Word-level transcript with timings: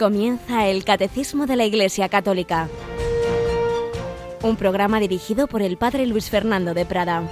Comienza 0.00 0.66
el 0.66 0.82
Catecismo 0.82 1.46
de 1.46 1.56
la 1.56 1.66
Iglesia 1.66 2.08
Católica, 2.08 2.70
un 4.42 4.56
programa 4.56 4.98
dirigido 4.98 5.46
por 5.46 5.60
el 5.60 5.76
Padre 5.76 6.06
Luis 6.06 6.30
Fernando 6.30 6.72
de 6.72 6.86
Prada. 6.86 7.28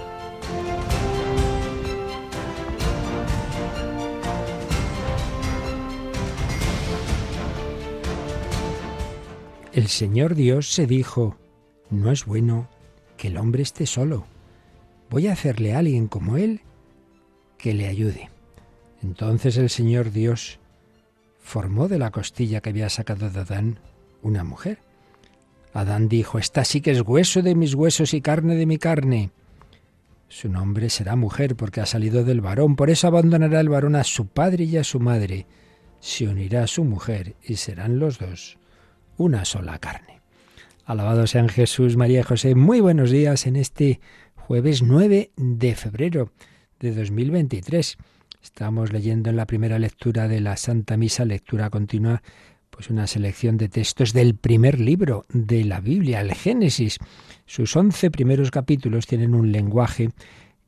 El 9.72 9.88
Señor 9.88 10.34
Dios 10.34 10.70
se 10.70 10.86
dijo, 10.86 11.38
no 11.88 12.12
es 12.12 12.26
bueno 12.26 12.68
que 13.16 13.28
el 13.28 13.38
hombre 13.38 13.62
esté 13.62 13.86
solo. 13.86 14.26
Voy 15.08 15.28
a 15.28 15.32
hacerle 15.32 15.72
a 15.72 15.78
alguien 15.78 16.06
como 16.06 16.36
él 16.36 16.60
que 17.56 17.72
le 17.72 17.88
ayude. 17.88 18.28
Entonces 19.02 19.56
el 19.56 19.70
Señor 19.70 20.12
Dios 20.12 20.58
formó 21.48 21.88
de 21.88 21.98
la 21.98 22.10
costilla 22.10 22.60
que 22.60 22.68
había 22.68 22.90
sacado 22.90 23.30
de 23.30 23.40
Adán 23.40 23.78
una 24.20 24.44
mujer. 24.44 24.80
Adán 25.72 26.06
dijo, 26.06 26.38
Esta 26.38 26.62
sí 26.62 26.82
que 26.82 26.90
es 26.90 27.00
hueso 27.00 27.40
de 27.40 27.54
mis 27.54 27.74
huesos 27.74 28.12
y 28.12 28.20
carne 28.20 28.54
de 28.54 28.66
mi 28.66 28.76
carne. 28.76 29.30
Su 30.28 30.50
nombre 30.50 30.90
será 30.90 31.16
mujer 31.16 31.56
porque 31.56 31.80
ha 31.80 31.86
salido 31.86 32.22
del 32.22 32.42
varón, 32.42 32.76
por 32.76 32.90
eso 32.90 33.06
abandonará 33.06 33.60
el 33.60 33.70
varón 33.70 33.96
a 33.96 34.04
su 34.04 34.26
padre 34.26 34.64
y 34.64 34.76
a 34.76 34.84
su 34.84 35.00
madre, 35.00 35.46
se 36.00 36.28
unirá 36.28 36.64
a 36.64 36.66
su 36.66 36.84
mujer 36.84 37.34
y 37.42 37.56
serán 37.56 37.98
los 37.98 38.18
dos 38.18 38.58
una 39.16 39.46
sola 39.46 39.78
carne. 39.78 40.20
Alabado 40.84 41.26
sean 41.26 41.48
Jesús, 41.48 41.96
María 41.96 42.20
y 42.20 42.24
José. 42.24 42.54
Muy 42.56 42.80
buenos 42.80 43.10
días 43.10 43.46
en 43.46 43.56
este 43.56 44.00
jueves 44.36 44.82
9 44.82 45.32
de 45.36 45.74
febrero 45.74 46.30
de 46.78 46.94
2023. 46.94 47.96
Estamos 48.48 48.94
leyendo 48.94 49.28
en 49.28 49.36
la 49.36 49.46
primera 49.46 49.78
lectura 49.78 50.26
de 50.26 50.40
la 50.40 50.56
Santa 50.56 50.96
Misa, 50.96 51.26
lectura 51.26 51.68
continua, 51.68 52.22
pues 52.70 52.88
una 52.88 53.06
selección 53.06 53.58
de 53.58 53.68
textos 53.68 54.14
del 54.14 54.36
primer 54.36 54.80
libro 54.80 55.26
de 55.28 55.64
la 55.64 55.80
Biblia, 55.80 56.22
el 56.22 56.32
Génesis. 56.32 56.96
Sus 57.44 57.76
once 57.76 58.10
primeros 58.10 58.50
capítulos 58.50 59.06
tienen 59.06 59.34
un 59.34 59.52
lenguaje 59.52 60.08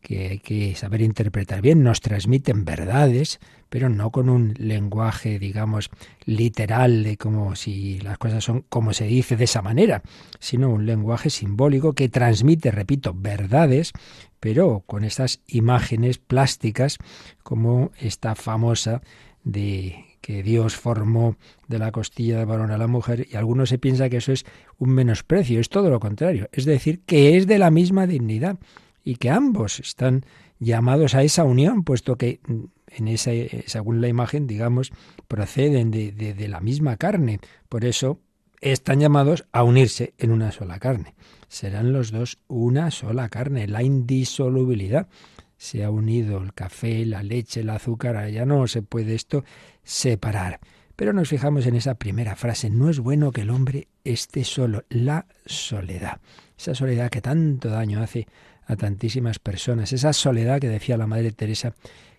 que 0.01 0.29
hay 0.29 0.39
que 0.39 0.75
saber 0.75 1.03
interpretar 1.03 1.61
bien, 1.61 1.83
nos 1.83 2.01
transmiten 2.01 2.65
verdades, 2.65 3.39
pero 3.69 3.89
no 3.89 4.11
con 4.11 4.29
un 4.29 4.55
lenguaje, 4.59 5.39
digamos, 5.39 5.91
literal 6.25 7.05
de 7.05 7.17
como 7.17 7.55
si 7.55 8.01
las 8.01 8.19
cosas 8.19 8.43
son 8.43 8.65
como 8.69 8.93
se 8.93 9.05
dice 9.05 9.37
de 9.37 9.45
esa 9.45 9.63
manera, 9.63 10.03
sino 10.39 10.71
un 10.71 10.87
lenguaje 10.87 11.31
simbólico 11.31 11.93
que 11.93 12.09
transmite, 12.09 12.71
repito, 12.71 13.15
verdades, 13.15 13.93
pero 14.41 14.83
con 14.87 15.05
estas 15.05 15.41
imágenes 15.47 16.19
plásticas 16.19 16.99
como 17.43 17.93
esta 17.99 18.35
famosa 18.35 19.03
de 19.45 20.05
que 20.21 20.43
Dios 20.43 20.77
formó 20.77 21.37
de 21.69 21.79
la 21.79 21.93
costilla 21.93 22.39
de 22.39 22.45
varón 22.45 22.71
a 22.71 22.79
la 22.79 22.87
mujer 22.87 23.27
y 23.31 23.37
algunos 23.37 23.71
se 23.71 23.79
piensa 23.79 24.09
que 24.09 24.19
eso 24.19 24.33
es 24.33 24.45
un 24.79 24.91
menosprecio, 24.91 25.61
es 25.61 25.69
todo 25.69 25.91
lo 25.91 26.01
contrario, 26.01 26.49
es 26.53 26.65
decir, 26.65 27.01
que 27.05 27.37
es 27.37 27.47
de 27.47 27.59
la 27.59 27.71
misma 27.71 28.07
dignidad 28.07 28.59
y 29.05 29.17
que 29.17 29.31
ambos 29.31 29.81
están 29.81 30.25
llamados 30.59 31.15
a 31.15 31.23
esa 31.23 31.45
unión, 31.45 31.85
puesto 31.85 32.17
que 32.17 32.41
mm, 32.47 32.65
en 32.89 33.09
esa, 33.09 33.31
según 33.67 34.01
la 34.01 34.09
imagen, 34.09 34.47
digamos, 34.47 34.93
proceden 35.29 35.91
de, 35.91 36.13
de 36.13 36.49
la 36.49 36.61
misma 36.61 36.97
carne. 36.97 37.39
Por 37.69 37.85
eso 37.85 38.19
están 38.61 39.01
llamados 39.01 39.47
a 39.53 39.63
unirse 39.63 40.15
en 40.19 40.33
una 40.33 40.53
sola 40.53 40.79
carne. 40.79 41.15
Serán 41.49 41.93
los 41.93 42.11
dos 42.11 42.39
una 42.49 42.91
sola 42.91 43.29
carne, 43.29 43.67
la 43.67 43.83
indisolubilidad. 43.83 45.09
Se 45.57 45.85
ha 45.85 45.91
unido 45.91 46.39
el 46.39 46.55
café, 46.55 47.05
la 47.07 47.23
leche, 47.23 47.61
el 47.61 47.71
azúcar, 47.71 48.29
ya 48.31 48.45
no 48.45 48.67
se 48.67 48.83
puede 48.83 49.15
esto 49.15 49.45
separar. 49.83 50.61
Pero 50.97 51.13
nos 51.13 51.29
fijamos 51.29 51.67
en 51.67 51.77
esa 51.77 51.95
primera 51.95 52.37
frase, 52.37 52.69
no 52.69 52.91
es 52.91 52.99
bueno 52.99 53.33
que 53.33 53.41
el 53.41 53.51
hombre 53.51 53.89
esté 54.05 54.45
solo, 54.45 54.85
la 54.91 55.27
soledad. 55.47 56.21
Esa 56.59 56.75
soledad 56.75 57.09
que 57.09 57.23
tanto 57.23 57.71
daño 57.71 58.03
hace 58.03 58.27
a 58.71 58.77
tantísimas 58.77 59.41
personas. 59.41 59.93
Esa 59.93 60.13
soledad 60.13 60.61
que 60.61 60.69
decía 60.69 60.97
la 60.97 61.09
Madre 61.09 61.33
Teresa, 61.33 61.75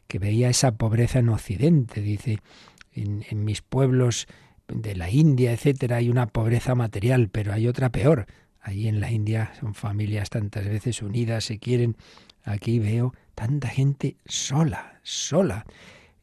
que 0.08 0.20
veía 0.20 0.50
esa 0.50 0.74
pobreza 0.74 1.20
en 1.20 1.30
Occidente, 1.30 2.02
dice, 2.02 2.40
en, 2.92 3.24
mis 3.46 3.62
pueblos 3.62 4.28
de 4.68 4.96
la 4.96 5.10
India, 5.10 5.54
etcétera, 5.54 5.98
hay 5.98 6.10
una 6.10 6.28
pobreza 6.28 6.76
material, 6.76 7.30
pero 7.30 7.54
hay 7.54 7.68
otra 7.68 7.90
peor. 7.90 8.26
Allí 8.60 8.90
en 8.90 9.00
la 9.00 9.12
India 9.12 9.54
son 9.62 9.74
familias 9.74 10.30
tantas 10.30 10.66
veces 10.66 11.02
unidas, 11.02 11.46
se 11.46 11.58
quieren. 11.58 11.96
Aquí 12.44 12.80
veo 12.80 13.14
tanta 13.34 13.70
gente 13.70 14.18
sola, 14.26 15.00
sola. 15.04 15.66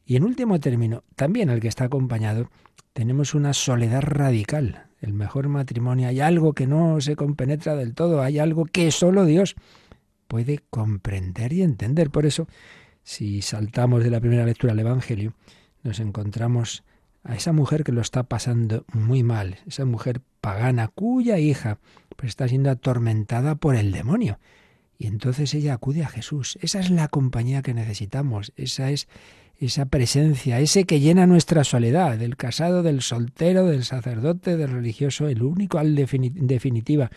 Y 0.05 0.15
en 0.15 0.23
último 0.25 0.59
término, 0.59 1.03
también 1.15 1.49
al 1.49 1.59
que 1.59 1.69
está 1.69 1.85
acompañado, 1.85 2.51
tenemos 2.93 3.33
una 3.33 3.53
soledad 3.53 4.01
radical. 4.01 4.85
El 5.01 5.13
mejor 5.13 5.47
matrimonio, 5.47 6.07
hay 6.07 6.19
algo 6.19 6.53
que 6.53 6.67
no 6.67 7.01
se 7.01 7.15
compenetra 7.15 7.75
del 7.75 7.95
todo, 7.95 8.21
hay 8.21 8.37
algo 8.37 8.65
que 8.65 8.91
solo 8.91 9.25
Dios 9.25 9.55
puede 10.29 10.59
comprender 10.69 11.51
y 11.51 11.63
entender. 11.63 12.11
Por 12.11 12.25
eso, 12.25 12.47
si 13.03 13.41
saltamos 13.41 14.03
de 14.03 14.11
la 14.11 14.21
primera 14.21 14.45
lectura 14.45 14.71
al 14.71 14.79
Evangelio, 14.79 15.33
nos 15.83 15.99
encontramos 15.99 16.83
a 17.23 17.35
esa 17.35 17.51
mujer 17.51 17.83
que 17.83 17.91
lo 17.91 17.99
está 17.99 18.23
pasando 18.23 18.85
muy 18.93 19.23
mal, 19.23 19.57
esa 19.67 19.83
mujer 19.83 20.21
pagana 20.39 20.87
cuya 20.87 21.39
hija 21.39 21.79
pues 22.15 22.29
está 22.29 22.47
siendo 22.47 22.69
atormentada 22.69 23.55
por 23.55 23.75
el 23.75 23.91
demonio. 23.91 24.39
Y 24.97 25.07
entonces 25.07 25.53
ella 25.53 25.73
acude 25.73 26.03
a 26.03 26.09
Jesús. 26.09 26.59
Esa 26.61 26.79
es 26.79 26.91
la 26.91 27.07
compañía 27.07 27.61
que 27.61 27.73
necesitamos, 27.73 28.53
esa 28.55 28.91
es 28.91 29.07
esa 29.57 29.87
presencia, 29.87 30.59
ese 30.59 30.85
que 30.85 30.99
llena 30.99 31.25
nuestra 31.25 31.63
soledad, 31.63 32.17
del 32.17 32.37
casado, 32.37 32.83
del 32.83 33.01
soltero, 33.01 33.65
del 33.65 33.83
sacerdote, 33.83 34.55
del 34.55 34.69
religioso, 34.69 35.27
el 35.27 35.41
único 35.41 35.79
al 35.79 35.95
definitiva 35.95 37.09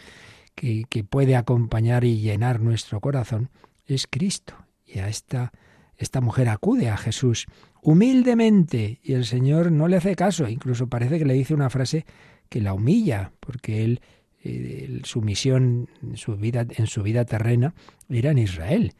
que, 0.54 1.04
puede 1.04 1.36
acompañar 1.36 2.04
y 2.04 2.20
llenar 2.20 2.60
nuestro 2.60 3.00
corazón 3.00 3.50
es 3.86 4.06
Cristo. 4.08 4.54
Y 4.86 4.98
a 4.98 5.08
esta, 5.08 5.52
esta 5.96 6.20
mujer 6.20 6.48
acude 6.48 6.88
a 6.88 6.96
Jesús 6.96 7.46
humildemente 7.82 9.00
y 9.02 9.14
el 9.14 9.24
Señor 9.24 9.72
no 9.72 9.88
le 9.88 9.96
hace 9.96 10.14
caso, 10.14 10.48
incluso 10.48 10.86
parece 10.86 11.18
que 11.18 11.24
le 11.24 11.34
dice 11.34 11.54
una 11.54 11.70
frase 11.70 12.06
que 12.48 12.60
la 12.60 12.74
humilla, 12.74 13.32
porque 13.40 13.84
él, 13.84 14.00
eh, 14.44 15.00
su 15.04 15.22
misión 15.22 15.88
su, 16.14 16.36
vida, 16.36 16.66
en 16.68 16.86
su 16.86 17.02
vida 17.02 17.24
terrena 17.24 17.74
era 18.08 18.30
en 18.30 18.38
Israel. 18.38 18.92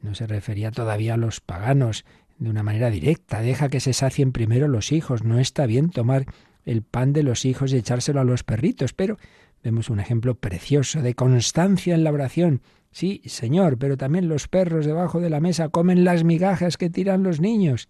No 0.00 0.14
se 0.14 0.26
refería 0.26 0.70
todavía 0.70 1.14
a 1.14 1.16
los 1.16 1.40
paganos 1.40 2.04
de 2.38 2.50
una 2.50 2.62
manera 2.62 2.90
directa. 2.90 3.40
Deja 3.40 3.68
que 3.68 3.80
se 3.80 3.92
sacien 3.92 4.32
primero 4.32 4.68
los 4.68 4.92
hijos. 4.92 5.24
No 5.24 5.38
está 5.40 5.66
bien 5.66 5.90
tomar 5.90 6.26
el 6.64 6.82
pan 6.82 7.12
de 7.12 7.22
los 7.22 7.44
hijos 7.44 7.72
y 7.72 7.76
echárselo 7.76 8.20
a 8.20 8.24
los 8.24 8.44
perritos, 8.44 8.92
pero 8.92 9.16
Vemos 9.62 9.90
un 9.90 10.00
ejemplo 10.00 10.34
precioso 10.36 11.02
de 11.02 11.14
constancia 11.14 11.94
en 11.94 12.04
la 12.04 12.12
oración. 12.12 12.62
Sí, 12.90 13.22
Señor, 13.26 13.78
pero 13.78 13.96
también 13.96 14.28
los 14.28 14.48
perros 14.48 14.86
debajo 14.86 15.20
de 15.20 15.30
la 15.30 15.40
mesa 15.40 15.68
comen 15.68 16.04
las 16.04 16.24
migajas 16.24 16.76
que 16.76 16.90
tiran 16.90 17.22
los 17.22 17.40
niños. 17.40 17.88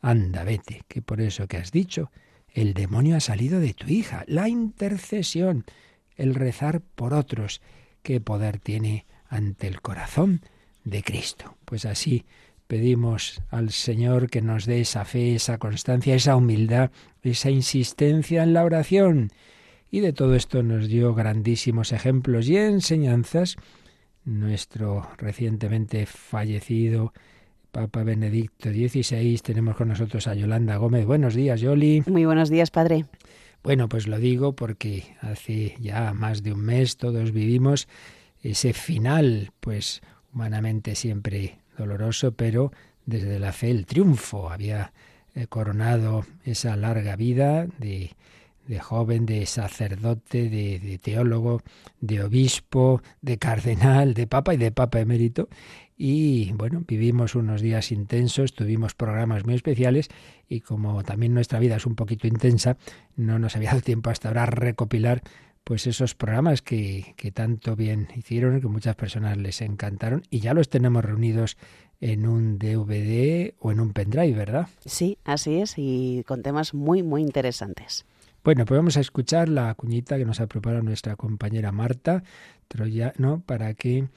Anda, 0.00 0.44
vete, 0.44 0.82
que 0.88 1.02
por 1.02 1.20
eso 1.20 1.46
que 1.46 1.56
has 1.56 1.72
dicho, 1.72 2.10
el 2.52 2.74
demonio 2.74 3.16
ha 3.16 3.20
salido 3.20 3.60
de 3.60 3.74
tu 3.74 3.88
hija. 3.88 4.24
La 4.26 4.48
intercesión, 4.48 5.64
el 6.16 6.34
rezar 6.34 6.80
por 6.80 7.14
otros, 7.14 7.60
qué 8.02 8.20
poder 8.20 8.58
tiene 8.58 9.06
ante 9.28 9.66
el 9.66 9.80
corazón 9.80 10.42
de 10.84 11.02
Cristo. 11.02 11.56
Pues 11.64 11.84
así 11.84 12.24
pedimos 12.66 13.42
al 13.50 13.70
Señor 13.70 14.30
que 14.30 14.42
nos 14.42 14.64
dé 14.64 14.80
esa 14.80 15.04
fe, 15.04 15.34
esa 15.34 15.58
constancia, 15.58 16.14
esa 16.14 16.36
humildad, 16.36 16.90
esa 17.22 17.50
insistencia 17.50 18.42
en 18.42 18.54
la 18.54 18.64
oración 18.64 19.30
y 19.90 20.00
de 20.00 20.12
todo 20.12 20.34
esto 20.34 20.62
nos 20.62 20.88
dio 20.88 21.14
grandísimos 21.14 21.92
ejemplos 21.92 22.48
y 22.48 22.56
enseñanzas 22.56 23.56
nuestro 24.24 25.08
recientemente 25.16 26.06
fallecido 26.06 27.12
Papa 27.72 28.02
Benedicto 28.02 28.70
XVI. 28.70 29.38
Tenemos 29.38 29.76
con 29.76 29.88
nosotros 29.88 30.26
a 30.26 30.34
Yolanda 30.34 30.76
Gómez. 30.76 31.06
Buenos 31.06 31.34
días, 31.34 31.60
Yoli. 31.60 32.02
Muy 32.06 32.24
buenos 32.24 32.50
días, 32.50 32.70
padre. 32.70 33.06
Bueno, 33.62 33.88
pues 33.88 34.06
lo 34.06 34.18
digo 34.18 34.54
porque 34.54 35.16
hace 35.20 35.74
ya 35.78 36.12
más 36.14 36.42
de 36.42 36.52
un 36.52 36.60
mes 36.60 36.96
todos 36.96 37.32
vivimos 37.32 37.88
ese 38.42 38.72
final, 38.72 39.52
pues 39.60 40.00
humanamente 40.32 40.94
siempre 40.94 41.58
doloroso, 41.76 42.32
pero 42.32 42.72
desde 43.06 43.38
la 43.38 43.52
fe 43.52 43.70
el 43.70 43.86
triunfo. 43.86 44.50
Había 44.50 44.92
eh, 45.34 45.46
coronado 45.46 46.24
esa 46.44 46.76
larga 46.76 47.16
vida 47.16 47.66
de 47.78 48.12
de 48.66 48.78
joven, 48.78 49.26
de 49.26 49.46
sacerdote, 49.46 50.48
de, 50.48 50.98
teólogo, 51.02 51.62
de 52.00 52.22
obispo, 52.22 53.02
de 53.20 53.38
cardenal, 53.38 54.14
de 54.14 54.26
papa 54.26 54.54
y 54.54 54.56
de 54.56 54.70
papa 54.70 55.00
emérito. 55.00 55.48
Y 55.96 56.52
bueno, 56.52 56.84
vivimos 56.86 57.34
unos 57.34 57.60
días 57.60 57.92
intensos, 57.92 58.54
tuvimos 58.54 58.94
programas 58.94 59.44
muy 59.44 59.54
especiales 59.54 60.08
y 60.48 60.60
como 60.60 61.02
también 61.02 61.34
nuestra 61.34 61.58
vida 61.58 61.76
es 61.76 61.86
un 61.86 61.94
poquito 61.94 62.26
intensa, 62.26 62.78
no 63.16 63.38
nos 63.38 63.56
había 63.56 63.70
dado 63.70 63.82
tiempo 63.82 64.10
hasta 64.10 64.28
ahora 64.28 64.46
recopilar 64.46 65.22
pues 65.62 65.86
esos 65.86 66.14
programas 66.14 66.62
que, 66.62 67.14
que 67.16 67.32
tanto 67.32 67.76
bien 67.76 68.08
hicieron, 68.16 68.60
que 68.60 68.66
muchas 68.66 68.96
personas 68.96 69.36
les 69.36 69.60
encantaron 69.60 70.22
y 70.30 70.40
ya 70.40 70.54
los 70.54 70.70
tenemos 70.70 71.04
reunidos 71.04 71.58
en 72.00 72.26
un 72.26 72.58
DVD 72.58 73.54
o 73.58 73.70
en 73.70 73.80
un 73.80 73.92
pendrive, 73.92 74.32
¿verdad? 74.32 74.68
Sí, 74.84 75.18
así 75.24 75.60
es, 75.60 75.74
y 75.76 76.24
con 76.26 76.42
temas 76.42 76.72
muy, 76.72 77.02
muy 77.02 77.20
interesantes. 77.20 78.06
Bueno, 78.42 78.64
pues 78.64 78.78
vamos 78.78 78.96
a 78.96 79.00
escuchar 79.00 79.50
la 79.50 79.74
cuñita 79.74 80.16
que 80.16 80.24
nos 80.24 80.40
ha 80.40 80.46
preparado 80.46 80.82
nuestra 80.82 81.14
compañera 81.16 81.72
Marta 81.72 82.22
¿no? 83.18 83.42
para 83.42 83.74
que 83.74 84.08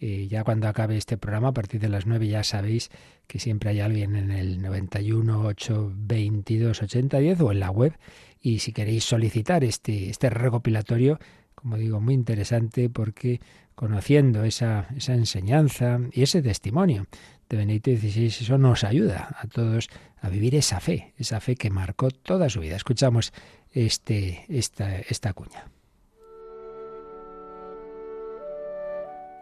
eh, 0.00 0.26
ya 0.28 0.42
cuando 0.42 0.66
acabe 0.66 0.96
este 0.96 1.16
programa, 1.16 1.48
a 1.48 1.52
partir 1.52 1.80
de 1.80 1.88
las 1.88 2.04
9 2.04 2.26
ya 2.26 2.42
sabéis 2.42 2.90
que 3.28 3.38
siempre 3.38 3.70
hay 3.70 3.80
alguien 3.80 4.16
en 4.16 4.32
el 4.32 4.60
91 4.62 5.42
822 5.46 6.82
8010 6.82 7.40
o 7.40 7.52
en 7.52 7.60
la 7.60 7.70
web. 7.70 7.92
Y 8.40 8.58
si 8.58 8.72
queréis 8.72 9.04
solicitar 9.04 9.62
este, 9.62 10.10
este 10.10 10.28
recopilatorio, 10.28 11.20
como 11.54 11.76
digo, 11.76 12.00
muy 12.00 12.14
interesante 12.14 12.90
porque 12.90 13.40
conociendo 13.78 14.42
esa, 14.42 14.88
esa 14.96 15.14
enseñanza 15.14 16.00
y 16.10 16.24
ese 16.24 16.42
testimonio 16.42 17.06
de 17.48 17.58
Benedicto 17.58 17.92
XVI, 17.92 18.26
eso 18.26 18.58
nos 18.58 18.82
ayuda 18.82 19.36
a 19.38 19.46
todos 19.46 19.88
a 20.20 20.28
vivir 20.28 20.56
esa 20.56 20.80
fe, 20.80 21.14
esa 21.16 21.38
fe 21.38 21.54
que 21.54 21.70
marcó 21.70 22.10
toda 22.10 22.50
su 22.50 22.58
vida. 22.58 22.74
Escuchamos 22.74 23.32
este, 23.72 24.44
esta, 24.48 24.96
esta 24.96 25.32
cuña. 25.32 25.70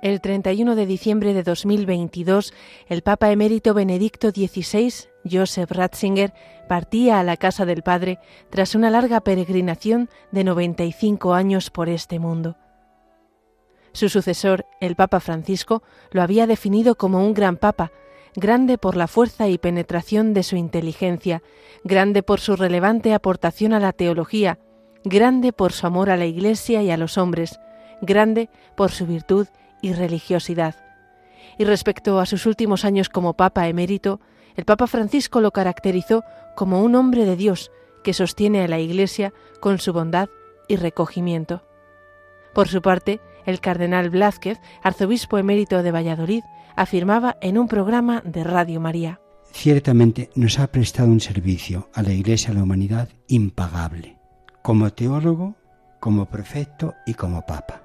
El 0.03 0.21
31 0.21 0.75
de 0.75 0.85
diciembre 0.85 1.33
de 1.33 1.43
2022, 1.43 2.53
el 2.89 3.01
Papa 3.01 3.33
emérito 3.33 3.73
Benedicto 3.73 4.33
XVI, 4.33 4.93
Joseph 5.25 5.71
Ratzinger, 5.71 6.35
partía 6.69 7.21
a 7.21 7.25
la 7.25 7.39
casa 7.39 7.65
del 7.65 7.83
Padre 7.83 8.19
tras 8.51 8.75
una 8.75 8.91
larga 8.91 9.23
peregrinación 9.23 10.11
de 10.31 10.45
95 10.45 11.33
años 11.33 11.71
por 11.71 11.89
este 11.89 12.19
mundo. 12.19 12.59
Su 13.97 14.11
sucesor, 14.11 14.67
el 14.79 14.95
Papa 14.95 15.21
Francisco, 15.21 15.83
lo 16.11 16.21
había 16.21 16.47
definido 16.47 16.97
como 16.97 17.25
un 17.25 17.33
gran 17.33 17.57
Papa, 17.57 17.93
grande 18.35 18.77
por 18.77 18.95
la 18.95 19.07
fuerza 19.07 19.49
y 19.49 19.57
penetración 19.57 20.35
de 20.35 20.43
su 20.43 20.57
inteligencia, 20.57 21.43
grande 21.83 22.23
por 22.23 22.39
su 22.39 22.57
relevante 22.57 23.15
aportación 23.15 23.73
a 23.73 23.81
la 23.81 23.95
teología, 23.95 24.59
grande 25.03 25.55
por 25.55 25.73
su 25.73 25.87
amor 25.87 26.11
a 26.11 26.19
la 26.19 26.27
Iglesia 26.27 26.83
y 26.83 26.91
a 26.91 26.99
los 26.99 27.17
hombres, 27.17 27.59
grande 28.03 28.51
por 28.77 28.91
su 28.91 29.07
virtud 29.07 29.47
y 29.81 29.95
religiosidad. 29.95 30.75
Y 31.57 31.65
respecto 31.65 32.21
a 32.21 32.27
sus 32.27 32.45
últimos 32.45 32.85
años 32.85 33.09
como 33.09 33.33
Papa 33.33 33.67
emérito, 33.67 34.21
el 34.57 34.67
Papa 34.67 34.89
Francisco 34.89 35.41
lo 35.41 35.53
caracterizó 35.53 36.23
como 36.55 36.83
un 36.83 36.97
hombre 36.97 37.25
de 37.25 37.37
Dios 37.37 37.73
que 38.05 38.13
sostiene 38.13 38.63
a 38.63 38.69
la 38.69 38.79
Iglesia 38.79 39.33
con 39.59 39.79
su 39.79 39.95
bondad 39.95 40.29
y 40.69 40.77
recogimiento. 40.77 41.63
Por 42.53 42.69
su 42.69 42.83
parte, 42.83 43.21
el 43.47 43.61
cardenal 43.61 44.11
Blázquez, 44.11 44.61
arzobispo 44.83 45.39
emérito 45.39 45.83
de 45.83 45.93
Valladolid, 45.93 46.43
afirmaba 46.77 47.37
en 47.41 47.59
un 47.59 47.69
programa 47.69 48.23
de 48.25 48.45
Radio 48.45 48.81
María. 48.81 49.21
Ciertamente 49.53 50.31
nos 50.35 50.59
ha 50.59 50.67
prestado 50.67 51.09
un 51.09 51.21
servicio 51.21 51.89
a 51.95 52.03
la 52.03 52.13
Iglesia 52.13 52.51
y 52.51 52.53
a 52.53 52.55
la 52.57 52.65
humanidad 52.65 53.09
impagable, 53.29 54.19
como 54.63 54.93
teólogo, 54.93 55.57
como 56.01 56.27
prefecto 56.27 56.95
y 57.07 57.15
como 57.15 57.47
papa. 57.47 57.83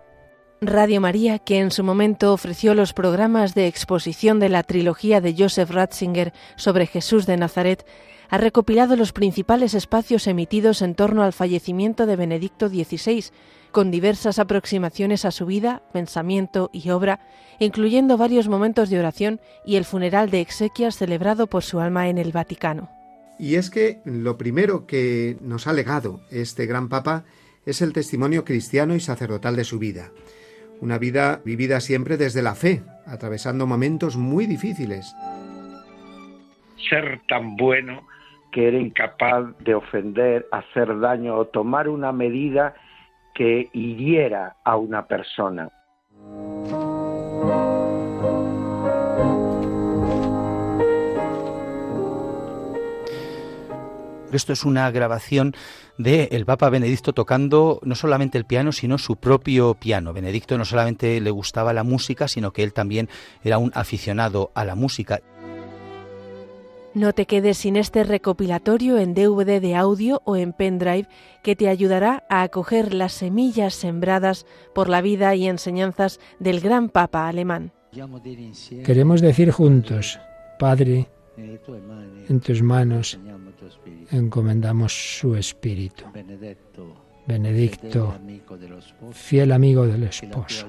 Radio 0.64 1.02
María, 1.02 1.40
que 1.40 1.58
en 1.58 1.72
su 1.72 1.84
momento 1.84 2.34
ofreció 2.34 2.76
los 2.76 2.94
programas 2.94 3.56
de 3.56 3.66
exposición 3.66 4.40
de 4.40 4.50
la 4.50 4.62
trilogía 4.62 5.20
de 5.20 5.34
Joseph 5.36 5.72
Ratzinger 5.72 6.34
sobre 6.56 6.86
Jesús 6.86 7.26
de 7.26 7.36
Nazaret, 7.36 7.84
ha 8.30 8.38
recopilado 8.38 8.96
los 8.96 9.12
principales 9.12 9.74
espacios 9.74 10.28
emitidos 10.28 10.84
en 10.84 10.94
torno 10.94 11.24
al 11.24 11.34
fallecimiento 11.34 12.06
de 12.06 12.16
Benedicto 12.16 12.70
XVI, 12.70 13.26
con 13.72 13.92
diversas 13.92 14.40
aproximaciones 14.40 15.26
a 15.26 15.32
su 15.32 15.46
vida, 15.46 15.82
pensamiento 15.94 16.70
y 16.74 16.90
obra, 16.90 17.20
incluyendo 17.60 18.18
varios 18.18 18.48
momentos 18.48 18.90
de 18.90 19.00
oración 19.00 19.40
y 19.66 19.76
el 19.76 19.86
funeral 19.86 20.30
de 20.30 20.42
exequias 20.42 20.98
celebrado 20.98 21.48
por 21.48 21.64
su 21.64 21.80
alma 21.80 22.10
en 22.10 22.18
el 22.18 22.32
Vaticano. 22.32 22.90
Y 23.40 23.56
es 23.56 23.70
que 23.70 24.02
lo 24.06 24.38
primero 24.38 24.86
que 24.86 25.38
nos 25.42 25.68
ha 25.68 25.74
legado 25.74 26.22
este 26.30 26.66
gran 26.66 26.90
papa 26.90 27.24
es 27.66 27.82
el 27.82 27.94
testimonio 27.94 28.46
cristiano 28.46 28.96
y 28.96 29.00
sacerdotal 29.00 29.56
de 29.56 29.64
su 29.64 29.80
vida. 29.80 30.12
Una 30.80 30.98
vida 30.98 31.42
vivida 31.46 31.80
siempre 31.80 32.18
desde 32.18 32.42
la 32.42 32.56
fe, 32.56 32.84
atravesando 33.06 33.68
momentos 33.68 34.18
muy 34.18 34.46
difíciles. 34.46 35.16
Ser 36.90 37.22
tan 37.28 37.56
bueno 37.56 38.08
que 38.52 38.68
era 38.68 38.80
incapaz 38.80 39.46
de 39.60 39.76
ofender, 39.76 40.48
hacer 40.52 41.00
daño 41.00 41.36
o 41.36 41.46
tomar 41.46 41.88
una 41.88 42.12
medida 42.12 42.76
que 43.34 43.70
hiriera 43.74 44.56
a 44.64 44.78
una 44.78 45.08
persona. 45.08 45.70
Esto 54.32 54.54
es 54.54 54.64
una 54.64 54.90
grabación 54.92 55.54
de 55.98 56.30
el 56.32 56.46
Papa 56.46 56.70
Benedicto 56.70 57.12
tocando 57.12 57.82
no 57.84 57.96
solamente 57.96 58.38
el 58.38 58.46
piano, 58.46 58.72
sino 58.72 58.98
su 58.98 59.18
propio 59.18 59.74
piano. 59.74 60.14
Benedicto 60.14 60.58
no 60.58 60.64
solamente 60.64 61.20
le 61.20 61.32
gustaba 61.32 61.74
la 61.74 61.84
música, 61.84 62.28
sino 62.28 62.52
que 62.52 62.64
él 62.64 62.74
también 62.74 63.10
era 63.44 63.58
un 63.58 63.72
aficionado 63.76 64.52
a 64.56 64.64
la 64.64 64.76
música. 64.76 65.20
No 66.94 67.14
te 67.14 67.26
quedes 67.26 67.58
sin 67.58 67.78
este 67.78 68.04
recopilatorio 68.04 68.98
en 68.98 69.14
DVD 69.14 69.62
de 69.62 69.76
audio 69.76 70.22
o 70.26 70.36
en 70.36 70.52
pendrive 70.52 71.08
que 71.42 71.56
te 71.56 71.70
ayudará 71.70 72.26
a 72.30 72.42
acoger 72.42 72.94
las 72.94 73.14
semillas 73.14 73.74
sembradas 73.76 74.46
por 74.76 74.90
la 74.90 75.02
vida 75.02 75.34
y 75.36 75.48
enseñanzas 75.48 76.20
del 76.40 76.60
gran 76.60 76.90
Papa 76.90 77.30
alemán. 77.30 77.72
Queremos 78.84 79.22
decir 79.22 79.52
juntos, 79.52 80.20
Padre, 80.60 81.08
en 81.38 82.40
tus 82.42 82.62
manos 82.62 83.18
encomendamos 84.12 85.20
su 85.20 85.36
espíritu. 85.36 86.06
Benedicto, 87.26 88.16
fiel 89.12 89.54
amigo 89.54 89.88
del 89.88 90.04
esposo 90.04 90.68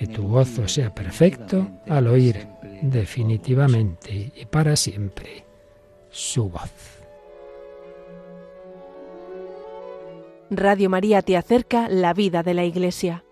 que 0.00 0.06
tu 0.06 0.26
gozo 0.28 0.66
sea 0.66 0.94
perfecto 0.94 1.68
al 1.86 2.06
oír 2.06 2.48
definitivamente 2.80 4.32
y 4.34 4.46
para 4.46 4.74
siempre 4.74 5.44
su 6.08 6.48
voz. 6.48 6.72
Radio 10.50 10.88
María 10.88 11.20
te 11.20 11.36
acerca 11.36 11.90
la 11.90 12.14
vida 12.14 12.42
de 12.42 12.54
la 12.54 12.64
Iglesia. 12.64 13.24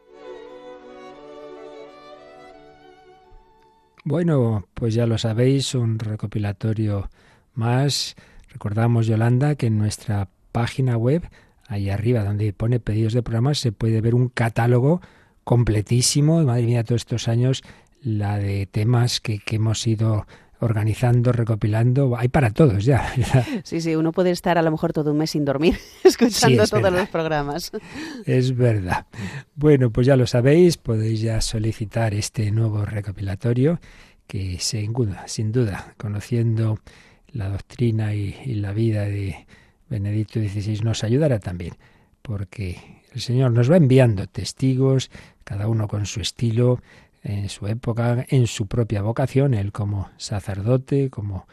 Bueno, 4.04 4.68
pues 4.75 4.92
ya 4.92 5.06
lo 5.06 5.16
sabéis, 5.16 5.75
un 5.75 5.98
recopilatorio 5.98 7.08
más. 7.54 8.14
Recordamos, 8.50 9.06
Yolanda, 9.06 9.54
que 9.54 9.68
en 9.68 9.78
nuestra 9.78 10.28
página 10.52 10.98
web, 10.98 11.30
ahí 11.66 11.88
arriba 11.88 12.25
donde 12.25 12.52
pone 12.52 12.78
pedidos 12.78 13.14
de 13.14 13.22
programas, 13.22 13.58
se 13.58 13.72
puede 13.72 14.02
ver 14.02 14.14
un 14.14 14.28
catálogo 14.28 15.00
completísimo, 15.48 16.42
madre 16.44 16.64
mía, 16.64 16.84
todos 16.84 17.00
estos 17.00 17.26
años, 17.26 17.62
la 18.02 18.36
de 18.36 18.66
temas 18.66 19.18
que, 19.18 19.40
hemos 19.46 19.86
ido 19.86 20.26
organizando, 20.60 21.32
recopilando, 21.32 22.18
hay 22.18 22.28
para 22.28 22.50
todos 22.50 22.84
ya. 22.84 23.10
Sí, 23.64 23.80
sí, 23.80 23.96
uno 23.96 24.12
puede 24.12 24.30
estar 24.30 24.58
a 24.58 24.62
lo 24.62 24.70
mejor 24.70 24.92
todo 24.92 25.10
un 25.12 25.16
mes 25.16 25.30
sin 25.30 25.46
dormir 25.46 25.78
escuchando 26.04 26.66
todos 26.66 26.92
los 26.92 27.08
programas. 27.08 27.72
Es 28.26 28.54
verdad. 28.54 29.06
Bueno, 29.54 29.90
pues 29.90 30.06
ya 30.06 30.16
lo 30.16 30.26
sabéis, 30.26 30.76
podéis 30.76 31.22
ya 31.22 31.40
solicitar 31.40 32.12
este 32.12 32.50
nuevo 32.50 32.84
recopilatorio 32.84 33.80
que 34.26 34.58
sin 34.60 34.92
duda, 34.92 35.28
sin 35.28 35.50
duda, 35.50 35.94
conociendo 35.96 36.78
la 37.28 37.48
doctrina 37.48 38.14
y, 38.14 38.36
y 38.44 38.52
la 38.56 38.74
vida 38.74 39.04
de 39.04 39.46
Benedicto 39.88 40.40
XVI 40.40 40.80
nos 40.82 41.04
ayudará 41.04 41.38
también, 41.38 41.72
porque 42.20 42.98
el 43.14 43.20
Señor 43.20 43.52
nos 43.52 43.70
va 43.70 43.76
enviando 43.76 44.26
testigos, 44.26 45.10
cada 45.48 45.66
uno 45.66 45.88
con 45.88 46.04
su 46.04 46.20
estilo, 46.20 46.82
en 47.24 47.48
su 47.48 47.66
época, 47.66 48.26
en 48.28 48.46
su 48.46 48.66
propia 48.66 49.00
vocación, 49.00 49.54
él 49.54 49.72
como 49.72 50.10
sacerdote, 50.18 51.08
como, 51.08 51.46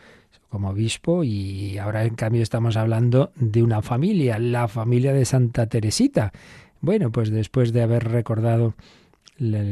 como 0.50 0.72
obispo, 0.72 1.24
y 1.24 1.78
ahora 1.78 2.04
en 2.04 2.16
cambio 2.16 2.44
estamos 2.44 2.76
hablando 2.76 3.32
de 3.38 3.64
una 3.64 3.82
familia, 3.82 4.38
la 4.38 4.68
familia 4.68 5.14
de 5.14 5.24
Santa 5.24 5.68
Teresita. 5.68 6.34
Bueno, 6.82 7.10
pues 7.10 7.30
después 7.30 7.72
de 7.72 7.84
haber 7.84 8.04
recordado 8.10 8.74
la, 9.38 9.64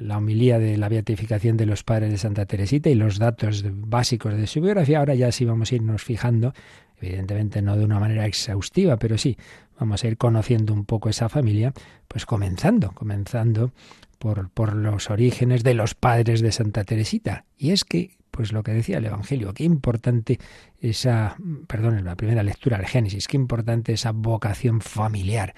la, 0.00 0.18
homilía 0.18 0.58
de 0.58 0.76
la 0.76 0.88
beatificación 0.88 1.56
de 1.56 1.66
los 1.66 1.84
padres 1.84 2.10
de 2.10 2.18
Santa 2.18 2.46
Teresita 2.46 2.90
y 2.90 2.96
los 2.96 3.20
datos 3.20 3.64
básicos 3.68 4.34
de 4.34 4.48
su 4.48 4.60
biografía, 4.60 4.98
ahora 4.98 5.14
ya 5.14 5.30
sí 5.30 5.44
vamos 5.44 5.70
a 5.70 5.76
irnos 5.76 6.02
fijando, 6.02 6.54
evidentemente 7.00 7.62
no 7.62 7.76
de 7.76 7.84
una 7.84 7.98
manera 7.98 8.26
exhaustiva, 8.26 8.96
pero 8.96 9.18
sí 9.18 9.36
vamos 9.78 10.04
a 10.04 10.08
ir 10.08 10.16
conociendo 10.16 10.74
un 10.74 10.84
poco 10.84 11.08
esa 11.08 11.28
familia, 11.28 11.72
pues 12.06 12.26
comenzando, 12.26 12.92
comenzando 12.92 13.72
por, 14.18 14.50
por 14.50 14.76
los 14.76 15.10
orígenes 15.10 15.64
de 15.64 15.74
los 15.74 15.94
padres 15.94 16.42
de 16.42 16.52
Santa 16.52 16.84
Teresita. 16.84 17.46
Y 17.56 17.70
es 17.70 17.84
que, 17.84 18.16
pues 18.30 18.52
lo 18.52 18.62
que 18.62 18.72
decía 18.72 18.98
el 18.98 19.06
Evangelio, 19.06 19.54
qué 19.54 19.64
importante 19.64 20.38
esa, 20.80 21.36
perdón, 21.66 21.98
en 21.98 22.04
la 22.04 22.16
primera 22.16 22.42
lectura 22.42 22.76
del 22.76 22.86
Génesis, 22.86 23.26
qué 23.26 23.36
importante 23.36 23.94
esa 23.94 24.12
vocación 24.12 24.82
familiar, 24.82 25.54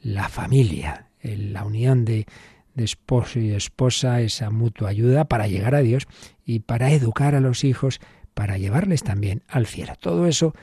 la 0.00 0.28
familia, 0.28 1.08
la 1.22 1.64
unión 1.64 2.04
de, 2.04 2.26
de 2.74 2.84
esposo 2.84 3.38
y 3.40 3.50
esposa, 3.52 4.20
esa 4.20 4.50
mutua 4.50 4.90
ayuda 4.90 5.24
para 5.24 5.48
llegar 5.48 5.74
a 5.74 5.80
Dios 5.80 6.06
y 6.44 6.60
para 6.60 6.92
educar 6.92 7.34
a 7.34 7.40
los 7.40 7.64
hijos, 7.64 8.00
para 8.34 8.58
llevarles 8.58 9.02
también 9.02 9.42
al 9.48 9.66
cielo. 9.66 9.94
Todo 9.98 10.26
eso 10.26 10.54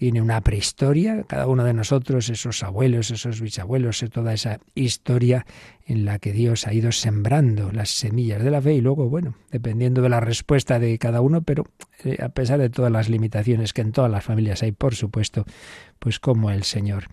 tiene 0.00 0.22
una 0.22 0.40
prehistoria, 0.40 1.24
cada 1.24 1.46
uno 1.46 1.62
de 1.62 1.74
nosotros, 1.74 2.30
esos 2.30 2.62
abuelos, 2.62 3.10
esos 3.10 3.42
bisabuelos, 3.42 4.02
toda 4.10 4.32
esa 4.32 4.58
historia 4.74 5.44
en 5.84 6.06
la 6.06 6.18
que 6.18 6.32
Dios 6.32 6.66
ha 6.66 6.72
ido 6.72 6.90
sembrando 6.90 7.70
las 7.70 7.90
semillas 7.90 8.42
de 8.42 8.50
la 8.50 8.62
fe 8.62 8.72
y 8.72 8.80
luego, 8.80 9.10
bueno, 9.10 9.34
dependiendo 9.50 10.00
de 10.00 10.08
la 10.08 10.20
respuesta 10.20 10.78
de 10.78 10.96
cada 10.96 11.20
uno, 11.20 11.42
pero 11.42 11.66
eh, 12.02 12.16
a 12.22 12.30
pesar 12.30 12.60
de 12.60 12.70
todas 12.70 12.90
las 12.90 13.10
limitaciones 13.10 13.74
que 13.74 13.82
en 13.82 13.92
todas 13.92 14.10
las 14.10 14.24
familias 14.24 14.62
hay, 14.62 14.72
por 14.72 14.94
supuesto, 14.94 15.44
pues 15.98 16.18
como 16.18 16.50
el 16.50 16.62
Señor 16.62 17.04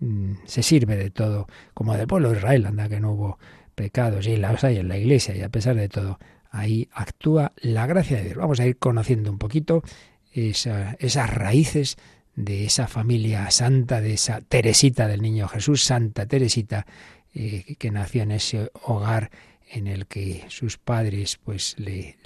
mm, 0.00 0.32
se 0.44 0.64
sirve 0.64 0.96
de 0.96 1.10
todo, 1.10 1.46
como 1.74 1.96
del 1.96 2.08
pueblo 2.08 2.32
de 2.32 2.38
Israel, 2.38 2.66
anda 2.66 2.88
que 2.88 2.98
no 2.98 3.12
hubo 3.12 3.38
pecados 3.76 4.26
y 4.26 4.30
hay 4.32 4.78
en 4.78 4.88
la 4.88 4.98
iglesia 4.98 5.36
y 5.36 5.42
a 5.42 5.48
pesar 5.48 5.76
de 5.76 5.88
todo, 5.88 6.18
ahí 6.50 6.88
actúa 6.92 7.52
la 7.58 7.86
gracia 7.86 8.16
de 8.16 8.24
Dios. 8.24 8.36
Vamos 8.36 8.58
a 8.58 8.66
ir 8.66 8.78
conociendo 8.78 9.30
un 9.30 9.38
poquito 9.38 9.84
esas 10.32 11.30
raíces 11.30 11.98
de 12.34 12.64
esa 12.64 12.88
familia 12.88 13.50
santa, 13.50 14.00
de 14.00 14.14
esa 14.14 14.40
Teresita 14.40 15.06
del 15.08 15.22
Niño 15.22 15.48
Jesús, 15.48 15.84
Santa 15.84 16.26
Teresita, 16.26 16.86
eh, 17.34 17.76
que 17.78 17.90
nació 17.90 18.22
en 18.22 18.32
ese 18.32 18.70
hogar 18.82 19.30
en 19.70 19.86
el 19.86 20.06
que 20.06 20.44
sus 20.48 20.76
padres 20.78 21.38
pues 21.42 21.76
le 21.78 22.16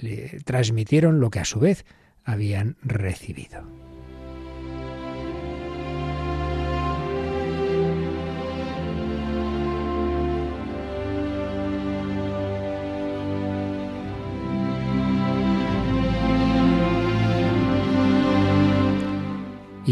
transmitieron 0.43 1.19
lo 1.19 1.29
que 1.29 1.39
a 1.39 1.45
su 1.45 1.59
vez 1.59 1.85
habían 2.25 2.75
recibido. 2.83 3.86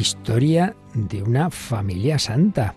Historia 0.06 0.76
de 0.94 1.24
una 1.24 1.50
familia 1.50 2.20
santa, 2.20 2.76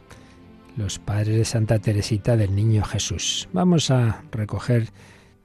los 0.79 0.99
padres 0.99 1.37
de 1.37 1.45
Santa 1.45 1.79
Teresita 1.79 2.39
del 2.39 2.57
Niño 2.57 2.83
Jesús. 2.85 3.51
Vamos 3.53 3.91
a 3.91 4.23
recoger 4.33 4.89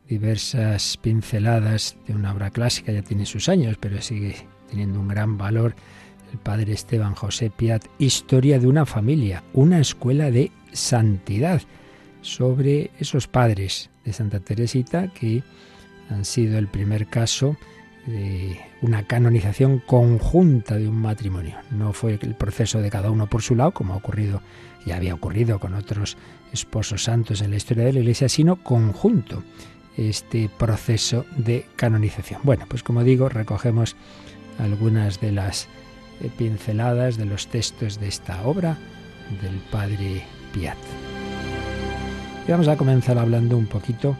diversas 0.07 0.95
pinceladas 0.95 1.97
de 2.07 2.13
una 2.13 2.31
obra 2.31 2.51
clásica, 2.51 2.93
ya 2.93 3.01
tiene 3.01 3.25
sus 3.25 3.49
años, 3.49 3.75
pero 3.81 4.01
sigue 4.01 4.47
teniendo 4.69 4.97
un 4.97 5.09
gran 5.09 5.37
valor. 5.37 5.75
El 6.31 6.39
padre 6.39 6.71
Esteban 6.71 7.15
José 7.15 7.49
Piat, 7.49 7.83
Historia 7.99 8.59
de 8.59 8.67
una 8.67 8.85
familia, 8.85 9.43
una 9.51 9.79
escuela 9.79 10.31
de 10.31 10.53
santidad, 10.71 11.63
sobre 12.21 12.91
esos 12.97 13.27
padres 13.27 13.89
de 14.05 14.13
Santa 14.13 14.39
Teresita 14.39 15.09
que 15.09 15.43
han 16.09 16.23
sido 16.23 16.57
el 16.57 16.69
primer 16.69 17.07
caso 17.07 17.57
una 18.81 19.03
canonización 19.03 19.79
conjunta 19.79 20.75
de 20.75 20.89
un 20.89 20.97
matrimonio. 20.97 21.57
No 21.71 21.93
fue 21.93 22.19
el 22.21 22.35
proceso 22.35 22.81
de 22.81 22.89
cada 22.89 23.09
uno 23.09 23.27
por 23.27 23.41
su 23.41 23.55
lado, 23.55 23.71
como 23.71 23.93
ha 23.93 23.97
ocurrido, 23.97 24.41
ya 24.85 24.97
había 24.97 25.13
ocurrido 25.13 25.59
con 25.59 25.73
otros 25.73 26.17
esposos 26.51 27.03
santos 27.03 27.41
en 27.41 27.51
la 27.51 27.57
historia 27.57 27.85
de 27.85 27.93
la 27.93 27.99
Iglesia, 27.99 28.27
sino 28.27 28.57
conjunto 28.57 29.43
este 29.97 30.49
proceso 30.57 31.25
de 31.37 31.65
canonización. 31.75 32.41
Bueno, 32.43 32.65
pues 32.67 32.83
como 32.83 33.03
digo, 33.03 33.29
recogemos 33.29 33.95
algunas 34.59 35.21
de 35.21 35.31
las 35.31 35.67
eh, 36.21 36.29
pinceladas 36.37 37.17
de 37.17 37.25
los 37.25 37.47
textos 37.47 37.99
de 37.99 38.07
esta 38.07 38.45
obra 38.45 38.77
del 39.41 39.55
padre 39.71 40.23
Piat. 40.53 40.77
Y 42.47 42.51
vamos 42.51 42.67
a 42.67 42.75
comenzar 42.75 43.17
hablando 43.17 43.57
un 43.57 43.67
poquito 43.67 44.17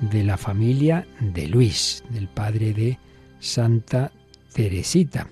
de 0.00 0.22
la 0.22 0.36
familia 0.36 1.06
de 1.20 1.48
Luis, 1.48 2.04
del 2.10 2.28
padre 2.28 2.72
de 2.72 2.98
Santa 3.40 4.12
Teresita, 4.52 5.28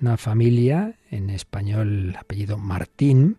una 0.00 0.16
familia 0.16 0.94
en 1.10 1.30
español 1.30 2.16
apellido 2.18 2.58
Martín, 2.58 3.36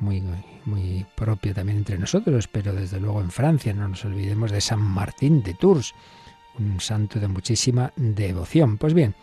muy, 0.00 0.22
muy 0.64 1.06
propio 1.14 1.54
también 1.54 1.78
entre 1.78 1.98
nosotros, 1.98 2.48
pero 2.48 2.72
desde 2.72 3.00
luego 3.00 3.20
en 3.20 3.30
Francia 3.30 3.72
no 3.72 3.88
nos 3.88 4.04
olvidemos 4.04 4.50
de 4.50 4.60
San 4.60 4.80
Martín 4.80 5.42
de 5.42 5.54
Tours, 5.54 5.94
un 6.58 6.80
santo 6.80 7.20
de 7.20 7.28
muchísima 7.28 7.92
devoción. 7.96 8.78
Pues 8.78 8.94
bien, 8.94 9.14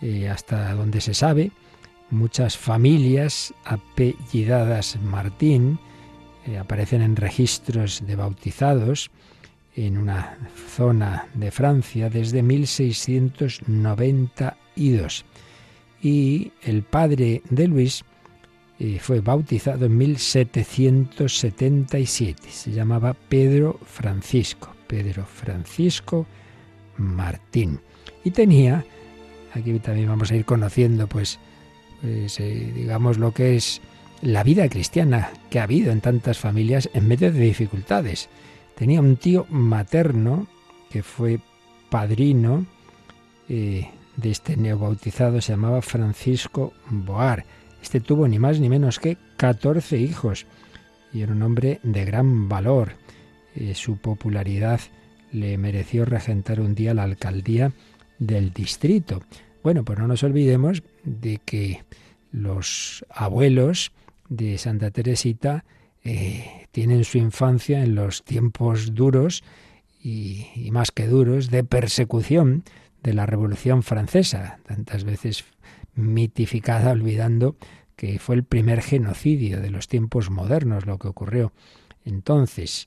eh, 0.00 0.28
hasta 0.28 0.74
donde 0.74 1.00
se 1.00 1.14
sabe, 1.14 1.52
muchas 2.10 2.58
familias 2.58 3.54
apellidadas 3.64 4.96
Martín 5.02 5.78
eh, 6.46 6.58
aparecen 6.58 7.02
en 7.02 7.16
registros 7.16 8.04
de 8.06 8.16
bautizados 8.16 9.10
en 9.76 9.98
una 9.98 10.38
zona 10.76 11.26
de 11.34 11.50
Francia 11.50 12.08
desde 12.10 12.42
1692. 12.42 15.24
Y 16.02 16.52
el 16.62 16.82
padre 16.82 17.42
de 17.48 17.68
Luis 17.68 18.04
eh, 18.78 18.98
fue 19.00 19.20
bautizado 19.20 19.86
en 19.86 19.96
1777. 19.96 22.50
Se 22.50 22.72
llamaba 22.72 23.14
Pedro 23.14 23.80
Francisco, 23.86 24.74
Pedro 24.86 25.24
Francisco 25.24 26.26
Martín. 26.96 27.80
Y 28.24 28.32
tenía, 28.32 28.84
aquí 29.54 29.78
también 29.78 30.08
vamos 30.08 30.32
a 30.32 30.36
ir 30.36 30.44
conociendo, 30.44 31.06
pues, 31.06 31.38
pues 32.00 32.40
eh, 32.40 32.72
digamos, 32.74 33.18
lo 33.18 33.32
que 33.32 33.54
es 33.56 33.80
la 34.20 34.42
vida 34.42 34.68
cristiana 34.68 35.30
que 35.50 35.60
ha 35.60 35.64
habido 35.64 35.92
en 35.92 36.00
tantas 36.00 36.38
familias 36.38 36.88
en 36.94 37.08
medio 37.08 37.30
de 37.32 37.40
dificultades. 37.40 38.30
Tenía 38.82 39.00
un 39.00 39.14
tío 39.14 39.46
materno 39.48 40.48
que 40.90 41.04
fue 41.04 41.38
padrino 41.88 42.66
eh, 43.48 43.88
de 44.16 44.30
este 44.32 44.56
neobautizado, 44.56 45.40
se 45.40 45.52
llamaba 45.52 45.82
Francisco 45.82 46.72
Boar. 46.90 47.44
Este 47.80 48.00
tuvo 48.00 48.26
ni 48.26 48.40
más 48.40 48.58
ni 48.58 48.68
menos 48.68 48.98
que 48.98 49.18
14 49.36 49.98
hijos 49.98 50.46
y 51.12 51.20
era 51.20 51.30
un 51.30 51.42
hombre 51.44 51.78
de 51.84 52.04
gran 52.04 52.48
valor. 52.48 52.94
Eh, 53.54 53.76
su 53.76 53.98
popularidad 53.98 54.80
le 55.30 55.56
mereció 55.58 56.04
regentar 56.04 56.58
un 56.58 56.74
día 56.74 56.92
la 56.92 57.04
alcaldía 57.04 57.70
del 58.18 58.52
distrito. 58.52 59.22
Bueno, 59.62 59.84
pues 59.84 59.96
no 60.00 60.08
nos 60.08 60.24
olvidemos 60.24 60.82
de 61.04 61.38
que 61.44 61.84
los 62.32 63.06
abuelos 63.10 63.92
de 64.28 64.58
Santa 64.58 64.90
Teresita 64.90 65.64
eh, 66.04 66.66
tienen 66.70 67.04
su 67.04 67.18
infancia 67.18 67.82
en 67.82 67.94
los 67.94 68.24
tiempos 68.24 68.94
duros 68.94 69.42
y, 70.02 70.68
más 70.72 70.90
que 70.90 71.06
duros 71.06 71.50
de 71.50 71.64
persecución 71.64 72.64
de 73.02 73.14
la 73.14 73.26
Revolución 73.26 73.82
Francesa, 73.82 74.58
tantas 74.66 75.04
veces 75.04 75.44
mitificada 75.94 76.92
olvidando 76.92 77.56
que 77.96 78.18
fue 78.18 78.34
el 78.34 78.44
primer 78.44 78.82
genocidio 78.82 79.60
de 79.60 79.70
los 79.70 79.86
tiempos 79.86 80.30
modernos 80.30 80.86
lo 80.86 80.98
que 80.98 81.08
ocurrió 81.08 81.52
entonces. 82.04 82.86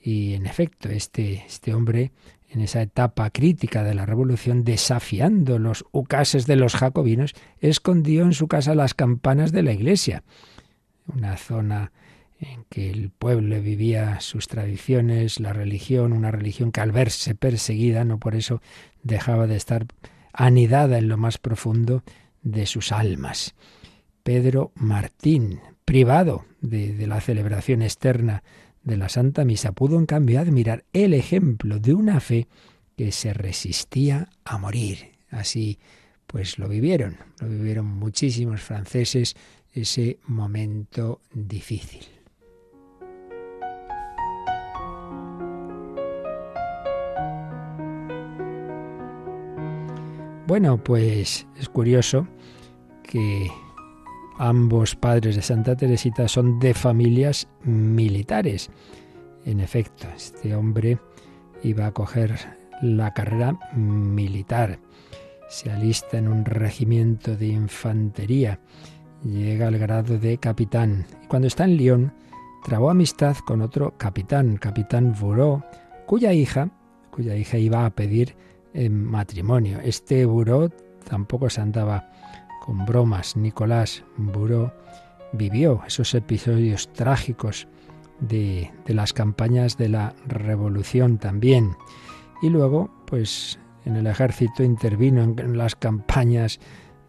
Y 0.00 0.34
en 0.34 0.46
efecto, 0.46 0.88
este, 0.88 1.44
este 1.46 1.74
hombre, 1.74 2.12
en 2.50 2.60
esa 2.60 2.82
etapa 2.82 3.30
crítica 3.30 3.82
de 3.82 3.94
la 3.94 4.06
revolución, 4.06 4.64
desafiando 4.64 5.58
los 5.58 5.84
ucases 5.92 6.46
de 6.46 6.56
los 6.56 6.74
jacobinos, 6.74 7.34
escondió 7.60 8.22
en 8.22 8.32
su 8.32 8.46
casa 8.48 8.74
las 8.74 8.94
campanas 8.94 9.50
de 9.52 9.62
la 9.62 9.72
iglesia. 9.72 10.22
Una 11.06 11.36
zona 11.36 11.92
en 12.40 12.64
que 12.68 12.90
el 12.90 13.10
pueblo 13.10 13.60
vivía 13.60 14.20
sus 14.20 14.48
tradiciones, 14.48 15.40
la 15.40 15.52
religión, 15.52 16.12
una 16.12 16.30
religión 16.30 16.72
que 16.72 16.80
al 16.80 16.92
verse 16.92 17.34
perseguida, 17.34 18.04
no 18.04 18.18
por 18.18 18.34
eso 18.34 18.60
dejaba 19.02 19.46
de 19.46 19.56
estar 19.56 19.86
anidada 20.32 20.98
en 20.98 21.08
lo 21.08 21.16
más 21.16 21.38
profundo 21.38 22.02
de 22.42 22.66
sus 22.66 22.92
almas. 22.92 23.54
Pedro 24.22 24.72
Martín, 24.74 25.60
privado 25.84 26.44
de, 26.60 26.92
de 26.92 27.06
la 27.06 27.20
celebración 27.20 27.82
externa 27.82 28.42
de 28.82 28.96
la 28.96 29.08
Santa 29.08 29.44
Misa, 29.44 29.72
pudo 29.72 29.98
en 29.98 30.06
cambio 30.06 30.40
admirar 30.40 30.84
el 30.92 31.14
ejemplo 31.14 31.78
de 31.78 31.94
una 31.94 32.20
fe 32.20 32.48
que 32.96 33.12
se 33.12 33.32
resistía 33.32 34.28
a 34.44 34.58
morir. 34.58 35.12
Así 35.30 35.78
pues 36.26 36.58
lo 36.58 36.68
vivieron, 36.68 37.16
lo 37.40 37.48
vivieron 37.48 37.86
muchísimos 37.86 38.60
franceses 38.60 39.36
ese 39.72 40.18
momento 40.26 41.20
difícil. 41.32 42.13
Bueno, 50.54 50.78
pues 50.78 51.48
es 51.58 51.68
curioso 51.68 52.28
que 53.02 53.50
ambos 54.38 54.94
padres 54.94 55.34
de 55.34 55.42
Santa 55.42 55.74
Teresita 55.74 56.28
son 56.28 56.60
de 56.60 56.74
familias 56.74 57.48
militares. 57.64 58.70
En 59.44 59.58
efecto, 59.58 60.06
este 60.14 60.54
hombre 60.54 61.00
iba 61.64 61.86
a 61.86 61.90
coger 61.90 62.38
la 62.82 63.12
carrera 63.14 63.58
militar. 63.74 64.78
Se 65.48 65.72
alista 65.72 66.18
en 66.18 66.28
un 66.28 66.44
regimiento 66.44 67.34
de 67.34 67.48
infantería. 67.48 68.60
Llega 69.24 69.66
al 69.66 69.78
grado 69.78 70.20
de 70.20 70.38
capitán. 70.38 71.04
Y 71.24 71.26
cuando 71.26 71.48
está 71.48 71.64
en 71.64 71.76
Lyon, 71.76 72.12
trabó 72.62 72.90
amistad 72.90 73.36
con 73.38 73.60
otro 73.60 73.98
capitán, 73.98 74.56
capitán 74.58 75.16
Bourreau, 75.18 75.64
cuya 76.06 76.32
hija, 76.32 76.70
cuya 77.10 77.34
hija 77.34 77.58
iba 77.58 77.84
a 77.84 77.90
pedir 77.90 78.36
en 78.74 79.04
matrimonio. 79.04 79.80
Este 79.82 80.26
buró 80.26 80.68
tampoco 81.08 81.48
se 81.48 81.60
andaba 81.60 82.10
con 82.64 82.84
bromas. 82.84 83.36
Nicolás 83.36 84.04
Buró 84.16 84.72
vivió 85.32 85.82
esos 85.86 86.14
episodios 86.14 86.92
trágicos 86.92 87.68
de, 88.20 88.70
de, 88.86 88.94
las 88.94 89.12
campañas 89.12 89.76
de 89.76 89.88
la 89.88 90.14
Revolución 90.26 91.18
también. 91.18 91.76
Y 92.42 92.50
luego, 92.50 92.90
pues 93.06 93.58
en 93.84 93.96
el 93.96 94.06
ejército 94.06 94.62
intervino 94.62 95.22
en 95.22 95.56
las 95.56 95.76
campañas 95.76 96.58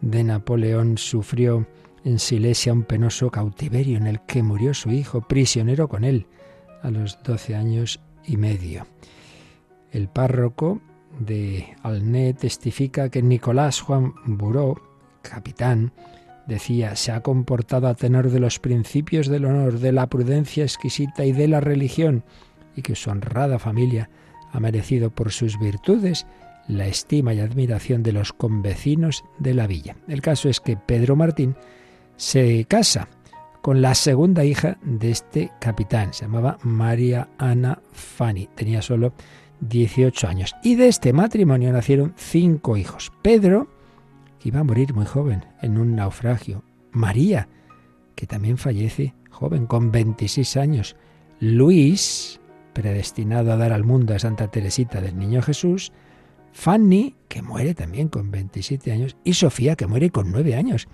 de 0.00 0.24
Napoleón, 0.24 0.98
sufrió 0.98 1.66
en 2.04 2.18
Silesia 2.18 2.72
un 2.72 2.84
penoso 2.84 3.30
cautiverio 3.30 3.96
en 3.96 4.06
el 4.06 4.20
que 4.20 4.42
murió 4.42 4.74
su 4.74 4.90
hijo, 4.90 5.22
prisionero 5.22 5.88
con 5.88 6.04
él, 6.04 6.26
a 6.82 6.90
los 6.90 7.20
doce 7.22 7.56
años 7.56 8.00
y 8.24 8.36
medio. 8.36 8.86
El 9.90 10.08
párroco 10.08 10.80
de 11.18 11.74
Alné 11.82 12.34
testifica 12.34 13.08
que 13.08 13.22
Nicolás 13.22 13.80
Juan 13.80 14.14
Buró, 14.26 14.80
capitán, 15.22 15.92
decía, 16.46 16.96
se 16.96 17.12
ha 17.12 17.22
comportado 17.22 17.88
a 17.88 17.94
tenor 17.94 18.30
de 18.30 18.40
los 18.40 18.58
principios 18.58 19.26
del 19.26 19.44
honor, 19.44 19.78
de 19.78 19.92
la 19.92 20.08
prudencia 20.08 20.64
exquisita 20.64 21.24
y 21.24 21.32
de 21.32 21.48
la 21.48 21.60
religión, 21.60 22.24
y 22.74 22.82
que 22.82 22.94
su 22.94 23.10
honrada 23.10 23.58
familia 23.58 24.10
ha 24.52 24.60
merecido 24.60 25.10
por 25.10 25.32
sus 25.32 25.58
virtudes 25.58 26.26
la 26.68 26.86
estima 26.86 27.32
y 27.34 27.40
admiración 27.40 28.02
de 28.02 28.12
los 28.12 28.32
convecinos 28.32 29.24
de 29.38 29.54
la 29.54 29.66
villa. 29.66 29.96
El 30.08 30.20
caso 30.20 30.48
es 30.48 30.60
que 30.60 30.76
Pedro 30.76 31.16
Martín 31.16 31.56
se 32.16 32.64
casa 32.66 33.08
con 33.62 33.82
la 33.82 33.94
segunda 33.94 34.44
hija 34.44 34.78
de 34.82 35.10
este 35.10 35.50
capitán, 35.60 36.12
se 36.12 36.24
llamaba 36.24 36.58
María 36.62 37.28
Ana 37.38 37.80
Fanny, 37.92 38.48
tenía 38.54 38.80
solo 38.80 39.12
18 39.60 40.28
años. 40.28 40.54
Y 40.62 40.74
de 40.76 40.88
este 40.88 41.12
matrimonio 41.12 41.72
nacieron 41.72 42.14
cinco 42.16 42.76
hijos. 42.76 43.12
Pedro, 43.22 43.68
que 44.38 44.48
iba 44.48 44.60
a 44.60 44.64
morir 44.64 44.94
muy 44.94 45.06
joven 45.06 45.44
en 45.62 45.78
un 45.78 45.96
naufragio. 45.96 46.62
María, 46.92 47.48
que 48.14 48.26
también 48.26 48.58
fallece 48.58 49.14
joven, 49.30 49.66
con 49.66 49.92
26 49.92 50.56
años. 50.56 50.96
Luis, 51.40 52.40
predestinado 52.72 53.52
a 53.52 53.56
dar 53.56 53.72
al 53.72 53.84
mundo 53.84 54.14
a 54.14 54.18
Santa 54.18 54.48
Teresita 54.48 55.00
del 55.00 55.18
Niño 55.18 55.42
Jesús. 55.42 55.92
Fanny, 56.52 57.14
que 57.28 57.42
muere 57.42 57.74
también 57.74 58.08
con 58.08 58.30
27 58.30 58.92
años. 58.92 59.16
Y 59.24 59.34
Sofía, 59.34 59.76
que 59.76 59.86
muere 59.86 60.10
con 60.10 60.32
9 60.32 60.56
años. 60.56 60.88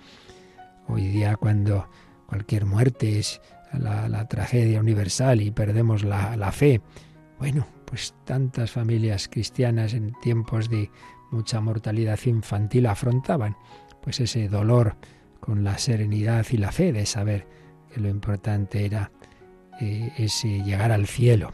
Hoy 0.87 1.07
día 1.07 1.37
cuando 1.37 1.87
cualquier 2.27 2.65
muerte 2.65 3.19
es 3.19 3.41
la, 3.71 4.27
tragedia 4.27 4.79
universal 4.79 5.41
y 5.41 5.51
perdemos 5.51 6.03
la, 6.03 6.35
la 6.35 6.51
fe. 6.51 6.81
Bueno, 7.43 7.67
pues 7.83 8.15
tantas 8.23 8.71
familias 8.71 9.27
cristianas 9.27 9.93
en 9.93 10.13
tiempos 10.21 10.69
de 10.69 10.89
mucha 11.29 11.59
mortalidad 11.59 12.17
infantil 12.23 12.85
afrontaban 12.85 13.57
pues 14.01 14.21
ese 14.21 14.47
dolor 14.47 14.95
con 15.41 15.61
la 15.65 15.77
serenidad 15.77 16.45
y 16.51 16.55
la 16.55 16.71
fe 16.71 16.93
de 16.93 17.05
saber 17.05 17.45
que 17.93 17.99
lo 17.99 18.07
importante 18.07 18.85
era 18.85 19.11
eh, 19.81 20.13
ese 20.17 20.63
llegar 20.63 20.93
al 20.93 21.05
cielo. 21.05 21.51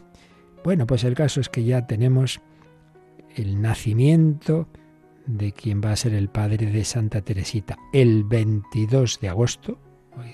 Bueno, 0.64 0.86
pues 0.86 1.04
el 1.06 1.16
caso 1.16 1.42
es 1.42 1.50
que 1.50 1.64
ya 1.64 1.88
tenemos 1.88 2.40
el 3.36 3.60
nacimiento 3.60 4.68
de 5.26 5.54
quien 5.54 5.82
va 5.84 5.94
a 5.94 5.96
ser 5.96 6.14
el 6.14 6.30
padre 6.30 6.68
de 6.68 6.86
Santa 6.86 7.22
Teresita 7.22 7.80
el 7.94 8.26
22 8.26 9.20
de 9.22 9.30
agosto, 9.30 9.80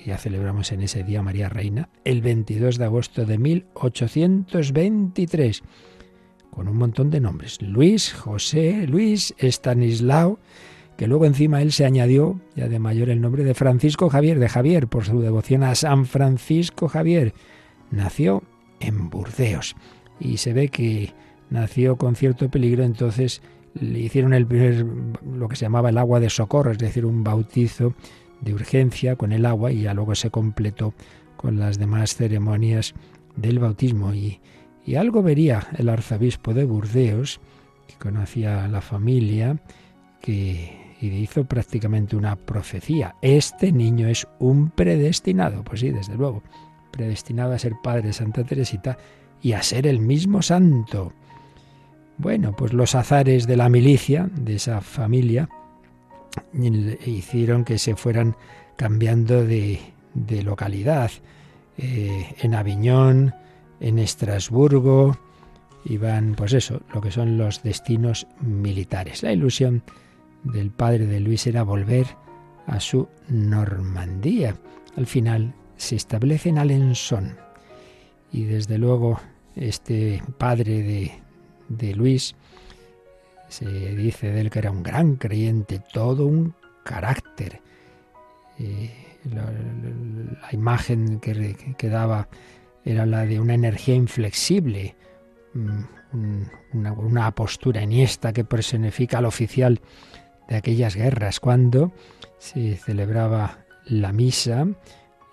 ya 0.05 0.17
celebramos 0.17 0.71
en 0.71 0.81
ese 0.81 1.03
día 1.03 1.21
María 1.21 1.49
Reina, 1.49 1.89
el 2.03 2.21
22 2.21 2.77
de 2.77 2.85
agosto 2.85 3.25
de 3.25 3.37
1823 3.37 5.63
con 6.55 6.69
un 6.69 6.77
montón 6.77 7.11
de 7.11 7.19
nombres. 7.19 7.61
Luis, 7.61 8.13
José, 8.13 8.87
Luis, 8.87 9.35
Estanislao, 9.37 10.39
que 10.97 11.07
luego 11.07 11.25
encima 11.25 11.61
él 11.61 11.73
se 11.73 11.85
añadió 11.85 12.39
ya 12.55 12.69
de 12.69 12.79
mayor 12.79 13.09
el 13.09 13.19
nombre 13.19 13.43
de 13.43 13.53
Francisco 13.53 14.09
Javier, 14.09 14.39
de 14.39 14.47
Javier, 14.47 14.87
por 14.87 15.03
su 15.03 15.19
devoción 15.19 15.63
a 15.63 15.75
San 15.75 16.05
Francisco 16.05 16.87
Javier. 16.87 17.33
Nació 17.91 18.43
en 18.79 19.09
Burdeos 19.09 19.75
y 20.19 20.37
se 20.37 20.53
ve 20.53 20.69
que 20.69 21.13
nació 21.49 21.97
con 21.97 22.15
cierto 22.15 22.49
peligro, 22.49 22.83
entonces 22.83 23.41
le 23.73 23.99
hicieron 23.99 24.33
el 24.33 24.47
primer, 24.47 24.85
lo 25.25 25.49
que 25.49 25.57
se 25.57 25.65
llamaba 25.65 25.89
el 25.89 25.97
agua 25.97 26.21
de 26.21 26.29
socorro, 26.29 26.71
es 26.71 26.77
decir, 26.77 27.05
un 27.05 27.23
bautizo 27.23 27.93
de 28.45 28.53
urgencia 28.53 29.17
con 29.17 29.33
el 29.33 29.45
agua 29.45 29.73
y 29.73 29.81
ya 29.81 29.93
luego 29.93 30.15
se 30.15 30.29
completó 30.29 30.93
con 31.35 31.59
las 31.59 31.77
demás 31.77 32.15
ceremonias 32.15 32.93
del 33.35 33.59
bautismo 33.59 34.13
y 34.13 34.39
y 34.85 34.95
algo 34.95 35.23
vería 35.23 35.67
el 35.77 35.89
arzobispo 35.89 36.53
de 36.53 36.63
Burdeos, 36.63 37.39
que 37.87 37.95
conocía 37.95 38.63
a 38.63 38.67
la 38.67 38.81
familia, 38.81 39.57
que 40.21 40.85
y 41.01 41.07
hizo 41.07 41.43
prácticamente 41.43 42.15
una 42.15 42.35
profecía. 42.35 43.15
Este 43.21 43.71
niño 43.71 44.07
es 44.07 44.27
un 44.39 44.69
predestinado, 44.69 45.63
pues 45.63 45.81
sí, 45.81 45.91
desde 45.91 46.15
luego, 46.15 46.41
predestinado 46.91 47.53
a 47.53 47.59
ser 47.59 47.73
padre 47.83 48.03
de 48.03 48.13
Santa 48.13 48.43
Teresita 48.43 48.97
y 49.41 49.53
a 49.53 49.61
ser 49.61 49.87
el 49.87 49.99
mismo 49.99 50.41
santo. 50.41 51.11
Bueno, 52.17 52.55
pues 52.55 52.71
los 52.71 52.95
azares 52.95 53.45
de 53.45 53.57
la 53.57 53.67
milicia, 53.67 54.29
de 54.35 54.55
esa 54.55 54.79
familia, 54.79 55.49
hicieron 57.05 57.65
que 57.65 57.77
se 57.77 57.95
fueran 57.95 58.35
cambiando 58.75 59.45
de, 59.45 59.79
localidad. 60.43 61.11
Eh, 61.77 62.35
en 62.41 62.55
Aviñón, 62.55 63.33
en 63.79 63.99
Estrasburgo, 63.99 65.17
iban, 65.85 66.35
pues 66.35 66.53
eso, 66.53 66.81
lo 66.93 67.01
que 67.01 67.11
son 67.11 67.37
los 67.37 67.63
destinos 67.63 68.27
militares. 68.41 69.23
La 69.23 69.33
ilusión 69.33 69.83
del 70.43 70.71
padre 70.71 71.05
de 71.05 71.19
Luis 71.19 71.47
era 71.47 71.63
volver 71.63 72.07
a 72.67 72.79
su 72.79 73.07
Normandía. 73.27 74.55
Al 74.95 75.05
final 75.05 75.53
se 75.77 75.95
establece 75.95 76.49
en 76.49 76.57
Alençon 76.57 77.37
y 78.31 78.43
desde 78.43 78.77
luego 78.77 79.19
este 79.55 80.23
padre 80.37 80.83
de, 80.83 81.11
de 81.69 81.95
Luis 81.95 82.35
se 83.47 83.65
dice 83.65 84.31
de 84.31 84.41
él 84.41 84.49
que 84.49 84.59
era 84.59 84.71
un 84.71 84.83
gran 84.83 85.15
creyente, 85.15 85.81
todo 85.93 86.25
un 86.25 86.55
carácter. 86.83 87.61
Eh, 88.59 88.91
la, 89.33 89.51
imagen 90.51 91.19
que, 91.19 91.89
daba 91.89 92.27
era 92.83 93.05
la 93.05 93.25
de 93.25 93.39
una 93.39 93.55
energía 93.55 93.95
inflexible, 93.95 94.95
mm, 95.53 96.43
una, 97.03 97.31
postura 97.33 97.81
enhiesta 97.81 98.31
que 98.31 98.45
personifica 98.45 99.17
al 99.17 99.25
oficial 99.25 99.81
de 100.47 100.55
aquellas 100.55 100.95
guerras, 100.95 101.39
cuando 101.39 101.91
se 102.37 102.77
celebraba 102.77 103.65
la 103.85 104.13
misa, 104.13 104.67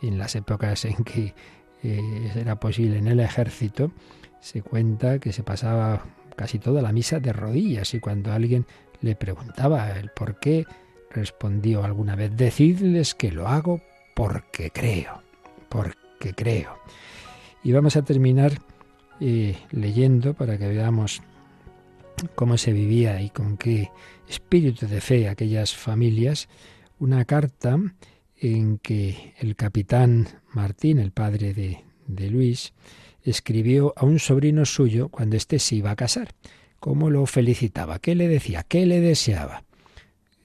en 0.01 0.19
las 0.19 0.35
épocas 0.35 0.85
en 0.85 1.05
que 1.05 1.35
eh, 1.83 2.33
era 2.35 2.59
posible 2.59 2.99
en 2.99 3.07
el 3.07 3.21
ejército, 3.21 3.93
se 4.41 4.63
cuenta 4.63 5.19
que 5.19 5.33
se 5.33 5.45
pasaba 5.45 6.05
casi 6.37 6.59
toda 6.59 6.83
la 6.83 6.93
misa 6.93 7.21
de 7.21 7.33
rodillas 7.33 7.95
y 7.95 8.01
cuando 8.01 8.33
alguien 8.33 8.67
le 9.01 9.17
preguntaba 9.17 9.91
el 9.99 10.11
por 10.11 10.39
qué, 10.39 10.67
respondió 11.11 11.85
alguna 11.85 12.17
vez, 12.17 12.37
decidles 12.37 13.15
que 13.15 13.31
lo 13.31 13.49
hago 13.49 13.81
porque 14.15 14.71
creo, 14.71 15.23
porque 15.69 16.35
creo. 16.35 16.79
Y 17.63 17.73
vamos 17.73 17.97
a 17.97 18.03
terminar 18.03 18.53
eh, 19.21 19.57
leyendo 19.71 20.35
para 20.35 20.59
que 20.59 20.69
veamos 20.69 21.23
cómo 22.35 22.57
se 22.57 22.73
vivía 22.73 23.21
y 23.21 23.31
con 23.31 23.57
qué 23.57 23.91
espíritu 24.29 24.87
de 24.87 25.01
fe 25.01 25.29
aquellas 25.29 25.75
familias, 25.75 26.49
una 26.99 27.25
carta 27.25 27.79
en 28.39 28.79
que 28.79 29.35
el 29.39 29.57
capitán 29.57 30.29
Martín, 30.53 30.99
el 30.99 31.13
padre 31.13 31.55
de, 31.55 31.85
de 32.07 32.31
Luis, 32.31 32.73
escribió 33.25 33.93
a 33.97 34.05
un 34.05 34.19
sobrino 34.19 34.65
suyo 34.65 35.09
cuando 35.09 35.37
éste 35.37 35.59
se 35.59 35.77
iba 35.77 35.91
a 35.91 35.97
casar. 35.97 36.31
¿Cómo 36.81 37.11
lo 37.11 37.27
felicitaba? 37.27 37.99
¿Qué 37.99 38.15
le 38.15 38.29
decía? 38.29 38.65
¿Qué 38.65 38.87
le 38.87 39.01
deseaba? 39.01 39.65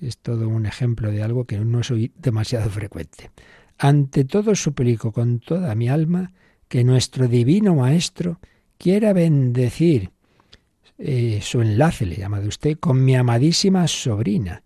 Es 0.02 0.20
todo 0.20 0.48
un 0.48 0.66
ejemplo 0.66 1.12
de 1.12 1.24
algo 1.24 1.46
que 1.46 1.58
no 1.58 1.82
soy 1.84 2.12
demasiado 2.18 2.70
frecuente. 2.70 3.32
Ante 3.80 4.26
todo 4.26 4.56
suplico 4.56 5.12
con 5.12 5.40
toda 5.40 5.74
mi 5.76 5.90
alma 5.90 6.34
que 6.68 6.84
nuestro 6.84 7.28
divino 7.28 7.76
Maestro 7.76 8.40
quiera 8.78 9.13
bendecir 9.13 10.12
eh, 11.00 11.40
su 11.42 11.62
enlace, 11.62 12.06
le 12.06 12.16
llama 12.16 12.40
de 12.40 12.48
usted, 12.48 12.78
con 12.80 13.04
mi 13.04 13.16
amadísima 13.16 13.88
sobrina. 13.88 14.63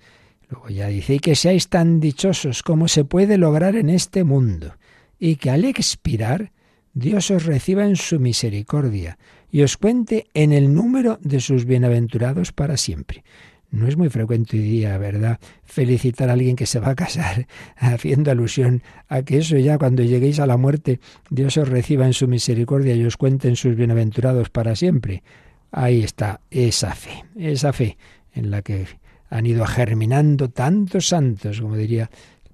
Luego 0.49 0.69
ya 0.69 0.87
dice, 0.87 1.15
y 1.15 1.19
que 1.19 1.35
seáis 1.35 1.69
tan 1.69 1.99
dichosos 1.99 2.63
como 2.63 2.87
se 2.87 3.05
puede 3.05 3.37
lograr 3.37 3.75
en 3.75 3.89
este 3.89 4.23
mundo, 4.23 4.75
y 5.19 5.35
que 5.37 5.49
al 5.49 5.65
expirar 5.65 6.51
Dios 6.93 7.31
os 7.31 7.45
reciba 7.45 7.85
en 7.85 7.95
su 7.95 8.19
misericordia 8.19 9.17
y 9.51 9.61
os 9.61 9.77
cuente 9.77 10.27
en 10.33 10.51
el 10.51 10.73
número 10.73 11.19
de 11.21 11.39
sus 11.39 11.65
bienaventurados 11.65 12.51
para 12.51 12.77
siempre. 12.77 13.23
No 13.69 13.87
es 13.87 13.95
muy 13.95 14.09
frecuente 14.09 14.57
hoy 14.57 14.63
día, 14.63 14.97
¿verdad? 14.97 15.39
Felicitar 15.63 16.29
a 16.29 16.33
alguien 16.33 16.57
que 16.57 16.65
se 16.65 16.81
va 16.81 16.89
a 16.89 16.95
casar, 16.95 17.47
haciendo 17.77 18.29
alusión 18.29 18.83
a 19.07 19.21
que 19.21 19.37
eso 19.37 19.57
ya 19.57 19.77
cuando 19.77 20.03
lleguéis 20.03 20.39
a 20.39 20.45
la 20.45 20.57
muerte, 20.57 20.99
Dios 21.29 21.55
os 21.55 21.69
reciba 21.69 22.05
en 22.05 22.13
su 22.13 22.27
misericordia 22.27 22.93
y 22.95 23.05
os 23.05 23.15
cuente 23.15 23.47
en 23.47 23.55
sus 23.55 23.75
bienaventurados 23.77 24.49
para 24.49 24.75
siempre. 24.75 25.23
Ahí 25.71 26.03
está 26.03 26.41
esa 26.49 26.93
fe, 26.93 27.23
esa 27.37 27.71
fe 27.71 27.97
en 28.33 28.51
la 28.51 28.61
que 28.61 28.87
han 29.29 29.45
ido 29.45 29.65
germinando 29.65 30.49
tantos 30.49 31.07
santos, 31.07 31.61
como 31.61 31.77
diría 31.77 32.11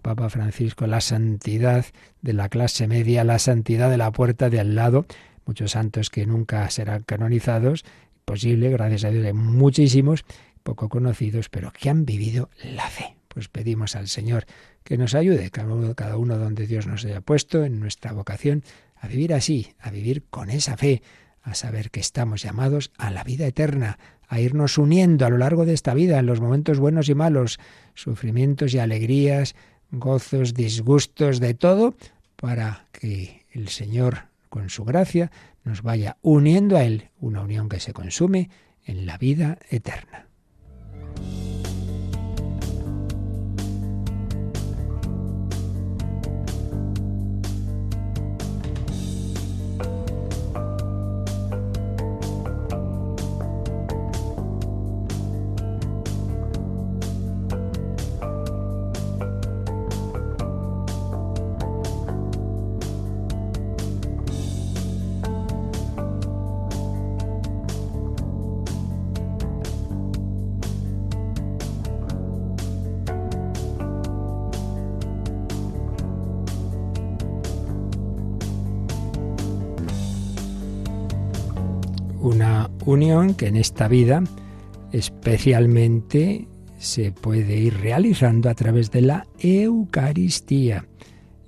Papa 0.08 0.30
Francisco, 0.30 0.88
la 0.88 1.02
santidad 1.02 1.86
de 2.22 2.32
la 2.32 2.48
clase 2.48 2.88
media, 2.88 3.26
la 3.26 3.40
santidad 3.40 3.90
de 3.90 3.98
la 3.98 4.10
puerta 4.14 4.50
de 4.50 4.62
al 4.62 4.74
lado, 4.74 5.06
muchos 5.46 5.72
santos 5.72 6.10
que 6.10 6.26
nunca 6.26 6.70
serán 6.70 7.04
canonizados, 7.04 7.84
posible, 8.24 8.70
gracias 8.70 9.04
a 9.04 9.10
Dios 9.10 9.26
hay 9.26 9.34
muchísimos, 9.34 10.24
poco 10.64 10.88
conocidos, 10.88 11.50
pero 11.50 11.74
que 11.74 11.90
han 11.90 12.06
vivido 12.06 12.50
la 12.64 12.88
fe. 12.88 13.18
Pues 13.28 13.50
pedimos 13.50 13.98
al 13.98 14.08
Señor 14.08 14.46
que 14.86 14.98
nos 14.98 15.14
ayude, 15.14 15.52
cada 15.52 16.16
uno, 16.16 16.38
donde 16.38 16.68
Dios 16.68 16.88
nos 16.88 17.04
haya 17.04 17.20
puesto 17.20 17.66
en 17.66 17.82
nuestra 17.82 18.14
vocación, 18.14 18.64
a 18.96 19.10
vivir 19.10 19.34
así, 19.34 19.74
a 19.78 19.92
vivir 19.92 20.24
con 20.30 20.50
esa 20.50 20.78
fe, 20.78 21.02
a 21.42 21.54
saber 21.54 21.92
que 21.92 22.00
estamos 22.00 22.42
llamados 22.42 22.92
a 22.98 23.12
la 23.12 23.26
vida 23.26 23.46
eterna, 23.46 24.00
a 24.30 24.40
irnos 24.40 24.78
uniendo 24.78 25.26
a 25.26 25.30
lo 25.30 25.38
largo 25.38 25.66
de 25.66 25.74
esta 25.74 25.94
vida, 25.94 26.18
en 26.18 26.28
los 26.28 26.40
momentos 26.40 26.80
buenos 26.80 27.10
y 27.10 27.16
malos, 27.16 27.60
sufrimientos 27.94 28.74
y 28.74 28.80
alegrías, 28.80 29.54
gozos, 29.92 30.54
disgustos, 30.54 31.40
de 31.40 31.54
todo, 31.54 31.96
para 32.36 32.86
que 32.92 33.46
el 33.52 33.70
Señor, 33.70 34.28
con 34.50 34.70
su 34.70 34.86
gracia, 34.86 35.32
nos 35.64 35.82
vaya 35.82 36.18
uniendo 36.22 36.78
a 36.78 36.84
Él, 36.84 37.10
una 37.20 37.42
unión 37.42 37.70
que 37.70 37.80
se 37.80 37.94
consume 37.94 38.50
en 38.86 39.06
la 39.06 39.18
vida 39.18 39.58
eterna. 39.70 40.27
Unión 82.88 83.36
que 83.36 83.48
en 83.48 83.58
esta 83.58 83.88
vida 83.88 84.24
especialmente 84.92 86.48
se 86.78 87.12
puede 87.12 87.58
ir 87.58 87.78
realizando 87.80 88.50
a 88.50 88.56
través 88.56 88.92
de 88.92 89.02
la 89.02 89.28
Eucaristía, 89.40 90.86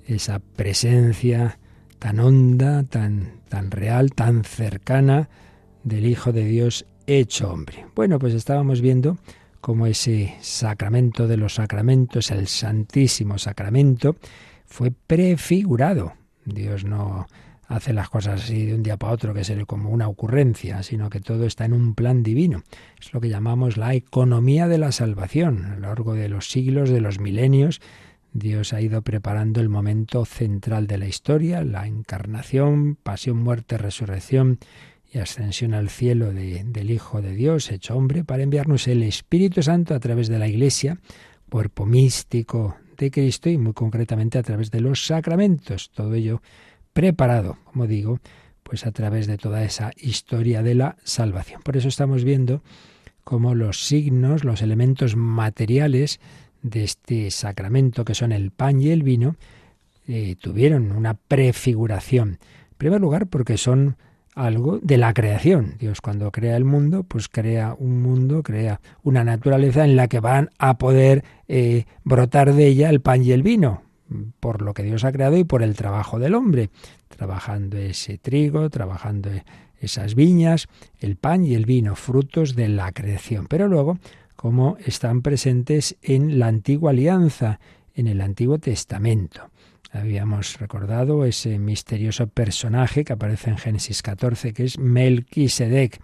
esa 0.06 0.40
presencia 0.40 1.58
tan 1.98 2.20
honda, 2.20 2.82
tan, 2.84 3.40
tan 3.48 3.70
real, 3.70 4.12
tan 4.12 4.44
cercana 4.44 5.28
del 5.82 6.06
Hijo 6.06 6.32
de 6.32 6.44
Dios 6.44 6.86
hecho 7.06 7.50
hombre. 7.50 7.86
Bueno, 7.94 8.18
pues 8.18 8.34
estábamos 8.34 8.80
viendo 8.80 9.18
cómo 9.60 9.86
ese 9.86 10.34
sacramento 10.40 11.26
de 11.26 11.36
los 11.36 11.54
sacramentos, 11.54 12.30
el 12.30 12.48
Santísimo 12.48 13.38
Sacramento, 13.38 14.16
fue 14.66 14.90
prefigurado. 14.90 16.12
Dios 16.44 16.84
no 16.84 17.26
hace 17.70 17.92
las 17.92 18.10
cosas 18.10 18.42
así 18.42 18.66
de 18.66 18.74
un 18.74 18.82
día 18.82 18.96
para 18.96 19.12
otro, 19.12 19.32
que 19.32 19.42
es 19.42 19.52
como 19.66 19.90
una 19.90 20.08
ocurrencia, 20.08 20.82
sino 20.82 21.08
que 21.08 21.20
todo 21.20 21.46
está 21.46 21.64
en 21.64 21.72
un 21.72 21.94
plan 21.94 22.24
divino. 22.24 22.64
Es 23.00 23.14
lo 23.14 23.20
que 23.20 23.28
llamamos 23.28 23.76
la 23.76 23.94
economía 23.94 24.66
de 24.66 24.76
la 24.76 24.90
salvación. 24.90 25.64
A 25.64 25.74
lo 25.76 25.80
largo 25.82 26.14
de 26.14 26.28
los 26.28 26.50
siglos, 26.50 26.90
de 26.90 27.00
los 27.00 27.20
milenios, 27.20 27.80
Dios 28.32 28.72
ha 28.72 28.80
ido 28.80 29.02
preparando 29.02 29.60
el 29.60 29.68
momento 29.68 30.24
central 30.24 30.88
de 30.88 30.98
la 30.98 31.06
historia, 31.06 31.62
la 31.62 31.86
encarnación, 31.86 32.96
pasión, 32.96 33.36
muerte, 33.36 33.78
resurrección 33.78 34.58
y 35.12 35.18
ascensión 35.18 35.72
al 35.72 35.90
cielo 35.90 36.32
del 36.32 36.90
Hijo 36.90 37.22
de 37.22 37.34
Dios, 37.34 37.70
hecho 37.70 37.96
hombre, 37.96 38.24
para 38.24 38.42
enviarnos 38.42 38.88
el 38.88 39.04
Espíritu 39.04 39.62
Santo 39.62 39.94
a 39.94 40.00
través 40.00 40.26
de 40.26 40.40
la 40.40 40.48
Iglesia, 40.48 40.98
cuerpo 41.48 41.86
místico 41.86 42.76
de 42.98 43.12
Cristo 43.12 43.48
y 43.48 43.58
muy 43.58 43.74
concretamente 43.74 44.38
a 44.38 44.42
través 44.42 44.72
de 44.72 44.80
los 44.80 45.06
sacramentos. 45.06 45.90
Todo 45.94 46.14
ello 46.14 46.42
preparado, 46.92 47.58
como 47.64 47.86
digo, 47.86 48.18
pues 48.62 48.86
a 48.86 48.92
través 48.92 49.26
de 49.26 49.36
toda 49.36 49.64
esa 49.64 49.90
historia 49.96 50.62
de 50.62 50.74
la 50.74 50.96
salvación. 51.04 51.60
Por 51.62 51.76
eso 51.76 51.88
estamos 51.88 52.24
viendo 52.24 52.62
cómo 53.24 53.54
los 53.54 53.84
signos, 53.84 54.44
los 54.44 54.62
elementos 54.62 55.16
materiales 55.16 56.20
de 56.62 56.84
este 56.84 57.30
sacramento, 57.30 58.04
que 58.04 58.14
son 58.14 58.32
el 58.32 58.50
pan 58.50 58.80
y 58.80 58.90
el 58.90 59.02
vino, 59.02 59.36
eh, 60.06 60.36
tuvieron 60.40 60.92
una 60.92 61.14
prefiguración. 61.14 62.38
En 62.70 62.76
primer 62.78 63.00
lugar, 63.00 63.26
porque 63.26 63.56
son 63.56 63.96
algo 64.34 64.78
de 64.78 64.96
la 64.96 65.12
creación. 65.12 65.74
Dios 65.78 66.00
cuando 66.00 66.30
crea 66.30 66.56
el 66.56 66.64
mundo, 66.64 67.02
pues 67.02 67.28
crea 67.28 67.74
un 67.78 68.00
mundo, 68.00 68.42
crea 68.42 68.80
una 69.02 69.24
naturaleza 69.24 69.84
en 69.84 69.96
la 69.96 70.08
que 70.08 70.20
van 70.20 70.50
a 70.58 70.78
poder 70.78 71.24
eh, 71.48 71.86
brotar 72.04 72.54
de 72.54 72.66
ella 72.66 72.90
el 72.90 73.00
pan 73.00 73.24
y 73.24 73.32
el 73.32 73.42
vino 73.42 73.82
por 74.40 74.62
lo 74.62 74.74
que 74.74 74.82
Dios 74.82 75.04
ha 75.04 75.12
creado 75.12 75.36
y 75.36 75.44
por 75.44 75.62
el 75.62 75.74
trabajo 75.74 76.18
del 76.18 76.34
hombre, 76.34 76.70
trabajando 77.08 77.76
ese 77.78 78.18
trigo, 78.18 78.68
trabajando 78.70 79.30
esas 79.80 80.14
viñas, 80.14 80.68
el 80.98 81.16
pan 81.16 81.44
y 81.44 81.54
el 81.54 81.66
vino, 81.66 81.96
frutos 81.96 82.54
de 82.54 82.68
la 82.68 82.92
creación. 82.92 83.46
Pero 83.48 83.68
luego, 83.68 83.98
como 84.36 84.76
están 84.84 85.22
presentes 85.22 85.96
en 86.02 86.38
la 86.38 86.48
antigua 86.48 86.90
alianza, 86.90 87.60
en 87.94 88.06
el 88.06 88.20
Antiguo 88.20 88.58
Testamento. 88.58 89.50
Habíamos 89.92 90.58
recordado 90.58 91.24
ese 91.24 91.58
misterioso 91.58 92.28
personaje 92.28 93.04
que 93.04 93.12
aparece 93.12 93.50
en 93.50 93.58
Génesis 93.58 94.02
14, 94.02 94.52
que 94.52 94.64
es 94.64 94.78
Melquisedec, 94.78 96.00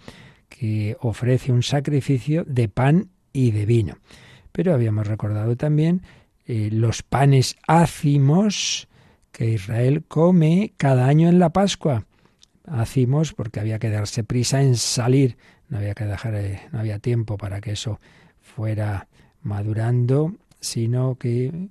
que 0.48 0.96
ofrece 1.00 1.52
un 1.52 1.62
sacrificio 1.62 2.44
de 2.44 2.68
pan 2.68 3.10
y 3.32 3.52
de 3.52 3.66
vino. 3.66 3.98
Pero 4.52 4.74
habíamos 4.74 5.06
recordado 5.06 5.56
también 5.56 6.02
eh, 6.46 6.70
los 6.72 7.02
panes 7.02 7.56
ácimos 7.66 8.88
que 9.32 9.50
Israel 9.50 10.04
come 10.06 10.72
cada 10.76 11.06
año 11.06 11.28
en 11.28 11.38
la 11.38 11.50
Pascua. 11.50 12.06
Ácimos 12.66 13.32
porque 13.32 13.60
había 13.60 13.78
que 13.78 13.90
darse 13.90 14.24
prisa 14.24 14.62
en 14.62 14.76
salir, 14.76 15.36
no 15.68 15.78
había 15.78 15.94
que 15.94 16.04
dejar, 16.04 16.34
eh, 16.36 16.62
no 16.72 16.78
había 16.78 16.98
tiempo 16.98 17.36
para 17.36 17.60
que 17.60 17.72
eso 17.72 18.00
fuera 18.40 19.08
madurando, 19.42 20.34
sino 20.60 21.16
que 21.16 21.68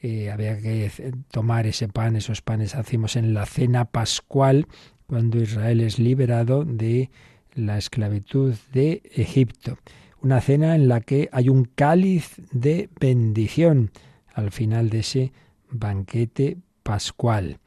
eh, 0.00 0.30
había 0.30 0.58
que 0.58 0.90
tomar 1.30 1.66
ese 1.66 1.88
pan, 1.88 2.16
esos 2.16 2.42
panes 2.42 2.74
ácimos 2.74 3.16
en 3.16 3.32
la 3.32 3.46
cena 3.46 3.84
pascual, 3.84 4.66
cuando 5.06 5.40
Israel 5.40 5.80
es 5.80 5.98
liberado 5.98 6.64
de 6.64 7.10
la 7.54 7.78
esclavitud 7.78 8.54
de 8.72 9.02
Egipto. 9.14 9.78
Una 10.20 10.40
cena 10.40 10.74
en 10.74 10.88
la 10.88 11.00
que 11.00 11.28
hay 11.32 11.50
un 11.50 11.64
cáliz 11.66 12.36
de 12.50 12.88
bendición 12.98 13.90
al 14.34 14.50
final 14.50 14.90
de 14.90 14.98
ese 14.98 15.32
banquete 15.70 16.58
pascual. 16.82 17.58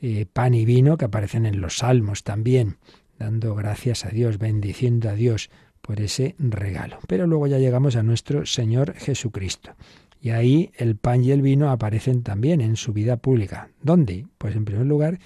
Eh, 0.00 0.26
pan 0.32 0.54
y 0.54 0.64
vino 0.64 0.96
que 0.96 1.04
aparecen 1.04 1.44
en 1.44 1.60
los 1.60 1.78
salmos 1.78 2.22
también, 2.22 2.78
dando 3.18 3.54
gracias 3.54 4.04
a 4.04 4.10
Dios, 4.10 4.38
bendiciendo 4.38 5.10
a 5.10 5.14
Dios 5.14 5.50
por 5.82 6.00
ese 6.00 6.36
regalo. 6.38 6.98
Pero 7.08 7.26
luego 7.26 7.46
ya 7.46 7.58
llegamos 7.58 7.96
a 7.96 8.02
nuestro 8.02 8.46
Señor 8.46 8.94
Jesucristo. 8.94 9.74
Y 10.20 10.30
ahí 10.30 10.70
el 10.76 10.96
pan 10.96 11.24
y 11.24 11.30
el 11.32 11.42
vino 11.42 11.70
aparecen 11.70 12.22
también 12.22 12.60
en 12.60 12.76
su 12.76 12.92
vida 12.92 13.16
pública. 13.16 13.70
¿Dónde? 13.82 14.26
Pues 14.38 14.56
en 14.56 14.64
primer 14.64 14.86
lugar, 14.86 15.18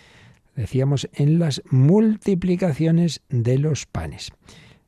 decíamos, 0.54 1.08
en 1.14 1.38
las 1.38 1.62
multiplicaciones 1.70 3.22
de 3.28 3.58
los 3.58 3.86
panes. 3.86 4.32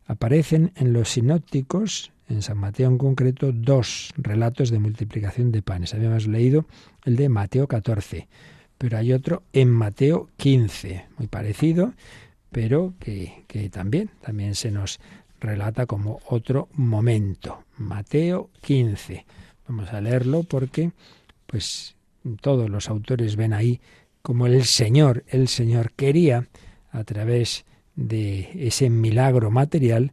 Aparecen 0.06 0.72
en 0.76 0.92
los 0.92 1.10
sinópticos 1.10 2.12
en 2.28 2.42
San 2.42 2.58
Mateo 2.58 2.88
en 2.88 2.98
concreto 2.98 3.52
dos 3.52 4.12
relatos 4.16 4.70
de 4.70 4.78
multiplicación 4.78 5.52
de 5.52 5.62
panes. 5.62 5.94
Habíamos 5.94 6.26
leído 6.26 6.66
el 7.04 7.16
de 7.16 7.28
Mateo 7.28 7.66
14, 7.66 8.28
pero 8.78 8.98
hay 8.98 9.12
otro 9.12 9.42
en 9.52 9.70
Mateo 9.70 10.28
15, 10.36 11.06
muy 11.18 11.28
parecido, 11.28 11.94
pero 12.50 12.94
que, 12.98 13.44
que 13.46 13.68
también, 13.68 14.10
también 14.20 14.54
se 14.54 14.70
nos 14.70 15.00
relata 15.40 15.86
como 15.86 16.20
otro 16.26 16.68
momento. 16.72 17.64
Mateo 17.76 18.50
15. 18.62 19.26
Vamos 19.68 19.92
a 19.92 20.00
leerlo 20.00 20.42
porque 20.42 20.92
pues 21.46 21.96
todos 22.40 22.70
los 22.70 22.88
autores 22.88 23.36
ven 23.36 23.52
ahí 23.52 23.80
como 24.22 24.46
el 24.46 24.64
Señor, 24.64 25.24
el 25.28 25.48
Señor 25.48 25.92
quería 25.92 26.48
a 26.90 27.04
través 27.04 27.66
de 27.94 28.50
ese 28.54 28.88
milagro 28.88 29.50
material 29.50 30.12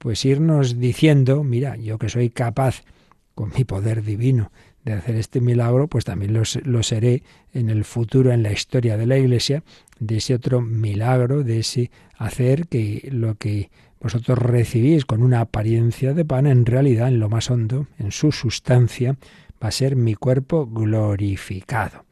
pues 0.00 0.24
irnos 0.24 0.80
diciendo, 0.80 1.44
mira, 1.44 1.76
yo 1.76 1.98
que 1.98 2.08
soy 2.08 2.30
capaz 2.30 2.84
con 3.34 3.52
mi 3.54 3.64
poder 3.64 4.02
divino 4.02 4.50
de 4.82 4.94
hacer 4.94 5.16
este 5.16 5.42
milagro, 5.42 5.88
pues 5.88 6.06
también 6.06 6.32
lo, 6.32 6.82
seré 6.82 7.22
en 7.52 7.68
el 7.68 7.84
futuro, 7.84 8.32
en 8.32 8.42
la 8.42 8.50
historia 8.50 8.96
de 8.96 9.04
la 9.04 9.18
Iglesia, 9.18 9.62
de 9.98 10.16
ese 10.16 10.34
otro 10.34 10.62
milagro, 10.62 11.44
de 11.44 11.58
ese 11.58 11.90
hacer 12.16 12.66
que 12.66 13.10
lo 13.12 13.34
que 13.34 13.70
vosotros 14.00 14.38
recibís 14.38 15.04
con 15.04 15.22
una 15.22 15.42
apariencia 15.42 16.14
de 16.14 16.24
pan, 16.24 16.46
en 16.46 16.64
realidad 16.64 17.08
en 17.08 17.20
lo 17.20 17.28
más 17.28 17.50
hondo, 17.50 17.86
en 17.98 18.10
su 18.10 18.32
sustancia, 18.32 19.18
va 19.62 19.68
a 19.68 19.70
ser 19.70 19.96
mi 19.96 20.14
cuerpo 20.14 20.66
glorificado. 20.66 22.06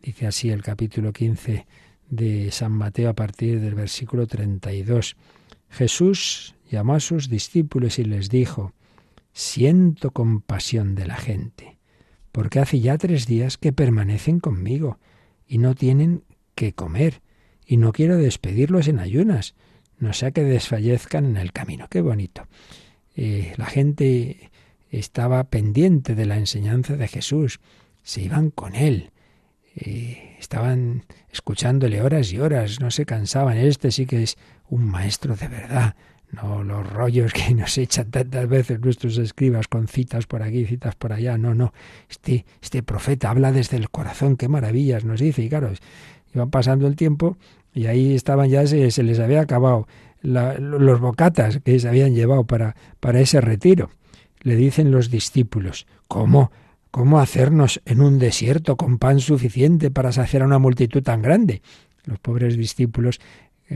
Dice 0.00 0.28
así 0.28 0.50
el 0.50 0.62
capítulo 0.62 1.12
15 1.12 1.66
de 2.10 2.52
San 2.52 2.70
Mateo 2.70 3.10
a 3.10 3.14
partir 3.14 3.58
del 3.58 3.74
versículo 3.74 4.28
32. 4.28 5.16
Jesús 5.68 6.54
llamó 6.74 6.94
a 6.94 7.00
sus 7.00 7.28
discípulos 7.28 7.98
y 7.98 8.04
les 8.04 8.28
dijo, 8.28 8.72
Siento 9.32 10.12
compasión 10.12 10.94
de 10.94 11.06
la 11.06 11.16
gente, 11.16 11.78
porque 12.30 12.60
hace 12.60 12.80
ya 12.80 12.98
tres 12.98 13.26
días 13.26 13.58
que 13.58 13.72
permanecen 13.72 14.38
conmigo 14.38 14.98
y 15.46 15.58
no 15.58 15.74
tienen 15.74 16.22
que 16.54 16.72
comer, 16.72 17.20
y 17.66 17.76
no 17.76 17.92
quiero 17.92 18.16
despedirlos 18.16 18.86
en 18.88 18.98
ayunas, 18.98 19.54
no 19.98 20.12
sea 20.12 20.30
que 20.30 20.44
desfallezcan 20.44 21.24
en 21.24 21.36
el 21.36 21.52
camino. 21.52 21.88
Qué 21.88 22.00
bonito. 22.00 22.46
Eh, 23.16 23.54
la 23.56 23.66
gente 23.66 24.50
estaba 24.90 25.44
pendiente 25.44 26.14
de 26.14 26.26
la 26.26 26.36
enseñanza 26.36 26.96
de 26.96 27.08
Jesús, 27.08 27.60
se 28.02 28.22
iban 28.22 28.50
con 28.50 28.74
él, 28.74 29.10
eh, 29.76 30.36
estaban 30.38 31.04
escuchándole 31.32 32.02
horas 32.02 32.32
y 32.32 32.38
horas, 32.38 32.80
no 32.80 32.90
se 32.90 33.04
cansaban. 33.04 33.56
Este 33.56 33.90
sí 33.90 34.06
que 34.06 34.22
es 34.22 34.36
un 34.68 34.84
maestro 34.84 35.34
de 35.34 35.48
verdad, 35.48 35.96
no 36.34 36.62
los 36.62 36.88
rollos 36.92 37.32
que 37.32 37.54
nos 37.54 37.76
echan 37.78 38.10
tantas 38.10 38.48
veces 38.48 38.80
nuestros 38.80 39.18
escribas 39.18 39.68
con 39.68 39.88
citas 39.88 40.26
por 40.26 40.42
aquí, 40.42 40.64
citas 40.66 40.94
por 40.94 41.12
allá. 41.12 41.38
No, 41.38 41.54
no. 41.54 41.72
Este, 42.08 42.44
este 42.62 42.82
profeta 42.82 43.30
habla 43.30 43.52
desde 43.52 43.76
el 43.76 43.90
corazón, 43.90 44.36
qué 44.36 44.48
maravillas 44.48 45.04
nos 45.04 45.20
dice. 45.20 45.42
Y 45.42 45.48
claro, 45.48 45.70
iban 46.34 46.50
pasando 46.50 46.86
el 46.86 46.96
tiempo 46.96 47.36
y 47.72 47.86
ahí 47.86 48.14
estaban 48.14 48.48
ya, 48.48 48.66
se, 48.66 48.90
se 48.90 49.02
les 49.02 49.18
había 49.18 49.40
acabado 49.40 49.86
los 50.22 51.00
bocatas 51.00 51.60
que 51.62 51.78
se 51.78 51.88
habían 51.88 52.14
llevado 52.14 52.44
para, 52.44 52.76
para 53.00 53.20
ese 53.20 53.40
retiro. 53.40 53.90
Le 54.40 54.56
dicen 54.56 54.90
los 54.90 55.10
discípulos, 55.10 55.86
¿cómo? 56.08 56.50
¿Cómo 56.90 57.18
hacernos 57.18 57.82
en 57.84 58.00
un 58.00 58.18
desierto 58.18 58.76
con 58.76 58.98
pan 58.98 59.20
suficiente 59.20 59.90
para 59.90 60.12
saciar 60.12 60.42
a 60.42 60.46
una 60.46 60.58
multitud 60.58 61.02
tan 61.02 61.22
grande? 61.22 61.60
Los 62.04 62.18
pobres 62.20 62.56
discípulos, 62.56 63.20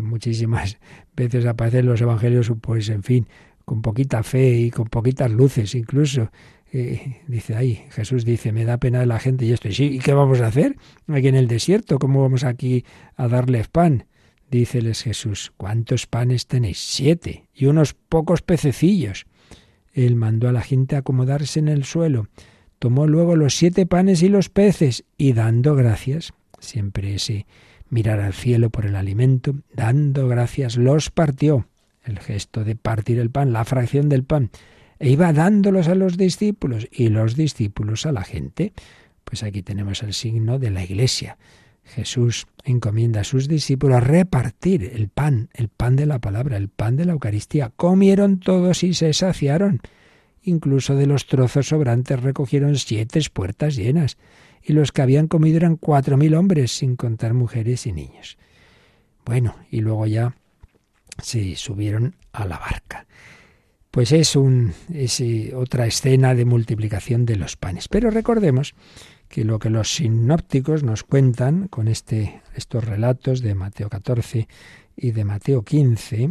muchísimas 0.02 0.78
veces 1.16 1.46
aparecen 1.46 1.86
los 1.86 2.00
evangelios, 2.00 2.52
pues 2.60 2.88
en 2.88 3.02
fin, 3.02 3.28
con 3.64 3.82
poquita 3.82 4.22
fe 4.22 4.56
y 4.56 4.70
con 4.70 4.88
poquitas 4.88 5.30
luces 5.30 5.74
incluso. 5.74 6.30
Eh, 6.70 7.22
dice 7.26 7.54
ahí, 7.54 7.84
Jesús 7.90 8.26
dice, 8.26 8.52
me 8.52 8.66
da 8.66 8.76
pena 8.76 9.00
de 9.00 9.06
la 9.06 9.18
gente 9.18 9.46
y 9.46 9.52
esto, 9.52 9.70
sí, 9.72 9.84
¿y 9.84 9.98
qué 10.00 10.12
vamos 10.12 10.40
a 10.40 10.48
hacer 10.48 10.76
aquí 11.08 11.28
en 11.28 11.34
el 11.34 11.48
desierto? 11.48 11.98
¿Cómo 11.98 12.20
vamos 12.20 12.44
aquí 12.44 12.84
a 13.16 13.26
darles 13.26 13.68
pan? 13.68 14.04
Díceles 14.50 15.02
Jesús, 15.02 15.52
¿cuántos 15.56 16.06
panes 16.06 16.46
tenéis? 16.46 16.78
Siete, 16.78 17.48
y 17.54 17.66
unos 17.66 17.94
pocos 17.94 18.42
pececillos. 18.42 19.26
Él 19.92 20.14
mandó 20.14 20.48
a 20.48 20.52
la 20.52 20.60
gente 20.60 20.96
acomodarse 20.96 21.58
en 21.58 21.68
el 21.68 21.84
suelo 21.84 22.28
Tomó 22.78 23.08
luego 23.08 23.34
los 23.34 23.56
siete 23.56 23.86
panes 23.86 24.22
y 24.22 24.28
los 24.28 24.50
peces 24.50 25.04
y 25.16 25.32
dando 25.32 25.74
gracias, 25.74 26.32
siempre 26.60 27.14
ese 27.14 27.46
mirar 27.90 28.20
al 28.20 28.34
cielo 28.34 28.70
por 28.70 28.86
el 28.86 28.96
alimento, 28.96 29.54
dando 29.74 30.28
gracias, 30.28 30.76
los 30.76 31.10
partió. 31.10 31.66
El 32.04 32.18
gesto 32.18 32.64
de 32.64 32.76
partir 32.76 33.18
el 33.18 33.30
pan, 33.30 33.52
la 33.52 33.64
fracción 33.64 34.08
del 34.08 34.24
pan, 34.24 34.50
e 34.98 35.10
iba 35.10 35.32
dándolos 35.32 35.88
a 35.88 35.94
los 35.94 36.16
discípulos 36.16 36.88
y 36.90 37.08
los 37.08 37.36
discípulos 37.36 38.06
a 38.06 38.12
la 38.12 38.24
gente. 38.24 38.72
Pues 39.24 39.42
aquí 39.42 39.62
tenemos 39.62 40.02
el 40.02 40.14
signo 40.14 40.58
de 40.58 40.70
la 40.70 40.84
iglesia. 40.84 41.36
Jesús 41.84 42.46
encomienda 42.64 43.20
a 43.20 43.24
sus 43.24 43.48
discípulos 43.48 44.02
repartir 44.02 44.90
el 44.94 45.08
pan, 45.08 45.48
el 45.54 45.68
pan 45.68 45.96
de 45.96 46.06
la 46.06 46.18
palabra, 46.18 46.56
el 46.56 46.68
pan 46.68 46.96
de 46.96 47.04
la 47.04 47.12
Eucaristía. 47.12 47.72
Comieron 47.76 48.40
todos 48.40 48.82
y 48.82 48.94
se 48.94 49.12
saciaron. 49.12 49.80
Incluso 50.42 50.94
de 50.94 51.06
los 51.06 51.26
trozos 51.26 51.68
sobrantes 51.68 52.20
recogieron 52.22 52.76
siete 52.76 53.20
puertas 53.32 53.76
llenas, 53.76 54.16
y 54.62 54.72
los 54.72 54.92
que 54.92 55.02
habían 55.02 55.28
comido 55.28 55.56
eran 55.56 55.76
cuatro 55.76 56.16
mil 56.16 56.34
hombres, 56.34 56.72
sin 56.72 56.96
contar 56.96 57.34
mujeres 57.34 57.86
y 57.86 57.92
niños. 57.92 58.38
Bueno, 59.24 59.56
y 59.70 59.80
luego 59.80 60.06
ya 60.06 60.34
se 61.22 61.56
subieron 61.56 62.16
a 62.32 62.46
la 62.46 62.58
barca. 62.58 63.06
Pues 63.90 64.12
es, 64.12 64.36
un, 64.36 64.74
es 64.92 65.20
eh, 65.20 65.52
otra 65.54 65.86
escena 65.86 66.34
de 66.34 66.44
multiplicación 66.44 67.24
de 67.26 67.36
los 67.36 67.56
panes. 67.56 67.88
Pero 67.88 68.10
recordemos 68.10 68.74
que 69.28 69.44
lo 69.44 69.58
que 69.58 69.70
los 69.70 69.94
sinópticos 69.94 70.82
nos 70.82 71.04
cuentan 71.04 71.68
con 71.68 71.88
este, 71.88 72.42
estos 72.54 72.84
relatos 72.84 73.40
de 73.40 73.54
Mateo 73.54 73.88
14 73.88 74.46
y 74.96 75.10
de 75.10 75.24
Mateo 75.24 75.62
15, 75.62 76.30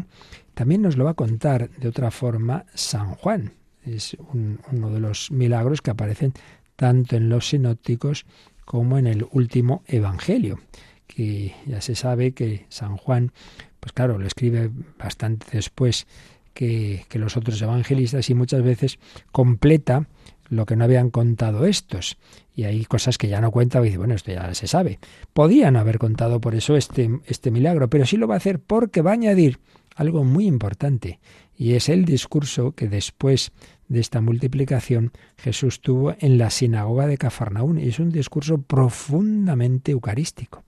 también 0.54 0.82
nos 0.82 0.98
lo 0.98 1.06
va 1.06 1.12
a 1.12 1.16
contar 1.16 1.70
de 1.70 1.88
otra 1.88 2.12
forma 2.12 2.66
San 2.74 3.16
Juan 3.16 3.54
es 3.88 4.18
uno 4.34 4.90
de 4.92 5.00
los 5.00 5.32
milagros 5.32 5.82
que 5.82 5.92
aparecen 5.92 6.34
tanto 6.78 7.18
en 7.18 7.28
los 7.28 7.50
sinópticos 7.50 8.26
como 8.64 8.98
en 8.98 9.08
el 9.08 9.28
último 9.32 9.84
Evangelio, 9.88 10.62
que 11.08 11.54
ya 11.66 11.82
se 11.82 11.96
sabe 11.96 12.32
que 12.32 12.66
San 12.70 12.96
Juan, 12.96 13.34
pues 13.82 13.92
claro, 13.92 14.18
lo 14.18 14.26
escribe 14.26 14.72
bastante 14.98 15.48
después 15.52 16.08
que, 16.54 17.06
que 17.10 17.20
los 17.20 17.36
otros 17.36 17.62
evangelistas 17.62 18.30
y 18.30 18.34
muchas 18.34 18.64
veces 18.64 19.00
completa 19.32 20.08
lo 20.50 20.66
que 20.66 20.76
no 20.76 20.86
habían 20.86 21.10
contado 21.10 21.66
estos. 21.66 22.18
Y 22.56 22.64
hay 22.64 22.86
cosas 22.86 23.18
que 23.18 23.28
ya 23.28 23.42
no 23.42 23.52
cuenta 23.52 23.82
dice, 23.82 23.98
bueno, 23.98 24.16
esto 24.16 24.32
ya 24.32 24.54
se 24.54 24.68
sabe. 24.68 25.00
Podían 25.34 25.76
haber 25.76 26.00
contado 26.00 26.42
por 26.42 26.56
eso 26.56 26.76
este, 26.76 27.10
este 27.26 27.52
milagro, 27.52 27.90
pero 27.90 28.06
sí 28.06 28.18
lo 28.18 28.28
va 28.28 28.36
a 28.36 28.38
hacer 28.38 28.60
porque 28.60 29.02
va 29.02 29.12
a 29.12 29.14
añadir 29.14 29.60
algo 29.96 30.24
muy 30.24 30.46
importante, 30.46 31.20
y 31.58 31.74
es 31.74 31.90
el 31.90 32.06
discurso 32.06 32.74
que 32.74 32.88
después 32.88 33.52
de 33.88 34.00
esta 34.00 34.22
multiplicación 34.22 35.12
Jesús 35.38 35.82
tuvo 35.82 36.16
en 36.20 36.38
la 36.38 36.50
sinagoga 36.50 37.08
de 37.08 37.18
Cafarnaún. 37.18 37.80
Y 37.80 37.88
es 37.88 38.00
un 38.00 38.12
discurso 38.12 38.62
profundamente 38.62 39.92
eucarístico, 39.92 40.64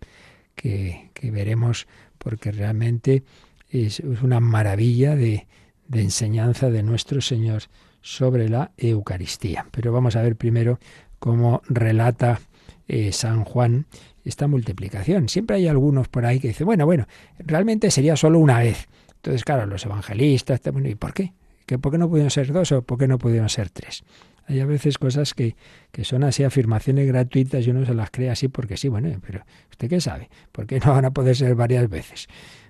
que, 0.55 1.09
veremos 1.21 1.87
porque 2.17 2.51
realmente 2.51 3.23
es 3.69 3.99
una 3.99 4.39
maravilla 4.39 5.15
de, 5.15 5.47
enseñanza 5.93 6.69
de 6.69 6.83
nuestro 6.83 7.21
Señor 7.21 7.63
sobre 8.01 8.49
la 8.49 8.71
Eucaristía. 8.77 9.67
Pero 9.71 9.91
vamos 9.91 10.15
a 10.15 10.21
ver 10.21 10.35
primero 10.35 10.79
cómo 11.19 11.61
relata 11.67 12.39
eh, 12.87 13.11
San 13.11 13.43
Juan 13.43 13.85
esta 14.25 14.47
multiplicación. 14.47 15.29
Siempre 15.29 15.57
hay 15.57 15.67
algunos 15.67 16.07
por 16.07 16.25
ahí 16.25 16.39
que 16.39 16.49
dicen, 16.49 16.65
bueno, 16.65 16.85
bueno, 16.85 17.07
realmente 17.37 17.91
sería 17.91 18.15
solo 18.15 18.39
una 18.39 18.59
vez. 18.59 18.87
Entonces, 19.19 19.43
claro, 19.43 19.65
los 19.65 19.85
evangelistas, 19.85 20.61
¿y 20.85 20.95
por 20.95 21.13
qué? 21.13 21.33
¿Por 21.77 21.91
qué 21.91 21.97
no 21.97 22.09
pudieron 22.09 22.31
ser 22.31 22.51
dos 22.51 22.71
o 22.71 22.81
por 22.81 22.97
qué 22.97 23.07
no 23.07 23.17
pudieron 23.17 23.49
ser 23.49 23.69
tres? 23.69 24.03
Hay 24.47 24.59
a 24.61 24.65
veces 24.65 24.97
cosas 24.97 25.33
que, 25.33 25.55
que 25.91 26.03
son 26.03 26.23
así 26.23 26.43
afirmaciones 26.43 27.05
gratuitas 27.05 27.67
y 27.67 27.69
uno 27.69 27.85
se 27.85 27.93
las 27.93 28.09
cree 28.09 28.31
así 28.31 28.47
porque 28.47 28.77
sí, 28.77 28.87
bueno, 28.87 29.09
pero 29.25 29.43
¿usted 29.69 29.89
qué 29.89 30.01
sabe? 30.01 30.29
¿Por 30.51 30.65
qué 30.65 30.79
no 30.79 30.93
van 30.93 31.05
a 31.05 31.11
poder 31.11 31.35
ser 31.35 31.53
varias 31.53 31.87
veces? 31.89 32.27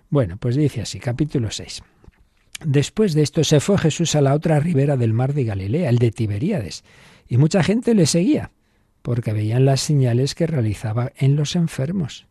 Bueno, 0.10 0.38
pues 0.38 0.56
dice 0.56 0.82
así, 0.82 1.00
capítulo 1.00 1.52
6. 1.52 1.84
Después 2.66 3.14
de 3.14 3.22
esto 3.22 3.44
se 3.44 3.60
fue 3.60 3.78
Jesús 3.78 4.16
a 4.16 4.22
la 4.22 4.34
otra 4.34 4.60
ribera 4.60 4.98
del 4.98 5.14
mar 5.14 5.34
de 5.34 5.46
Galilea, 5.46 5.90
el 5.90 6.00
de 6.00 6.12
Tiberíades, 6.12 6.84
y 7.28 7.38
mucha 7.38 7.64
gente 7.64 7.94
le 7.94 8.06
seguía, 8.06 8.52
porque 9.02 9.32
veían 9.32 9.64
las 9.64 9.80
señales 9.80 10.36
que 10.36 10.48
realizaba 10.48 11.14
en 11.16 11.38
los 11.38 11.56
enfermos. 11.56 12.28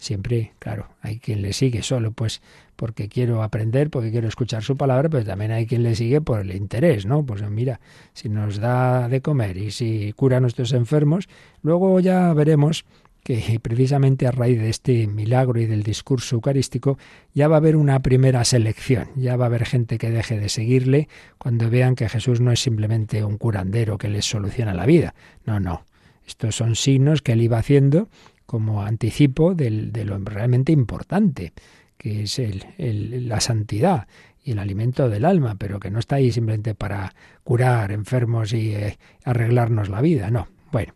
Siempre, 0.00 0.54
claro, 0.58 0.88
hay 1.02 1.18
quien 1.18 1.42
le 1.42 1.52
sigue 1.52 1.82
solo, 1.82 2.10
pues 2.12 2.40
porque 2.74 3.10
quiero 3.10 3.42
aprender, 3.42 3.90
porque 3.90 4.10
quiero 4.10 4.28
escuchar 4.28 4.62
su 4.62 4.74
palabra, 4.74 5.10
pero 5.10 5.26
también 5.26 5.50
hay 5.50 5.66
quien 5.66 5.82
le 5.82 5.94
sigue 5.94 6.22
por 6.22 6.40
el 6.40 6.56
interés, 6.56 7.04
¿no? 7.04 7.22
Pues 7.22 7.42
mira, 7.50 7.80
si 8.14 8.30
nos 8.30 8.56
da 8.56 9.10
de 9.10 9.20
comer 9.20 9.58
y 9.58 9.72
si 9.72 10.14
cura 10.14 10.38
a 10.38 10.40
nuestros 10.40 10.72
enfermos, 10.72 11.28
luego 11.62 12.00
ya 12.00 12.32
veremos 12.32 12.86
que 13.22 13.60
precisamente 13.60 14.26
a 14.26 14.30
raíz 14.30 14.58
de 14.58 14.70
este 14.70 15.06
milagro 15.06 15.60
y 15.60 15.66
del 15.66 15.82
discurso 15.82 16.36
eucarístico 16.36 16.96
ya 17.34 17.48
va 17.48 17.56
a 17.56 17.58
haber 17.58 17.76
una 17.76 18.00
primera 18.00 18.42
selección, 18.46 19.10
ya 19.16 19.36
va 19.36 19.44
a 19.44 19.48
haber 19.48 19.66
gente 19.66 19.98
que 19.98 20.08
deje 20.08 20.40
de 20.40 20.48
seguirle 20.48 21.08
cuando 21.36 21.68
vean 21.68 21.94
que 21.94 22.08
Jesús 22.08 22.40
no 22.40 22.52
es 22.52 22.60
simplemente 22.60 23.22
un 23.22 23.36
curandero 23.36 23.98
que 23.98 24.08
les 24.08 24.24
soluciona 24.24 24.72
la 24.72 24.86
vida. 24.86 25.14
No, 25.44 25.60
no. 25.60 25.84
Estos 26.26 26.56
son 26.56 26.76
signos 26.76 27.22
que 27.22 27.32
él 27.32 27.42
iba 27.42 27.58
haciendo 27.58 28.08
como 28.50 28.82
anticipo 28.82 29.54
de 29.54 30.04
lo 30.04 30.18
realmente 30.18 30.72
importante, 30.72 31.52
que 31.96 32.24
es 32.24 32.42
la 32.76 33.40
santidad 33.40 34.08
y 34.42 34.50
el 34.50 34.58
alimento 34.58 35.08
del 35.08 35.24
alma, 35.24 35.54
pero 35.54 35.78
que 35.78 35.88
no 35.88 36.00
está 36.00 36.16
ahí 36.16 36.32
simplemente 36.32 36.74
para 36.74 37.14
curar 37.44 37.92
enfermos 37.92 38.52
y 38.52 38.74
eh, 38.74 38.98
arreglarnos 39.22 39.88
la 39.88 40.00
vida, 40.00 40.32
no. 40.32 40.48
Bueno, 40.72 40.94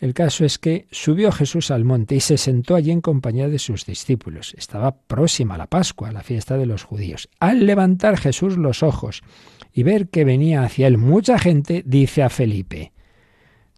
el 0.00 0.12
caso 0.12 0.44
es 0.44 0.58
que 0.58 0.88
subió 0.90 1.30
Jesús 1.30 1.70
al 1.70 1.84
monte 1.84 2.16
y 2.16 2.20
se 2.20 2.36
sentó 2.36 2.74
allí 2.74 2.90
en 2.90 3.00
compañía 3.00 3.46
de 3.46 3.60
sus 3.60 3.86
discípulos. 3.86 4.56
Estaba 4.58 4.96
próxima 4.96 5.56
la 5.56 5.68
Pascua, 5.68 6.10
la 6.10 6.24
fiesta 6.24 6.56
de 6.56 6.66
los 6.66 6.82
judíos. 6.82 7.28
Al 7.38 7.64
levantar 7.64 8.18
Jesús 8.18 8.56
los 8.56 8.82
ojos 8.82 9.22
y 9.72 9.84
ver 9.84 10.08
que 10.08 10.24
venía 10.24 10.64
hacia 10.64 10.88
él 10.88 10.98
mucha 10.98 11.38
gente, 11.38 11.84
dice 11.86 12.24
a 12.24 12.28
Felipe, 12.28 12.90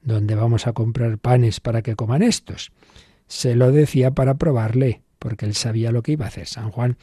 ¿Dónde 0.02 0.34
vamos 0.34 0.66
a 0.66 0.72
comprar 0.72 1.18
panes 1.18 1.60
para 1.60 1.82
que 1.82 1.94
coman 1.94 2.22
estos? 2.22 2.72
Se 3.30 3.54
lo 3.54 3.72
decía 3.72 4.10
para 4.10 4.34
probarle, 4.34 5.00
porque 5.18 5.46
él 5.46 5.54
sabía 5.54 5.92
lo 5.92 6.02
que 6.02 6.12
iba 6.12 6.26
a 6.26 6.28
hacer. 6.28 6.46
San 6.46 6.70
Juan 6.70 6.98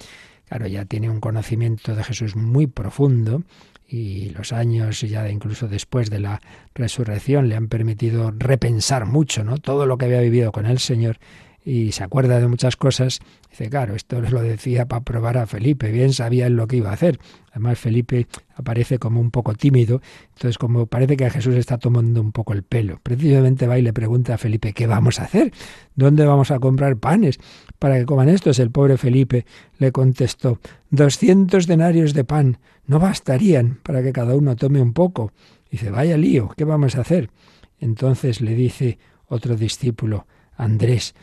Claro, 0.48 0.68
ya 0.68 0.86
tiene 0.86 1.10
un 1.10 1.20
conocimiento 1.20 1.94
de 1.94 2.04
Jesús 2.04 2.36
muy 2.38 2.68
profundo 2.68 3.44
y 3.86 4.30
los 4.30 4.54
años 4.54 5.02
ya 5.02 5.30
incluso 5.30 5.68
después 5.68 6.10
de 6.10 6.20
la 6.20 6.42
resurrección 6.74 7.50
le 7.50 7.56
han 7.56 7.68
permitido 7.68 8.32
repensar 8.32 9.06
mucho, 9.06 9.44
¿no? 9.44 9.58
Todo 9.58 9.86
lo 9.86 9.98
que 9.98 10.06
había 10.06 10.22
vivido 10.22 10.54
con 10.54 10.66
el 10.66 10.80
Señor 10.80 11.18
y 11.68 11.92
se 11.92 12.06
acuerda 12.06 12.40
de 12.40 12.48
muchas 12.48 12.78
cosas. 12.78 13.20
Dice, 13.50 13.70
claro, 13.70 13.94
esto 13.94 14.22
lo 14.32 14.42
decía 14.42 14.88
para 14.88 15.02
probar 15.02 15.38
a 15.38 15.48
Felipe, 15.48 15.92
bien 15.92 16.14
sabía 16.14 16.48
él 16.48 16.54
lo 16.54 16.66
que 16.66 16.78
iba 16.78 16.92
a 16.92 16.94
hacer. 16.94 17.20
Además, 17.52 17.78
Felipe 17.78 18.28
aparece 18.56 19.00
como 19.00 19.20
un 19.20 19.32
poco 19.32 19.54
tímido, 19.54 20.02
entonces 20.30 20.58
como 20.58 20.86
parece 20.86 21.18
que 21.18 21.26
a 21.26 21.30
Jesús 21.30 21.56
está 21.56 21.78
tomando 21.78 22.22
un 22.22 22.32
poco 22.32 22.54
el 22.54 22.64
pelo. 22.64 23.02
Precisamente 23.04 23.68
va 23.68 23.78
y 23.78 23.82
le 23.82 23.92
pregunta 23.92 24.36
a 24.36 24.38
Felipe, 24.38 24.72
¿qué 24.72 24.88
vamos 24.88 25.20
a 25.20 25.26
hacer? 25.26 25.52
¿Dónde 25.94 26.26
vamos 26.26 26.52
a 26.52 26.60
comprar 26.60 26.96
panes 26.96 27.38
para 27.80 27.98
que 28.00 28.06
coman 28.06 28.30
estos? 28.30 28.60
El 28.60 28.72
pobre 28.72 28.96
Felipe 28.96 29.46
le 29.78 29.92
contestó, 29.92 30.62
doscientos 30.90 31.68
denarios 31.68 32.14
de 32.14 32.24
pan 32.24 32.60
no 32.86 33.00
bastarían 33.00 33.80
para 33.84 34.02
que 34.02 34.14
cada 34.14 34.36
uno 34.36 34.56
tome 34.56 34.82
un 34.82 34.94
poco. 34.94 35.34
Dice, 35.70 35.92
vaya 35.92 36.16
lío, 36.16 36.54
¿qué 36.56 36.64
vamos 36.64 36.96
a 36.96 37.02
hacer? 37.02 37.30
Entonces 37.78 38.40
le 38.40 38.56
dice 38.56 39.00
otro 39.28 39.58
discípulo, 39.58 40.26
Andrés, 40.58 41.16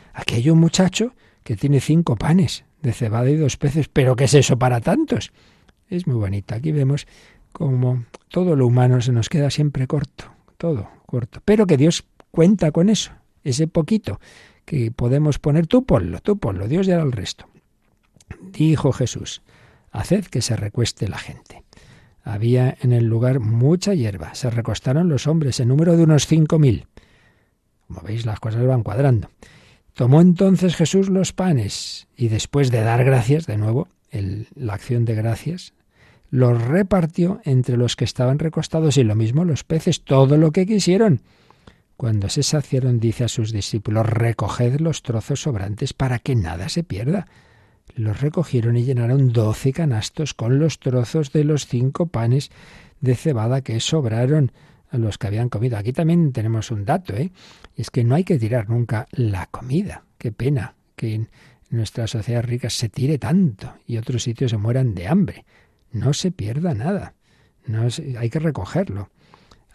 un 0.49 0.59
muchacho 0.59 1.13
que 1.43 1.55
tiene 1.55 1.79
cinco 1.79 2.15
panes 2.15 2.63
de 2.81 2.93
cebada 2.93 3.29
y 3.29 3.35
dos 3.35 3.57
peces, 3.57 3.87
pero 3.89 4.15
¿qué 4.15 4.23
es 4.23 4.33
eso 4.33 4.57
para 4.57 4.81
tantos? 4.81 5.31
Es 5.89 6.07
muy 6.07 6.15
bonito. 6.15 6.55
Aquí 6.55 6.71
vemos 6.71 7.05
como 7.51 8.05
todo 8.29 8.55
lo 8.55 8.65
humano 8.65 9.01
se 9.01 9.11
nos 9.11 9.29
queda 9.29 9.49
siempre 9.49 9.87
corto, 9.87 10.25
todo 10.57 10.89
corto. 11.05 11.41
Pero 11.45 11.67
que 11.67 11.77
Dios 11.77 12.05
cuenta 12.31 12.71
con 12.71 12.89
eso, 12.89 13.11
ese 13.43 13.67
poquito 13.67 14.19
que 14.65 14.91
podemos 14.91 15.37
poner, 15.37 15.67
tú 15.67 15.85
ponlo, 15.85 16.19
tú 16.21 16.37
ponlo, 16.37 16.67
Dios 16.67 16.87
ya 16.87 16.99
el 16.99 17.11
resto. 17.11 17.47
Dijo 18.41 18.91
Jesús, 18.91 19.41
haced 19.91 20.25
que 20.25 20.41
se 20.41 20.55
recueste 20.55 21.07
la 21.07 21.17
gente. 21.17 21.63
Había 22.23 22.75
en 22.81 22.91
el 22.91 23.05
lugar 23.05 23.39
mucha 23.39 23.93
hierba, 23.93 24.33
se 24.33 24.49
recostaron 24.49 25.09
los 25.09 25.27
hombres, 25.27 25.59
en 25.59 25.67
número 25.67 25.95
de 25.95 26.03
unos 26.03 26.25
cinco 26.25 26.57
mil. 26.57 26.87
Como 27.87 28.01
veis, 28.01 28.25
las 28.25 28.39
cosas 28.39 28.65
van 28.65 28.83
cuadrando. 28.83 29.29
Tomó 29.93 30.21
entonces 30.21 30.75
Jesús 30.75 31.09
los 31.09 31.31
panes 31.31 32.07
y 32.17 32.27
después 32.27 32.71
de 32.71 32.81
dar 32.81 33.03
gracias, 33.05 33.45
de 33.45 33.57
nuevo, 33.57 33.87
la 34.11 34.73
acción 34.73 35.05
de 35.05 35.15
gracias, 35.15 35.73
los 36.29 36.61
repartió 36.61 37.39
entre 37.45 37.77
los 37.77 37.95
que 37.95 38.03
estaban 38.03 38.39
recostados 38.39 38.97
y 38.97 39.03
lo 39.03 39.15
mismo 39.15 39.45
los 39.45 39.63
peces, 39.63 40.03
todo 40.03 40.37
lo 40.37 40.51
que 40.51 40.65
quisieron. 40.65 41.21
Cuando 41.97 42.27
se 42.27 42.43
saciaron, 42.43 42.99
dice 42.99 43.23
a 43.23 43.29
sus 43.29 43.53
discípulos, 43.53 44.05
recoged 44.05 44.81
los 44.81 45.01
trozos 45.01 45.41
sobrantes 45.41 45.93
para 45.93 46.19
que 46.19 46.35
nada 46.35 46.67
se 46.67 46.83
pierda. 46.83 47.27
Los 47.95 48.19
recogieron 48.19 48.75
y 48.75 48.83
llenaron 48.83 49.31
doce 49.31 49.71
canastos 49.71 50.33
con 50.33 50.59
los 50.59 50.79
trozos 50.79 51.31
de 51.31 51.45
los 51.45 51.67
cinco 51.67 52.07
panes 52.07 52.51
de 52.99 53.15
cebada 53.15 53.61
que 53.61 53.79
sobraron 53.79 54.51
los 54.97 55.17
que 55.17 55.27
habían 55.27 55.49
comido. 55.49 55.77
Aquí 55.77 55.93
también 55.93 56.31
tenemos 56.31 56.71
un 56.71 56.85
dato, 56.85 57.15
¿eh? 57.15 57.31
Es 57.75 57.89
que 57.89 58.03
no 58.03 58.15
hay 58.15 58.23
que 58.23 58.39
tirar 58.39 58.69
nunca 58.69 59.07
la 59.11 59.47
comida. 59.47 60.03
Qué 60.17 60.31
pena 60.31 60.75
que 60.95 61.13
en 61.13 61.29
nuestra 61.69 62.07
sociedad 62.07 62.43
rica 62.43 62.69
se 62.69 62.89
tire 62.89 63.17
tanto 63.17 63.73
y 63.85 63.97
otros 63.97 64.23
sitios 64.23 64.51
se 64.51 64.57
mueran 64.57 64.95
de 64.95 65.07
hambre. 65.07 65.45
No 65.91 66.13
se 66.13 66.31
pierda 66.31 66.73
nada. 66.73 67.13
No 67.65 67.87
hay 68.19 68.29
que 68.29 68.39
recogerlo. 68.39 69.09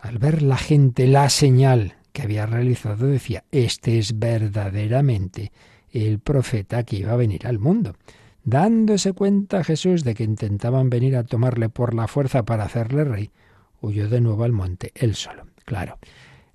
Al 0.00 0.18
ver 0.18 0.42
la 0.42 0.56
gente 0.56 1.06
la 1.06 1.28
señal 1.28 1.96
que 2.12 2.22
había 2.22 2.46
realizado, 2.46 3.06
decía, 3.06 3.44
este 3.50 3.98
es 3.98 4.18
verdaderamente 4.18 5.52
el 5.90 6.18
profeta 6.18 6.82
que 6.84 6.96
iba 6.96 7.12
a 7.12 7.16
venir 7.16 7.46
al 7.46 7.58
mundo. 7.58 7.94
Dándose 8.44 9.12
cuenta 9.12 9.64
Jesús 9.64 10.02
de 10.02 10.14
que 10.14 10.24
intentaban 10.24 10.88
venir 10.88 11.16
a 11.16 11.24
tomarle 11.24 11.68
por 11.68 11.94
la 11.94 12.08
fuerza 12.08 12.44
para 12.44 12.64
hacerle 12.64 13.04
rey, 13.04 13.30
huyó 13.80 14.08
de 14.08 14.20
nuevo 14.20 14.44
al 14.44 14.52
monte, 14.52 14.92
él 14.94 15.14
solo. 15.14 15.46
Claro, 15.64 15.98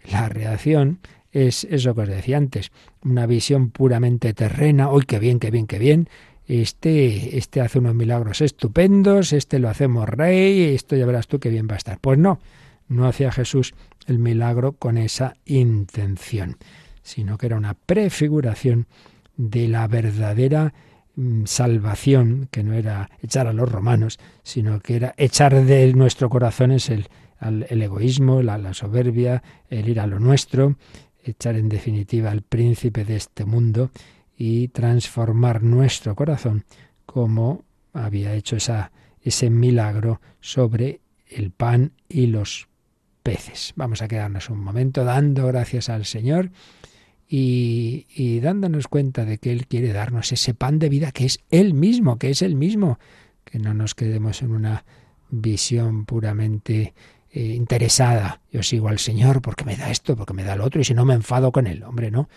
la 0.03 0.29
reacción 0.29 0.99
es 1.31 1.65
eso 1.65 1.93
que 1.93 2.01
os 2.01 2.07
decía 2.07 2.37
antes, 2.37 2.71
una 3.03 3.25
visión 3.25 3.69
puramente 3.69 4.33
terrena, 4.33 4.89
¡uy, 4.89 5.03
qué 5.05 5.19
bien, 5.19 5.39
qué 5.39 5.51
bien, 5.51 5.67
qué 5.67 5.79
bien! 5.79 6.09
Este, 6.47 7.37
este 7.37 7.59
hace 7.59 7.79
unos 7.79 7.95
milagros 7.95 8.41
estupendos, 8.41 9.33
este 9.33 9.59
lo 9.59 9.67
hacemos 9.67 10.07
rey, 10.07 10.75
esto 10.75 10.95
ya 10.95 11.05
verás 11.05 11.27
tú 11.27 11.39
qué 11.39 11.49
bien 11.49 11.67
va 11.67 11.73
a 11.73 11.77
estar. 11.77 11.99
Pues 11.99 12.19
no, 12.19 12.39
no 12.87 13.07
hacía 13.07 13.31
Jesús 13.31 13.73
el 14.07 14.19
milagro 14.19 14.73
con 14.73 14.97
esa 14.97 15.35
intención, 15.45 16.57
sino 17.01 17.37
que 17.37 17.47
era 17.47 17.57
una 17.57 17.73
prefiguración 17.73 18.87
de 19.37 19.67
la 19.67 19.87
verdadera 19.87 20.73
salvación, 21.45 22.47
que 22.51 22.63
no 22.63 22.73
era 22.73 23.09
echar 23.21 23.47
a 23.47 23.53
los 23.53 23.71
romanos, 23.71 24.19
sino 24.43 24.79
que 24.79 24.97
era 24.97 25.13
echar 25.17 25.63
de 25.63 25.93
nuestro 25.93 26.29
corazón 26.29 26.71
el, 26.71 27.07
el 27.41 27.81
egoísmo, 27.81 28.41
la, 28.41 28.57
la, 28.57 28.73
soberbia, 28.73 29.43
el 29.69 29.89
ir 29.89 29.99
a 29.99 30.07
lo 30.07 30.19
nuestro, 30.19 30.75
echar 31.23 31.55
en 31.55 31.69
definitiva 31.69 32.31
al 32.31 32.41
príncipe 32.41 33.05
de 33.05 33.15
este 33.15 33.45
mundo 33.45 33.91
y 34.37 34.67
transformar 34.69 35.63
nuestro 35.63 36.15
corazón 36.15 36.65
como 37.05 37.63
había 37.93 38.33
hecho 38.33 38.57
esa, 38.57 38.91
ese 39.21 39.49
milagro 39.49 40.21
sobre 40.41 40.99
el 41.27 41.51
pan 41.51 41.93
y 42.09 42.27
los 42.27 42.67
peces. 43.23 43.73
Vamos 43.75 44.01
a 44.01 44.07
quedarnos 44.07 44.49
un 44.49 44.59
momento 44.59 45.03
dando 45.03 45.47
gracias 45.47 45.89
al 45.89 46.05
Señor 46.05 46.51
y, 47.27 48.39
dándonos 48.39 48.87
cuenta 48.87 49.25
de 49.25 49.37
que 49.37 49.51
Él 49.51 49.67
quiere 49.67 49.93
darnos 49.93 50.31
ese 50.31 50.53
pan 50.53 50.79
de 50.79 50.89
vida 50.89 51.11
que 51.11 51.25
es 51.25 51.39
Él 51.49 51.73
mismo, 51.73 52.17
que 52.17 52.29
es 52.29 52.41
Él 52.41 52.55
mismo, 52.55 52.99
que 53.43 53.59
no 53.59 53.73
nos 53.73 53.95
quedemos 53.95 54.41
en 54.41 54.51
una 54.51 54.85
visión 55.29 56.05
puramente 56.05 56.93
eh, 57.31 57.41
interesada. 57.41 58.41
Yo 58.51 58.63
sigo 58.63 58.89
al 58.89 58.99
Señor 58.99 59.41
porque 59.41 59.65
me 59.65 59.75
da 59.75 59.89
esto, 59.89 60.15
porque 60.15 60.33
me 60.33 60.43
da 60.43 60.55
lo 60.55 60.65
otro, 60.65 60.81
y 60.81 60.83
si 60.83 60.93
no 60.93 61.05
me 61.05 61.13
enfado 61.13 61.51
con 61.51 61.67
Él. 61.67 61.83
Hombre, 61.83 62.11
no. 62.11 62.29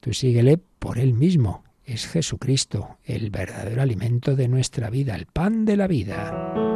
Tú 0.00 0.12
síguele 0.12 0.58
por 0.58 0.98
Él 0.98 1.14
mismo. 1.14 1.64
Es 1.84 2.06
Jesucristo, 2.06 2.98
el 3.04 3.30
verdadero 3.30 3.82
alimento 3.82 4.36
de 4.36 4.48
nuestra 4.48 4.90
vida, 4.90 5.14
el 5.14 5.26
pan 5.26 5.64
de 5.64 5.76
la 5.76 5.86
vida. 5.86 6.71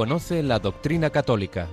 Conoce 0.00 0.42
la 0.42 0.58
doctrina 0.60 1.10
católica. 1.10 1.68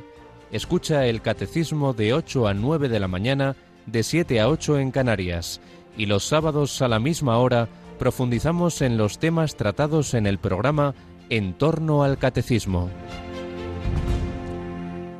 Escucha 0.52 1.06
el 1.06 1.22
catecismo 1.22 1.94
de 1.94 2.14
8 2.14 2.50
a 2.50 2.54
9 2.54 2.90
de 2.90 3.00
la 3.00 3.08
mañana, 3.08 3.56
de 3.86 4.04
7 4.04 4.42
a 4.42 4.50
8 4.50 4.80
en 4.80 4.92
Canarias. 4.92 5.62
Y 5.96 6.08
los 6.08 6.26
sábados 6.26 6.82
a 6.82 6.90
la 6.90 7.00
misma 7.00 7.38
hora 7.38 7.70
profundizamos 7.98 8.82
en 8.82 8.98
los 8.98 9.18
temas 9.20 9.56
tratados 9.56 10.14
en 10.14 10.28
el 10.28 10.40
programa 10.40 10.94
En 11.30 11.54
torno 11.54 12.04
al 12.04 12.18
catecismo. 12.18 12.90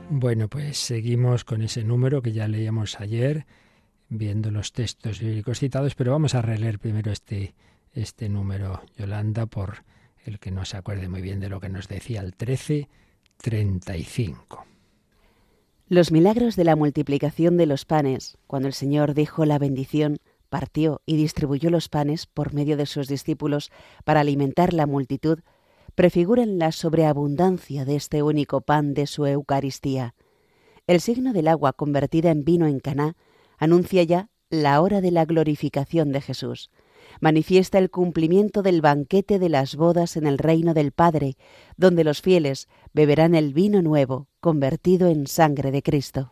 Bueno, 0.10 0.50
pues 0.50 0.78
seguimos 0.78 1.46
con 1.46 1.62
ese 1.62 1.86
número 1.86 2.22
que 2.22 2.34
ya 2.34 2.50
leíamos 2.50 3.00
ayer, 3.00 3.46
viendo 4.10 4.52
los 4.52 4.74
textos 4.74 5.22
bíblicos 5.22 5.60
citados, 5.60 5.96
pero 5.96 6.12
vamos 6.12 6.36
a 6.36 6.42
releer 6.42 6.78
primero 6.78 7.14
este, 7.14 7.56
este 7.94 8.28
número, 8.28 8.82
Yolanda, 8.98 9.46
por 9.46 9.86
el 10.28 10.40
que 10.40 10.52
no 10.52 10.66
se 10.66 10.78
acuerde 10.78 11.10
muy 11.10 11.22
bien 11.22 11.40
de 11.40 11.50
lo 11.50 11.60
que 11.60 11.70
nos 11.70 11.88
decía 11.88 12.22
el 12.22 12.36
1335. 12.40 14.66
Los 15.90 16.12
milagros 16.12 16.56
de 16.56 16.66
la 16.66 16.76
multiplicación 16.76 17.56
de 17.56 17.66
los 17.66 17.86
panes, 17.86 18.38
cuando 18.46 18.68
el 18.68 18.74
Señor 18.74 19.14
dijo 19.14 19.46
la 19.46 19.58
bendición, 19.58 20.18
partió 20.50 21.02
y 21.06 21.16
distribuyó 21.16 21.70
los 21.70 21.90
panes 21.90 22.26
por 22.26 22.54
medio 22.54 22.78
de 22.78 22.86
sus 22.86 23.08
discípulos 23.08 23.72
para 24.04 24.22
alimentar 24.22 24.74
la 24.74 24.86
multitud, 24.86 25.40
prefiguran 25.96 26.60
la 26.60 26.72
sobreabundancia 26.72 27.86
de 27.86 27.96
este 27.96 28.22
único 28.22 28.62
pan 28.62 28.94
de 28.94 29.08
su 29.08 29.26
Eucaristía. 29.26 30.16
El 30.88 31.02
signo 31.02 31.34
del 31.34 31.48
agua 31.48 31.74
convertida 31.74 32.32
en 32.32 32.44
vino 32.44 32.68
en 32.68 32.80
Caná 32.80 33.16
anuncia 33.58 34.04
ya 34.04 34.30
la 34.50 34.82
hora 34.82 35.02
de 35.02 35.12
la 35.12 35.26
glorificación 35.26 36.12
de 36.12 36.22
Jesús. 36.22 36.70
Manifiesta 37.22 37.78
el 37.78 37.90
cumplimiento 37.90 38.62
del 38.62 38.82
banquete 38.82 39.40
de 39.40 39.50
las 39.50 39.76
bodas 39.76 40.18
en 40.18 40.28
el 40.28 40.38
reino 40.38 40.74
del 40.74 40.92
Padre, 40.92 41.38
donde 41.76 42.04
los 42.04 42.22
fieles 42.22 42.68
beberán 42.94 43.36
el 43.36 43.54
vino 43.54 43.82
nuevo, 43.82 44.28
convertido 44.40 45.08
en 45.08 45.28
sangre 45.28 45.72
de 45.72 45.82
Cristo. 45.82 46.32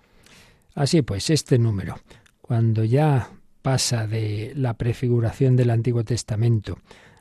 Así 0.74 1.02
pues, 1.02 1.30
este 1.30 1.58
número, 1.58 1.96
cuando 2.42 2.84
ya 2.84 3.30
pasa 3.62 4.06
de 4.06 4.54
la 4.56 4.76
prefiguración 4.76 5.56
del 5.56 5.72
Antiguo 5.72 6.04
Testamento 6.04 6.78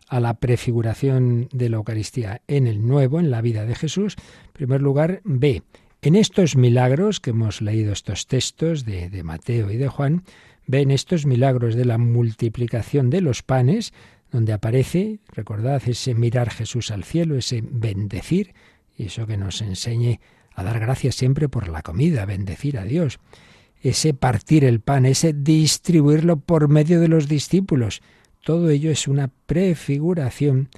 a 0.09 0.21
la 0.21 0.35
prefiguración 0.35 1.49
de 1.53 1.71
la 1.71 1.77
Eucaristía 1.77 2.43
en 2.47 2.67
el 2.67 2.87
Nuevo, 2.87 3.21
en 3.21 3.31
la 3.31 3.41
vida 3.41 3.65
de 3.65 3.75
Jesús, 3.75 4.17
en 4.19 4.53
primer 4.53 4.83
lugar, 4.83 5.23
ve 5.25 5.62
en 6.03 6.17
estos 6.17 6.57
milagros 6.57 7.21
que 7.21 7.31
hemos 7.31 7.62
leído 7.62 7.93
estos 7.93 8.27
textos 8.27 8.85
de, 8.85 9.09
de 9.09 9.23
Mateo 9.23 9.71
y 9.71 9.79
de 9.79 9.89
Juan, 9.89 10.23
ven 10.67 10.91
estos 10.91 11.27
milagros 11.27 11.75
de 11.75 11.85
la 11.85 11.99
multiplicación 11.99 13.11
de 13.11 13.21
los 13.21 13.43
panes, 13.43 13.93
donde 14.31 14.53
aparece, 14.53 15.21
recordad, 15.29 15.83
ese 15.87 16.15
mirar 16.15 16.51
Jesús 16.51 16.91
al 16.91 17.05
cielo, 17.05 17.37
ese 17.37 17.62
bendecir, 17.62 18.55
y 18.97 19.07
eso 19.07 19.27
que 19.27 19.37
nos 19.37 19.61
enseñe 19.61 20.21
a 20.55 20.62
dar 20.62 20.81
gracias 20.81 21.15
siempre 21.15 21.49
por 21.49 21.69
la 21.69 21.83
comida, 21.83 22.27
bendecir 22.27 22.79
a 22.79 22.85
Dios, 22.85 23.19
ese 23.81 24.15
partir 24.15 24.65
el 24.65 24.81
pan, 24.81 25.05
ese 25.05 25.33
distribuirlo 25.33 26.39
por 26.39 26.69
medio 26.69 27.01
de 27.01 27.09
los 27.09 27.29
discípulos, 27.29 28.03
todo 28.43 28.71
ello 28.71 28.91
es 28.91 29.09
una 29.09 29.31
prefiguración 29.47 30.69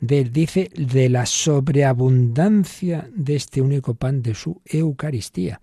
de, 0.00 0.24
dice, 0.24 0.70
de 0.74 1.08
la 1.08 1.26
sobreabundancia 1.26 3.08
de 3.14 3.36
este 3.36 3.62
único 3.62 3.94
pan 3.94 4.22
de 4.22 4.34
su 4.34 4.60
Eucaristía. 4.64 5.60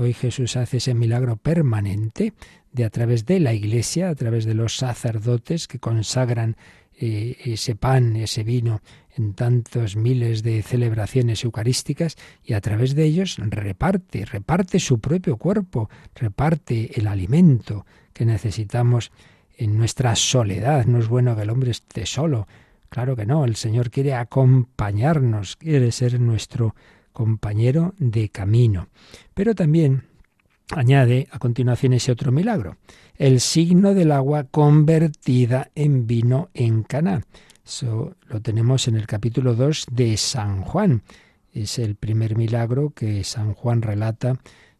Hoy 0.00 0.12
Jesús 0.12 0.56
hace 0.56 0.76
ese 0.76 0.94
milagro 0.94 1.34
permanente 1.34 2.32
de 2.70 2.84
a 2.84 2.90
través 2.90 3.26
de 3.26 3.40
la 3.40 3.52
Iglesia, 3.52 4.10
a 4.10 4.14
través 4.14 4.44
de 4.44 4.54
los 4.54 4.76
sacerdotes 4.76 5.66
que 5.66 5.80
consagran 5.80 6.56
eh, 6.96 7.36
ese 7.44 7.74
pan, 7.74 8.14
ese 8.14 8.44
vino 8.44 8.80
en 9.16 9.34
tantos 9.34 9.96
miles 9.96 10.44
de 10.44 10.62
celebraciones 10.62 11.42
eucarísticas 11.42 12.14
y 12.44 12.52
a 12.52 12.60
través 12.60 12.94
de 12.94 13.06
ellos 13.06 13.38
reparte, 13.40 14.24
reparte 14.24 14.78
su 14.78 15.00
propio 15.00 15.36
cuerpo, 15.36 15.90
reparte 16.14 16.96
el 16.96 17.08
alimento 17.08 17.84
que 18.12 18.24
necesitamos 18.24 19.10
en 19.56 19.76
nuestra 19.76 20.14
soledad. 20.14 20.86
No 20.86 21.00
es 21.00 21.08
bueno 21.08 21.34
que 21.34 21.42
el 21.42 21.50
hombre 21.50 21.72
esté 21.72 22.06
solo. 22.06 22.46
Claro 22.88 23.16
que 23.16 23.26
no, 23.26 23.44
el 23.44 23.56
Señor 23.56 23.90
quiere 23.90 24.14
acompañarnos, 24.14 25.56
quiere 25.56 25.90
ser 25.90 26.20
nuestro 26.20 26.76
compañero 27.18 27.96
de 27.98 28.28
camino. 28.28 28.90
Pero 29.34 29.56
también 29.56 30.04
añade 30.70 31.26
a 31.32 31.40
continuación 31.40 31.92
ese 31.92 32.12
otro 32.12 32.30
milagro, 32.30 32.76
el 33.16 33.40
signo 33.40 33.92
del 33.92 34.12
agua 34.12 34.44
convertida 34.44 35.72
en 35.74 36.06
vino 36.06 36.48
en 36.54 36.84
Caná. 36.84 37.24
Eso 37.66 38.14
lo 38.28 38.40
tenemos 38.40 38.86
en 38.86 38.94
el 38.94 39.08
capítulo 39.08 39.56
2 39.56 39.86
de 39.90 40.16
San 40.16 40.62
Juan. 40.62 41.02
Es 41.52 41.80
el 41.80 41.96
primer 41.96 42.36
milagro 42.36 42.90
que 42.90 43.24
San 43.24 43.52
Juan 43.52 43.82
relata 43.82 44.38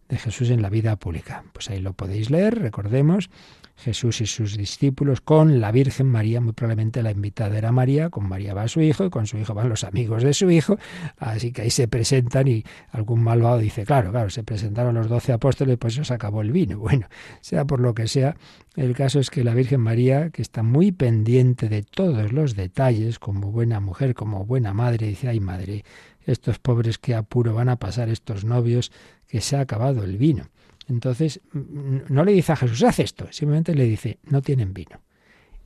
de 0.08 0.16
Jesús 0.16 0.50
en 0.50 0.62
la 0.62 0.70
vida 0.70 0.94
pública. 0.94 1.42
Pues 1.52 1.70
ahí 1.70 1.80
lo 1.80 1.92
podéis 1.92 2.30
leer, 2.30 2.56
recordemos, 2.60 3.30
Jesús 3.78 4.20
y 4.20 4.26
sus 4.26 4.56
discípulos 4.56 5.20
con 5.20 5.60
la 5.60 5.70
Virgen 5.70 6.08
María, 6.08 6.40
muy 6.40 6.52
probablemente 6.52 7.02
la 7.02 7.12
invitada 7.12 7.56
era 7.56 7.70
María, 7.70 8.10
con 8.10 8.28
María 8.28 8.52
va 8.52 8.66
su 8.66 8.80
hijo 8.80 9.04
y 9.04 9.10
con 9.10 9.26
su 9.26 9.38
hijo 9.38 9.54
van 9.54 9.68
los 9.68 9.84
amigos 9.84 10.22
de 10.24 10.34
su 10.34 10.50
hijo, 10.50 10.78
así 11.18 11.52
que 11.52 11.62
ahí 11.62 11.70
se 11.70 11.86
presentan 11.86 12.48
y 12.48 12.64
algún 12.90 13.22
malvado 13.22 13.58
dice, 13.58 13.84
claro, 13.84 14.10
claro, 14.10 14.30
se 14.30 14.42
presentaron 14.42 14.94
los 14.94 15.08
doce 15.08 15.32
apóstoles 15.32 15.78
pues 15.78 15.94
se 15.94 16.14
acabó 16.14 16.42
el 16.42 16.52
vino. 16.52 16.78
Bueno, 16.88 17.06
sea 17.42 17.66
por 17.66 17.80
lo 17.80 17.92
que 17.94 18.08
sea, 18.08 18.34
el 18.74 18.94
caso 18.94 19.20
es 19.20 19.28
que 19.28 19.44
la 19.44 19.52
Virgen 19.52 19.80
María, 19.80 20.30
que 20.30 20.40
está 20.40 20.62
muy 20.62 20.90
pendiente 20.90 21.68
de 21.68 21.82
todos 21.82 22.32
los 22.32 22.56
detalles, 22.56 23.18
como 23.18 23.52
buena 23.52 23.78
mujer, 23.78 24.14
como 24.14 24.46
buena 24.46 24.72
madre, 24.72 25.08
dice, 25.08 25.28
ay 25.28 25.38
madre, 25.38 25.84
estos 26.24 26.58
pobres 26.58 26.96
que 26.96 27.14
apuro 27.14 27.54
van 27.54 27.68
a 27.68 27.76
pasar 27.76 28.08
estos 28.08 28.44
novios, 28.44 28.90
que 29.26 29.42
se 29.42 29.56
ha 29.56 29.60
acabado 29.60 30.02
el 30.02 30.16
vino. 30.16 30.48
Entonces, 30.88 31.40
no 31.52 32.24
le 32.24 32.32
dice 32.32 32.52
a 32.52 32.56
Jesús, 32.56 32.82
haz 32.82 32.98
esto, 32.98 33.26
simplemente 33.30 33.74
le 33.74 33.84
dice, 33.84 34.18
no 34.24 34.40
tienen 34.40 34.72
vino. 34.72 35.00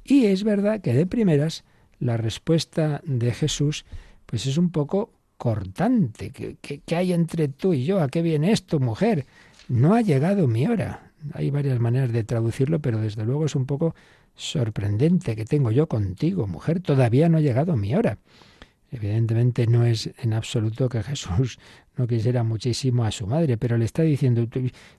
Y 0.04 0.26
es 0.26 0.42
verdad 0.42 0.80
que 0.80 0.92
de 0.92 1.06
primeras 1.06 1.64
la 2.00 2.16
respuesta 2.16 3.00
de 3.04 3.32
Jesús 3.32 3.84
pues 4.26 4.46
es 4.46 4.58
un 4.58 4.70
poco 4.70 5.12
cortante. 5.36 6.30
¿Qué, 6.30 6.56
qué, 6.84 6.96
hay 6.96 7.12
entre 7.12 7.48
tú 7.48 7.74
y 7.74 7.84
yo? 7.84 8.00
¿A 8.00 8.08
qué 8.08 8.22
viene 8.22 8.50
esto, 8.50 8.80
mujer? 8.80 9.26
No 9.68 9.94
ha 9.94 10.00
llegado 10.00 10.48
mi 10.48 10.66
hora. 10.66 11.12
Hay 11.34 11.50
varias 11.50 11.78
maneras 11.78 12.12
de 12.12 12.24
traducirlo, 12.24 12.80
pero 12.80 13.00
desde 13.00 13.24
luego 13.24 13.44
es 13.46 13.54
un 13.54 13.66
poco 13.66 13.94
sorprendente 14.34 15.36
que 15.36 15.44
tengo 15.44 15.70
yo 15.70 15.86
contigo, 15.86 16.46
mujer. 16.46 16.80
Todavía 16.80 17.28
no 17.28 17.38
ha 17.38 17.40
llegado 17.40 17.76
mi 17.76 17.94
hora. 17.94 18.18
Evidentemente 18.92 19.66
no 19.66 19.86
es 19.86 20.10
en 20.18 20.34
absoluto 20.34 20.90
que 20.90 21.02
Jesús 21.02 21.58
no 21.96 22.06
quisiera 22.06 22.44
muchísimo 22.44 23.04
a 23.04 23.10
su 23.10 23.26
madre, 23.26 23.56
pero 23.56 23.78
le 23.78 23.86
está 23.86 24.02
diciendo, 24.02 24.46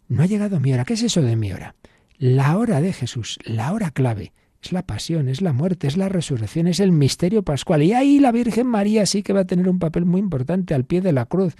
no 0.10 0.24
ha 0.24 0.26
llegado 0.26 0.60
mi 0.60 0.74
hora. 0.74 0.84
¿Qué 0.84 0.96
es 0.96 1.04
eso 1.04 1.22
de 1.22 1.36
mi 1.36 1.54
hora? 1.54 1.76
La 2.18 2.58
hora 2.58 2.82
de 2.82 2.92
Jesús, 2.92 3.38
la 3.46 3.72
hora 3.72 3.92
clave. 3.92 4.34
Es 4.62 4.72
la 4.72 4.82
pasión, 4.82 5.28
es 5.28 5.42
la 5.42 5.54
muerte, 5.54 5.88
es 5.88 5.98
la 5.98 6.10
resurrección, 6.10 6.68
es 6.68 6.80
el 6.80 6.92
misterio 6.92 7.44
pascual. 7.44 7.84
Y 7.84 7.94
ahí 7.94 8.20
la 8.20 8.32
Virgen 8.32 8.66
María 8.66 9.06
sí 9.06 9.22
que 9.22 9.34
va 9.34 9.42
a 9.42 9.46
tener 9.46 9.70
un 9.70 9.78
papel 9.78 10.06
muy 10.06 10.22
importante 10.22 10.74
al 10.74 10.86
pie 10.86 11.02
de 11.02 11.12
la 11.12 11.26
cruz. 11.26 11.56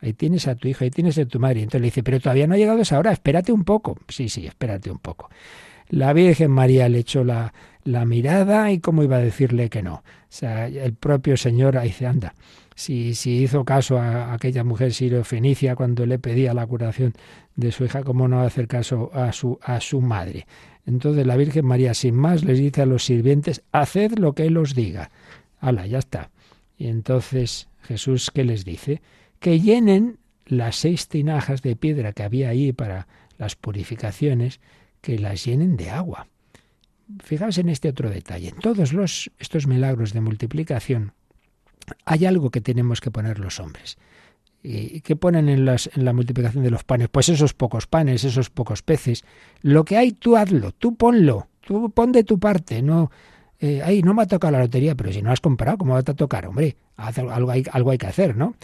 Ahí 0.00 0.12
tienes 0.12 0.46
a 0.46 0.54
tu 0.54 0.68
hijo, 0.68 0.84
ahí 0.84 0.90
tienes 0.90 1.16
a 1.18 1.24
tu 1.24 1.40
madre. 1.40 1.62
Entonces 1.62 1.80
le 1.80 1.86
dice, 1.86 2.02
pero 2.02 2.20
todavía 2.20 2.46
no 2.46 2.54
ha 2.54 2.58
llegado 2.58 2.80
esa 2.80 2.98
hora, 2.98 3.10
espérate 3.10 3.52
un 3.52 3.64
poco. 3.64 3.98
Sí, 4.08 4.28
sí, 4.28 4.46
espérate 4.46 4.90
un 4.90 4.98
poco. 4.98 5.30
La 5.92 6.14
Virgen 6.14 6.50
María 6.50 6.88
le 6.88 7.00
echó 7.00 7.22
la, 7.22 7.52
la 7.84 8.06
mirada 8.06 8.72
y 8.72 8.80
cómo 8.80 9.02
iba 9.02 9.16
a 9.16 9.20
decirle 9.20 9.68
que 9.68 9.82
no. 9.82 9.96
O 9.96 10.02
sea, 10.30 10.66
el 10.66 10.94
propio 10.94 11.36
Señor 11.36 11.78
dice, 11.82 12.06
anda, 12.06 12.34
si, 12.74 13.14
si 13.14 13.42
hizo 13.42 13.62
caso 13.66 13.98
a, 13.98 14.32
aquella 14.32 14.64
mujer 14.64 14.94
sirio-fenicia 14.94 15.76
cuando 15.76 16.06
le 16.06 16.18
pedía 16.18 16.54
la 16.54 16.66
curación 16.66 17.12
de 17.56 17.72
su 17.72 17.84
hija, 17.84 18.04
¿cómo 18.04 18.26
no 18.26 18.40
hacer 18.40 18.68
caso 18.68 19.10
a 19.12 19.32
su, 19.32 19.58
a 19.62 19.80
su 19.80 20.00
madre? 20.00 20.46
Entonces 20.86 21.26
la 21.26 21.36
Virgen 21.36 21.66
María, 21.66 21.92
sin 21.92 22.14
más, 22.14 22.42
les 22.42 22.58
dice 22.58 22.80
a 22.80 22.86
los 22.86 23.04
sirvientes, 23.04 23.62
haced 23.70 24.12
lo 24.18 24.32
que 24.32 24.46
él 24.46 24.56
os 24.56 24.74
diga. 24.74 25.10
Hala, 25.60 25.86
ya 25.86 25.98
está. 25.98 26.30
Y 26.78 26.86
entonces 26.86 27.68
Jesús, 27.82 28.30
¿qué 28.30 28.44
les 28.44 28.64
dice? 28.64 29.02
Que 29.40 29.60
llenen 29.60 30.16
las 30.46 30.76
seis 30.76 31.06
tinajas 31.08 31.60
de 31.60 31.76
piedra 31.76 32.14
que 32.14 32.22
había 32.22 32.48
ahí 32.48 32.72
para 32.72 33.08
las 33.36 33.56
purificaciones, 33.56 34.58
que 35.02 35.18
las 35.18 35.44
llenen 35.44 35.76
de 35.76 35.90
agua. 35.90 36.28
Fijaos 37.22 37.58
en 37.58 37.68
este 37.68 37.90
otro 37.90 38.08
detalle. 38.08 38.48
En 38.48 38.58
todos 38.58 38.94
los, 38.94 39.30
estos 39.38 39.66
milagros 39.66 40.14
de 40.14 40.22
multiplicación 40.22 41.12
hay 42.06 42.24
algo 42.24 42.50
que 42.50 42.62
tenemos 42.62 43.02
que 43.02 43.10
poner 43.10 43.38
los 43.38 43.60
hombres. 43.60 43.98
¿Y 44.62 45.00
qué 45.00 45.16
ponen 45.16 45.48
en, 45.48 45.64
las, 45.64 45.90
en 45.92 46.04
la 46.04 46.12
multiplicación 46.12 46.62
de 46.62 46.70
los 46.70 46.84
panes? 46.84 47.08
Pues 47.08 47.28
esos 47.28 47.52
pocos 47.52 47.88
panes, 47.88 48.22
esos 48.22 48.48
pocos 48.48 48.82
peces. 48.82 49.24
Lo 49.60 49.84
que 49.84 49.96
hay, 49.96 50.12
tú 50.12 50.36
hazlo, 50.36 50.70
tú 50.70 50.94
ponlo, 50.94 51.48
tú 51.60 51.90
pon 51.90 52.12
de 52.12 52.22
tu 52.22 52.38
parte. 52.38 52.80
No, 52.80 53.10
eh, 53.58 54.00
no 54.04 54.14
me 54.14 54.22
ha 54.22 54.26
tocado 54.26 54.52
la 54.52 54.60
lotería, 54.60 54.94
pero 54.94 55.12
si 55.12 55.20
no 55.20 55.32
has 55.32 55.40
comprado, 55.40 55.78
¿cómo 55.78 55.94
va 55.94 55.98
a 55.98 56.04
tocar? 56.04 56.46
Hombre, 56.46 56.76
algo 56.96 57.50
hay, 57.50 57.64
algo 57.72 57.90
hay 57.90 57.98
que 57.98 58.06
hacer, 58.06 58.36
¿no? 58.36 58.54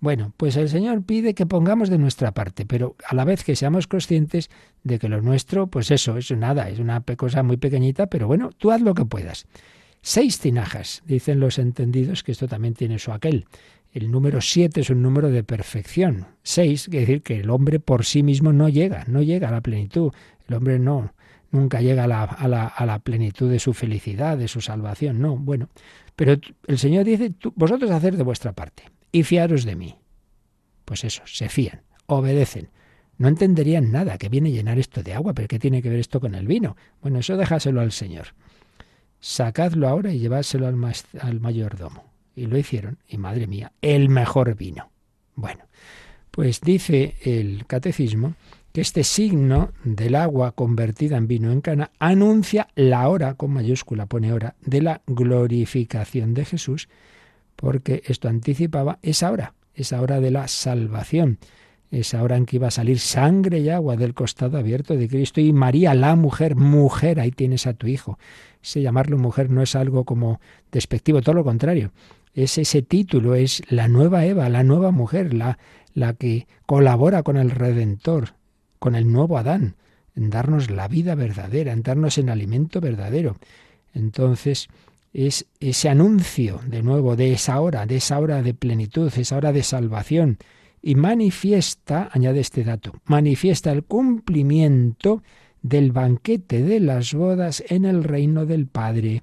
Bueno, 0.00 0.32
pues 0.36 0.56
el 0.56 0.68
Señor 0.68 1.02
pide 1.02 1.34
que 1.34 1.44
pongamos 1.44 1.90
de 1.90 1.98
nuestra 1.98 2.32
parte, 2.32 2.64
pero 2.64 2.94
a 3.08 3.16
la 3.16 3.24
vez 3.24 3.42
que 3.42 3.56
seamos 3.56 3.88
conscientes 3.88 4.48
de 4.84 5.00
que 5.00 5.08
lo 5.08 5.20
nuestro, 5.22 5.66
pues 5.66 5.90
eso, 5.90 6.16
es 6.16 6.30
nada, 6.30 6.68
es 6.68 6.78
una 6.78 7.00
cosa 7.00 7.42
muy 7.42 7.56
pequeñita, 7.56 8.06
pero 8.06 8.28
bueno, 8.28 8.50
tú 8.56 8.70
haz 8.70 8.80
lo 8.80 8.94
que 8.94 9.04
puedas. 9.04 9.46
Seis 10.00 10.38
tinajas, 10.38 11.02
dicen 11.04 11.40
los 11.40 11.58
entendidos 11.58 12.22
que 12.22 12.30
esto 12.30 12.46
también 12.46 12.74
tiene 12.74 13.00
su 13.00 13.10
aquel. 13.10 13.46
El 13.92 14.12
número 14.12 14.40
siete 14.40 14.82
es 14.82 14.90
un 14.90 15.02
número 15.02 15.30
de 15.30 15.42
perfección. 15.42 16.26
Seis 16.44 16.84
quiere 16.84 17.06
decir 17.06 17.22
que 17.22 17.40
el 17.40 17.50
hombre 17.50 17.80
por 17.80 18.04
sí 18.04 18.22
mismo 18.22 18.52
no 18.52 18.68
llega, 18.68 19.04
no 19.08 19.22
llega 19.22 19.48
a 19.48 19.52
la 19.52 19.62
plenitud. 19.62 20.12
El 20.46 20.54
hombre 20.54 20.78
no, 20.78 21.12
nunca 21.50 21.80
llega 21.80 22.04
a 22.04 22.06
la, 22.06 22.22
a 22.22 22.46
la, 22.46 22.66
a 22.68 22.86
la 22.86 23.00
plenitud 23.00 23.50
de 23.50 23.58
su 23.58 23.74
felicidad, 23.74 24.38
de 24.38 24.46
su 24.46 24.60
salvación. 24.60 25.20
No, 25.20 25.36
bueno. 25.36 25.68
Pero 26.14 26.36
el 26.68 26.78
Señor 26.78 27.04
dice, 27.04 27.32
vosotros 27.56 27.90
hacer 27.90 28.16
de 28.16 28.22
vuestra 28.22 28.52
parte 28.52 28.84
y 29.12 29.22
fiaros 29.22 29.64
de 29.64 29.76
mí. 29.76 29.96
Pues 30.84 31.04
eso, 31.04 31.22
se 31.26 31.48
fían, 31.48 31.82
obedecen. 32.06 32.70
No 33.18 33.28
entenderían 33.28 33.90
nada, 33.90 34.16
que 34.16 34.28
viene 34.28 34.52
llenar 34.52 34.78
esto 34.78 35.02
de 35.02 35.14
agua, 35.14 35.34
pero 35.34 35.48
¿qué 35.48 35.58
tiene 35.58 35.82
que 35.82 35.90
ver 35.90 35.98
esto 35.98 36.20
con 36.20 36.34
el 36.34 36.46
vino? 36.46 36.76
Bueno, 37.02 37.18
eso 37.18 37.36
déjaselo 37.36 37.80
al 37.80 37.92
Señor. 37.92 38.28
Sacadlo 39.20 39.88
ahora 39.88 40.12
y 40.12 40.20
llevádselo 40.20 40.66
al 40.68 41.40
mayordomo. 41.40 42.04
Y 42.36 42.46
lo 42.46 42.56
hicieron, 42.56 42.98
y 43.08 43.18
madre 43.18 43.48
mía, 43.48 43.72
el 43.82 44.08
mejor 44.08 44.54
vino. 44.54 44.90
Bueno, 45.34 45.64
pues 46.30 46.60
dice 46.60 47.16
el 47.22 47.66
catecismo 47.66 48.34
que 48.72 48.80
este 48.80 49.02
signo 49.02 49.72
del 49.82 50.14
agua 50.14 50.52
convertida 50.52 51.16
en 51.16 51.26
vino 51.26 51.50
en 51.50 51.60
cana 51.60 51.90
anuncia 51.98 52.68
la 52.76 53.08
hora, 53.08 53.34
con 53.34 53.52
mayúscula 53.52 54.06
pone 54.06 54.32
hora, 54.32 54.54
de 54.60 54.82
la 54.82 55.02
glorificación 55.06 56.34
de 56.34 56.44
Jesús, 56.44 56.88
porque 57.60 58.04
esto 58.06 58.28
anticipaba 58.28 59.00
esa 59.02 59.32
hora, 59.32 59.54
esa 59.74 60.00
hora 60.00 60.20
de 60.20 60.30
la 60.30 60.46
salvación, 60.46 61.38
esa 61.90 62.22
hora 62.22 62.36
en 62.36 62.46
que 62.46 62.54
iba 62.54 62.68
a 62.68 62.70
salir 62.70 63.00
sangre 63.00 63.58
y 63.58 63.68
agua 63.68 63.96
del 63.96 64.14
costado 64.14 64.58
abierto 64.58 64.94
de 64.94 65.08
Cristo 65.08 65.40
y 65.40 65.52
María, 65.52 65.92
la 65.94 66.14
mujer, 66.14 66.54
mujer, 66.54 67.18
ahí 67.18 67.32
tienes 67.32 67.66
a 67.66 67.72
tu 67.74 67.88
hijo. 67.88 68.16
Ese 68.62 68.80
llamarlo 68.80 69.18
mujer 69.18 69.50
no 69.50 69.60
es 69.60 69.74
algo 69.74 70.04
como 70.04 70.40
despectivo, 70.70 71.20
todo 71.20 71.34
lo 71.34 71.42
contrario. 71.42 71.90
Es 72.32 72.58
ese 72.58 72.80
título, 72.82 73.34
es 73.34 73.60
la 73.68 73.88
nueva 73.88 74.24
Eva, 74.24 74.48
la 74.48 74.62
nueva 74.62 74.92
mujer, 74.92 75.34
la, 75.34 75.58
la 75.94 76.12
que 76.12 76.46
colabora 76.64 77.24
con 77.24 77.36
el 77.36 77.50
Redentor, 77.50 78.34
con 78.78 78.94
el 78.94 79.10
nuevo 79.10 79.36
Adán, 79.36 79.74
en 80.14 80.30
darnos 80.30 80.70
la 80.70 80.86
vida 80.86 81.16
verdadera, 81.16 81.72
en 81.72 81.82
darnos 81.82 82.18
el 82.18 82.28
alimento 82.28 82.80
verdadero. 82.80 83.36
Entonces, 83.94 84.68
es 85.12 85.46
ese 85.60 85.88
anuncio 85.88 86.60
de 86.66 86.82
nuevo 86.82 87.16
de 87.16 87.32
esa 87.32 87.60
hora, 87.60 87.86
de 87.86 87.96
esa 87.96 88.18
hora 88.18 88.42
de 88.42 88.54
plenitud, 88.54 89.12
esa 89.16 89.36
hora 89.36 89.52
de 89.52 89.62
salvación, 89.62 90.38
y 90.82 90.94
manifiesta, 90.94 92.08
añade 92.12 92.40
este 92.40 92.64
dato, 92.64 92.92
manifiesta 93.04 93.72
el 93.72 93.84
cumplimiento 93.84 95.22
del 95.62 95.92
banquete 95.92 96.62
de 96.62 96.80
las 96.80 97.14
bodas 97.14 97.64
en 97.68 97.84
el 97.84 98.04
reino 98.04 98.46
del 98.46 98.66
Padre, 98.66 99.22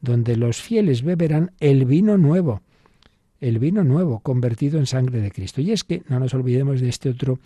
donde 0.00 0.36
los 0.36 0.60
fieles 0.60 1.02
beberán 1.02 1.52
el 1.60 1.84
vino 1.84 2.18
nuevo, 2.18 2.62
el 3.40 3.58
vino 3.58 3.84
nuevo 3.84 4.20
convertido 4.20 4.78
en 4.78 4.86
sangre 4.86 5.20
de 5.20 5.30
Cristo. 5.30 5.60
Y 5.60 5.72
es 5.72 5.84
que 5.84 6.02
no 6.08 6.18
nos 6.18 6.34
olvidemos 6.34 6.80
de 6.80 6.88
este 6.88 7.10
otro 7.10 7.38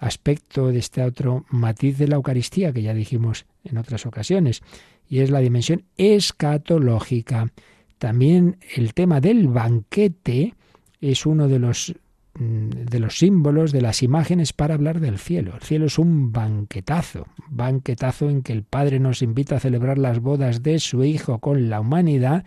aspecto, 0.00 0.68
de 0.72 0.78
este 0.78 1.02
otro 1.02 1.44
matiz 1.50 1.98
de 1.98 2.08
la 2.08 2.16
Eucaristía 2.16 2.72
que 2.72 2.82
ya 2.82 2.94
dijimos 2.94 3.46
en 3.64 3.76
otras 3.76 4.06
ocasiones, 4.06 4.62
y 5.08 5.20
es 5.20 5.30
la 5.30 5.40
dimensión 5.40 5.84
escatológica. 5.96 7.52
También 7.98 8.56
el 8.74 8.94
tema 8.94 9.20
del 9.20 9.48
banquete 9.48 10.54
es 11.00 11.26
uno 11.26 11.48
de 11.48 11.58
los 11.58 11.94
mm, 12.34 12.68
de 12.70 12.98
los 12.98 13.18
símbolos, 13.18 13.72
de 13.72 13.82
las 13.82 14.02
imágenes 14.02 14.54
para 14.54 14.74
hablar 14.74 15.00
del 15.00 15.18
cielo. 15.18 15.54
El 15.54 15.62
cielo 15.62 15.86
es 15.86 15.98
un 15.98 16.32
banquetazo, 16.32 17.26
banquetazo 17.48 18.30
en 18.30 18.42
que 18.42 18.54
el 18.54 18.62
Padre 18.62 19.00
nos 19.00 19.20
invita 19.20 19.56
a 19.56 19.60
celebrar 19.60 19.98
las 19.98 20.20
bodas 20.20 20.62
de 20.62 20.78
su 20.78 21.04
Hijo 21.04 21.40
con 21.40 21.68
la 21.68 21.80
humanidad 21.80 22.44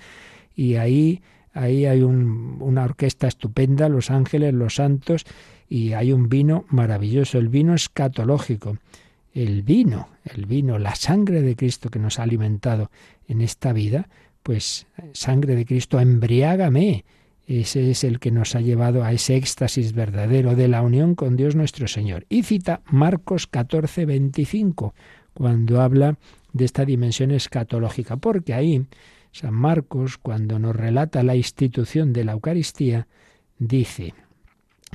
y 0.55 0.75
ahí, 0.75 1.21
ahí 1.53 1.85
hay 1.85 2.01
una 2.01 2.83
orquesta 2.83 3.27
estupenda, 3.27 3.89
los 3.89 4.09
ángeles, 4.09 4.53
los 4.55 4.75
santos, 4.75 5.25
y 5.73 5.93
hay 5.93 6.13
un 6.13 6.29
vino 6.29 6.65
maravilloso, 6.69 7.39
el 7.39 7.49
vino 7.49 7.73
escatológico. 7.73 8.77
El 9.33 9.63
vino, 9.63 10.09
el 10.23 10.45
vino, 10.45 10.77
la 10.77 10.93
sangre 10.93 11.41
de 11.41 11.55
Cristo 11.55 11.89
que 11.89 11.97
nos 11.97 12.19
ha 12.19 12.23
alimentado 12.23 12.91
en 13.27 13.41
esta 13.41 13.73
vida, 13.73 14.07
pues 14.43 14.85
sangre 15.13 15.55
de 15.55 15.65
Cristo, 15.65 15.99
embriágame. 15.99 17.05
Ese 17.47 17.89
es 17.89 18.03
el 18.03 18.19
que 18.19 18.29
nos 18.29 18.55
ha 18.55 18.61
llevado 18.61 19.03
a 19.03 19.13
ese 19.13 19.35
éxtasis 19.35 19.93
verdadero 19.93 20.55
de 20.55 20.67
la 20.67 20.83
unión 20.83 21.15
con 21.15 21.35
Dios 21.35 21.55
nuestro 21.55 21.87
Señor. 21.87 22.27
Y 22.29 22.43
cita 22.43 22.81
Marcos 22.85 23.47
14, 23.47 24.05
25, 24.05 24.93
cuando 25.33 25.81
habla 25.81 26.19
de 26.51 26.65
esta 26.65 26.85
dimensión 26.85 27.31
escatológica, 27.31 28.17
porque 28.17 28.53
ahí 28.53 28.85
San 29.31 29.55
Marcos, 29.55 30.19
cuando 30.19 30.59
nos 30.59 30.75
relata 30.75 31.23
la 31.23 31.35
institución 31.35 32.13
de 32.13 32.25
la 32.25 32.33
Eucaristía, 32.33 33.07
dice, 33.57 34.13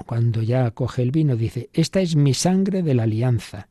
cuando 0.07 0.43
ya 0.43 0.71
coge 0.71 1.03
el 1.03 1.11
vino, 1.11 1.37
dice, 1.37 1.71
esta 1.73 2.01
es 2.01 2.17
mi 2.17 2.35
sangre 2.35 2.83
de 2.83 2.95
la 2.95 3.05
alianza, 3.05 3.69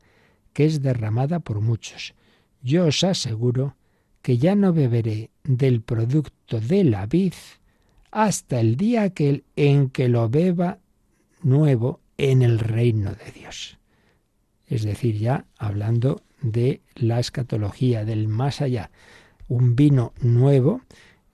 que 0.52 0.64
es 0.64 0.82
derramada 0.82 1.40
por 1.40 1.60
muchos. 1.60 2.14
Yo 2.62 2.86
os 2.86 3.04
aseguro 3.04 3.76
que 4.22 4.38
ya 4.38 4.54
no 4.54 4.72
beberé 4.72 5.30
del 5.44 5.80
producto 5.80 6.60
de 6.60 6.84
la 6.84 7.06
vid 7.06 7.34
hasta 8.10 8.60
el 8.60 8.76
día 8.76 9.02
aquel 9.02 9.44
en 9.56 9.90
que 9.90 10.08
lo 10.08 10.28
beba 10.28 10.78
nuevo 11.42 12.00
en 12.16 12.42
el 12.42 12.58
reino 12.58 13.12
de 13.12 13.30
Dios. 13.32 13.78
Es 14.66 14.82
decir, 14.82 15.16
ya 15.18 15.46
hablando 15.56 16.22
de 16.42 16.82
la 16.94 17.20
escatología, 17.20 18.04
del 18.04 18.28
más 18.28 18.60
allá, 18.60 18.90
un 19.46 19.76
vino 19.76 20.12
nuevo 20.20 20.82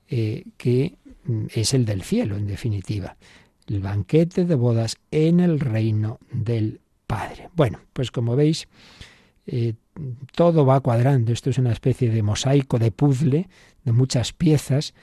eh, 0.08 0.44
que 0.56 0.96
es 1.54 1.74
el 1.74 1.84
del 1.84 2.02
cielo, 2.02 2.36
en 2.36 2.46
definitiva 2.46 3.16
el 3.68 3.80
banquete 3.80 4.44
de 4.44 4.54
bodas 4.54 4.96
en 5.10 5.40
el 5.40 5.60
reino 5.60 6.18
del 6.30 6.80
Padre. 7.06 7.48
Bueno, 7.54 7.80
pues 7.92 8.10
como 8.10 8.36
veis, 8.36 8.68
eh, 9.46 9.74
todo 10.34 10.64
va 10.66 10.80
cuadrando. 10.80 11.32
Esto 11.32 11.50
es 11.50 11.58
una 11.58 11.72
especie 11.72 12.10
de 12.10 12.22
mosaico, 12.22 12.78
de 12.78 12.90
puzzle, 12.90 13.48
de 13.84 13.92
muchas 13.92 14.32
piezas, 14.32 14.94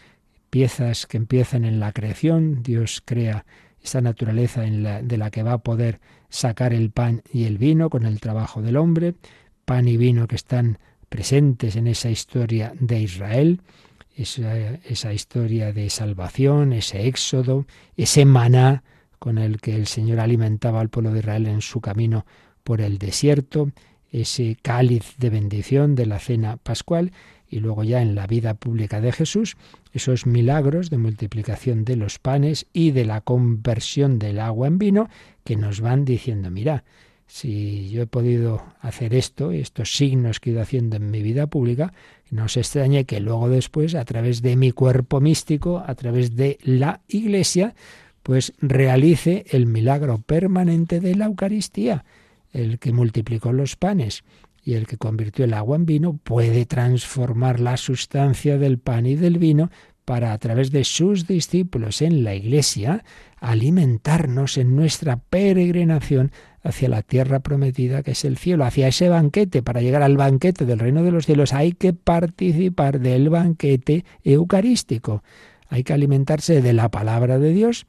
piezas 0.50 1.06
que 1.06 1.18
empiezan 1.18 1.66
en 1.66 1.80
la 1.80 1.92
creación. 1.92 2.64
Dios 2.64 3.02
crea 3.06 3.46
esa 3.82 4.02
naturaleza 4.02 4.66
en 4.66 4.84
la, 4.84 5.02
de 5.02 5.18
la 5.18 5.32
que 5.32 5.44
va 5.44 5.54
a 5.54 5.58
poder 5.60 6.00
sacar 6.30 6.74
el 6.74 6.92
pan 6.92 7.24
y 7.32 7.46
el 7.46 7.58
vino 7.58 7.90
con 7.90 8.06
el 8.06 8.20
trabajo 8.20 8.62
del 8.62 8.78
hombre, 8.78 9.16
pan 9.66 9.88
y 9.88 9.98
vino 9.98 10.28
que 10.28 10.36
están 10.36 10.78
presentes 11.10 11.76
en 11.76 11.88
esa 11.88 12.10
historia 12.10 12.74
de 12.80 13.02
Israel 13.02 13.62
esa, 14.22 15.14
historia 15.14 15.74
de 15.74 15.90
salvación, 15.90 16.74
ese 16.74 17.08
éxodo, 17.08 17.66
ese 17.98 18.26
maná 18.26 18.84
con 19.20 19.38
el 19.38 19.60
que 19.60 19.76
el 19.76 19.88
Señor 19.88 20.20
alimentaba 20.20 20.80
al 20.80 20.90
pueblo 20.90 21.12
de 21.12 21.20
Israel 21.20 21.48
en 21.48 21.62
su 21.62 21.82
camino 21.82 22.26
por 22.64 22.82
el 22.82 22.98
desierto, 22.98 23.72
ese 24.12 24.58
cáliz 24.62 25.16
de 25.18 25.30
bendición 25.30 25.96
de 25.96 26.06
la 26.06 26.20
cena 26.20 26.58
pascual 26.58 27.12
y 27.48 27.60
luego 27.60 27.84
ya 27.84 28.02
en 28.02 28.16
la 28.16 28.28
vida 28.28 28.54
pública 28.54 29.02
de 29.02 29.12
Jesús, 29.12 29.58
esos 29.92 30.26
milagros 30.26 30.90
de 30.90 30.98
multiplicación 30.98 31.84
de 31.84 31.98
los 31.98 32.18
panes 32.18 32.66
y 32.72 32.92
de 32.92 33.06
la 33.06 33.22
conversión 33.22 34.20
del 34.20 34.40
agua 34.40 34.68
en 34.68 34.78
vino 34.78 35.10
que 35.44 35.58
nos 35.58 35.82
van 35.82 36.06
diciendo, 36.06 36.50
mira, 36.50 36.84
si 37.28 37.90
yo 37.90 38.02
he 38.02 38.08
podido 38.08 38.62
hacer 38.82 39.14
esto, 39.14 39.52
estos 39.52 39.96
signos 39.96 40.40
que 40.40 40.50
he 40.50 40.54
ido 40.54 40.62
haciendo 40.62 40.98
en 40.98 41.12
mi 41.12 41.22
vida 41.22 41.48
pública, 41.48 41.94
no 42.32 42.48
se 42.48 42.62
extrañe 42.62 43.06
que 43.06 43.20
luego 43.20 43.50
después, 43.50 43.94
a 43.94 44.06
través 44.06 44.42
de 44.42 44.56
mi 44.56 44.72
cuerpo 44.72 45.20
místico, 45.20 45.84
a 45.86 45.94
través 45.96 46.36
de 46.36 46.58
la 46.64 47.02
Iglesia, 47.08 47.76
pues 48.24 48.54
realice 48.60 49.46
el 49.50 49.68
milagro 49.68 50.18
permanente 50.20 51.02
de 51.02 51.16
la 51.16 51.26
Eucaristía. 51.26 52.06
El 52.54 52.80
que 52.80 52.94
multiplicó 52.94 53.52
los 53.52 53.76
panes 53.76 54.24
y 54.64 54.74
el 54.74 54.88
que 54.88 54.98
convirtió 54.98 55.44
el 55.44 55.54
agua 55.54 55.76
en 55.76 55.86
vino 55.86 56.20
puede 56.24 56.66
transformar 56.66 57.60
la 57.60 57.76
sustancia 57.76 58.58
del 58.58 58.80
pan 58.80 59.06
y 59.06 59.16
del 59.16 59.38
vino 59.38 59.70
para 60.06 60.34
a 60.34 60.38
través 60.38 60.72
de 60.72 60.84
sus 60.84 61.28
discípulos 61.28 62.02
en 62.02 62.24
la 62.24 62.34
Iglesia 62.34 63.04
alimentarnos 63.40 64.58
en 64.58 64.76
nuestra 64.76 65.18
peregrinación 65.18 66.32
hacia 66.64 66.90
la 66.90 67.02
tierra 67.02 67.40
prometida 67.40 68.04
que 68.04 68.12
es 68.12 68.26
el 68.26 68.38
cielo, 68.38 68.66
hacia 68.66 68.88
ese 68.88 69.10
banquete. 69.10 69.64
Para 69.64 69.82
llegar 69.82 70.04
al 70.04 70.18
banquete 70.18 70.66
del 70.66 70.80
reino 70.80 71.04
de 71.04 71.12
los 71.12 71.26
cielos 71.26 71.54
hay 71.54 71.74
que 71.74 71.94
participar 71.94 73.00
del 73.00 73.30
banquete 73.30 74.06
eucarístico. 74.24 75.24
Hay 75.70 75.84
que 75.84 75.94
alimentarse 75.94 76.62
de 76.62 76.74
la 76.74 76.90
palabra 76.90 77.40
de 77.40 77.54
Dios, 77.54 77.86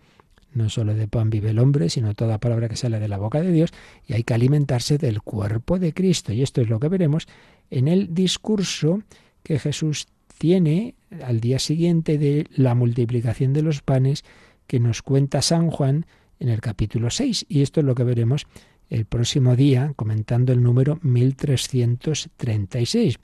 no 0.55 0.69
solo 0.69 0.95
de 0.95 1.09
pan 1.09 1.31
vive 1.31 1.51
el 1.51 1.59
hombre, 1.59 1.89
sino 1.89 2.15
toda 2.15 2.39
palabra 2.39 2.69
que 2.69 2.77
sale 2.77 3.01
de 3.01 3.09
la 3.09 3.19
boca 3.19 3.41
de 3.41 3.53
Dios, 3.53 3.73
y 4.07 4.15
hay 4.15 4.23
que 4.23 4.35
alimentarse 4.35 4.99
del 4.99 5.23
cuerpo 5.23 5.79
de 5.79 5.93
Cristo. 5.93 6.33
Y 6.33 6.43
esto 6.43 6.61
es 6.61 6.69
lo 6.69 6.79
que 6.79 6.89
veremos 6.89 7.27
en 7.71 7.89
el 7.89 8.15
discurso 8.15 9.03
que 9.43 9.59
Jesús 9.59 10.07
tiene 10.39 10.95
al 11.25 11.41
día 11.41 11.59
siguiente 11.59 12.19
de 12.19 12.47
la 12.55 12.75
multiplicación 12.75 13.53
de 13.53 13.63
los 13.63 13.83
panes 13.83 14.25
que 14.67 14.81
nos 14.81 15.03
cuenta 15.03 15.43
San 15.43 15.71
Juan 15.71 16.07
en 16.43 16.51
el 16.51 16.61
capítulo 16.61 17.09
6. 17.09 17.47
Y 17.49 17.63
esto 17.63 17.81
es 17.81 17.87
lo 17.87 17.95
que 17.95 18.05
veremos 18.05 18.47
el 18.91 19.07
próximo 19.07 19.57
día 19.57 19.95
comentando 19.97 20.53
el 20.53 20.63
número 20.63 20.99
1336. 21.03 23.19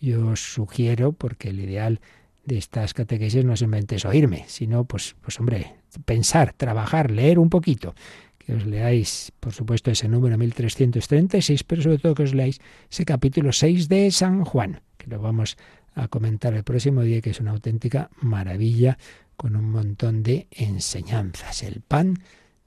Yo 0.00 0.28
os 0.28 0.40
sugiero, 0.40 1.12
porque 1.12 1.50
el 1.50 1.60
ideal 1.60 2.00
de 2.44 2.56
estas 2.58 2.92
catequesis 2.94 3.44
no 3.44 3.56
simplemente 3.56 3.96
es 3.96 4.04
oírme, 4.04 4.44
sino 4.46 4.84
pues, 4.84 5.16
pues 5.20 5.40
hombre, 5.40 5.74
pensar, 6.04 6.54
trabajar, 6.56 7.10
leer 7.10 7.40
un 7.40 7.50
poquito. 7.50 7.94
Que 8.38 8.54
os 8.54 8.64
leáis, 8.64 9.32
por 9.38 9.52
supuesto, 9.52 9.90
ese 9.90 10.08
número 10.08 10.38
1336, 10.38 11.64
pero 11.64 11.82
sobre 11.82 11.98
todo 11.98 12.14
que 12.14 12.22
os 12.22 12.32
leáis 12.34 12.60
ese 12.90 13.04
capítulo 13.04 13.52
6 13.52 13.88
de 13.88 14.10
San 14.10 14.44
Juan, 14.44 14.80
que 14.98 15.08
lo 15.08 15.20
vamos 15.20 15.58
a 15.94 16.08
comentar 16.08 16.54
el 16.54 16.64
próximo 16.64 17.02
día, 17.02 17.20
que 17.20 17.30
es 17.30 17.40
una 17.40 17.52
auténtica 17.52 18.10
maravilla 18.20 18.98
con 19.36 19.54
un 19.56 19.70
montón 19.70 20.22
de 20.22 20.48
enseñanzas, 20.50 21.62
el 21.62 21.80
pan 21.80 22.18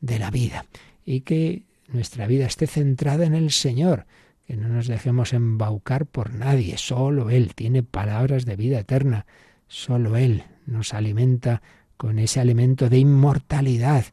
de 0.06 0.20
la 0.20 0.30
vida. 0.30 0.66
Y 1.04 1.22
que 1.22 1.64
nuestra 1.88 2.28
vida 2.28 2.46
esté 2.46 2.68
centrada 2.68 3.26
en 3.26 3.34
el 3.34 3.52
Señor, 3.52 4.06
que 4.46 4.56
no 4.56 4.70
nos 4.70 4.88
dejemos 4.88 5.34
embaucar 5.34 6.06
por 6.06 6.34
nadie, 6.34 6.78
solo 6.78 7.30
Él 7.30 7.56
tiene 7.56 7.84
palabras 7.84 8.46
de 8.46 8.56
vida 8.56 8.80
eterna, 8.80 9.26
solo 9.68 10.16
Él 10.16 10.44
nos 10.68 10.94
alimenta 10.94 11.62
con 11.98 12.20
ese 12.20 12.40
alimento 12.40 12.90
de 12.90 13.00
inmortalidad 13.00 14.06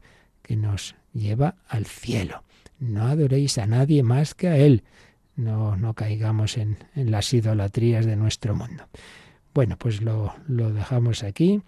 que 0.43 0.57
nos 0.57 0.95
lleva 1.13 1.57
al 1.69 1.85
cielo. 1.87 2.43
No 2.79 3.07
adoréis 3.07 3.59
a 3.59 3.67
nadie 3.67 4.03
más 4.03 4.35
que 4.35 4.49
a 4.49 4.57
Él. 4.57 4.85
No, 5.37 5.77
no 5.77 5.95
caigamos 5.95 6.57
en, 6.57 6.79
en 6.95 7.11
las 7.11 7.33
idolatrías 7.33 8.07
de 8.07 8.17
nuestro 8.17 8.55
mundo. 8.55 8.85
Bueno, 9.55 9.77
pues 9.79 10.01
lo, 10.01 10.35
lo 10.47 10.73
dejamos 10.73 11.23
aquí 11.23 11.63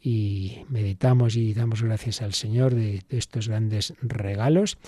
y 0.00 0.64
meditamos 0.68 1.36
y 1.36 1.54
damos 1.54 1.82
gracias 1.82 2.22
al 2.22 2.34
Señor 2.34 2.74
de, 2.74 3.02
estos 3.08 3.48
grandes 3.48 3.94
regalos. 4.00 4.78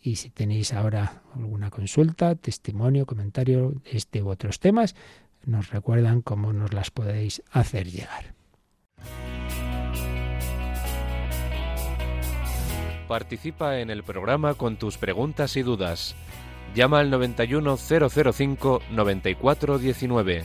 Y 0.00 0.16
si 0.16 0.30
tenéis 0.30 0.72
ahora 0.72 1.22
alguna 1.34 1.70
consulta, 1.70 2.36
testimonio, 2.36 3.06
comentario 3.06 3.74
este 3.84 4.22
u 4.22 4.28
otros 4.28 4.60
temas, 4.60 4.94
nos 5.44 5.70
recuerdan 5.70 6.22
cómo 6.22 6.52
nos 6.52 6.72
las 6.72 6.90
podéis 6.90 7.42
hacer 7.50 7.90
llegar. 7.90 8.34
Participa 13.08 13.80
en 13.80 13.90
el 13.90 14.04
programa 14.04 14.54
con 14.54 14.76
tus 14.76 14.98
preguntas 14.98 15.56
y 15.56 15.62
dudas. 15.62 16.14
Llama 16.74 17.00
al 17.00 17.10
91005 17.10 18.82
9419. 18.98 20.44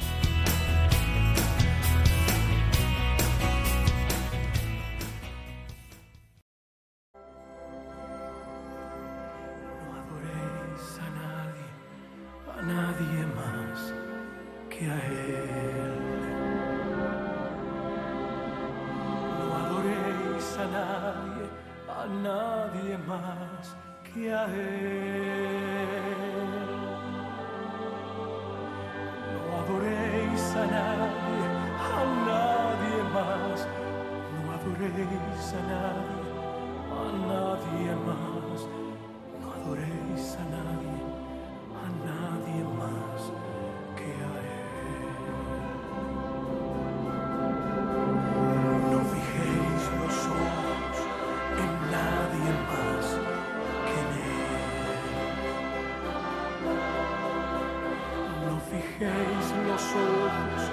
fijéis 59.01 59.47
los 59.67 59.81
ojos 59.81 60.63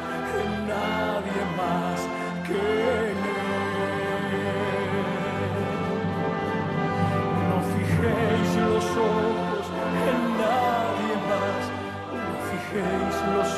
en 0.42 0.68
nadie 0.68 1.42
más 1.56 2.00
que 2.46 2.60
en 3.08 3.20
Él. 3.24 3.56
No 7.48 7.56
fijéis 7.72 8.50
los 8.68 8.84
ojos 8.84 9.66
en 10.12 10.20
nadie 10.42 11.14
más, 11.30 11.64
no 12.12 12.34
fijéis 12.50 13.16
los 13.34 13.57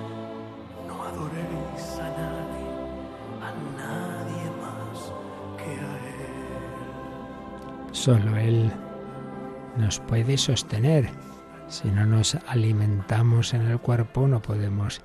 Si 11.67 11.87
no 11.87 12.03
nos 12.07 12.35
alimentamos 12.47 13.53
en 13.53 13.61
el 13.61 13.77
cuerpo 13.77 14.27
no 14.27 14.41
podemos 14.41 15.01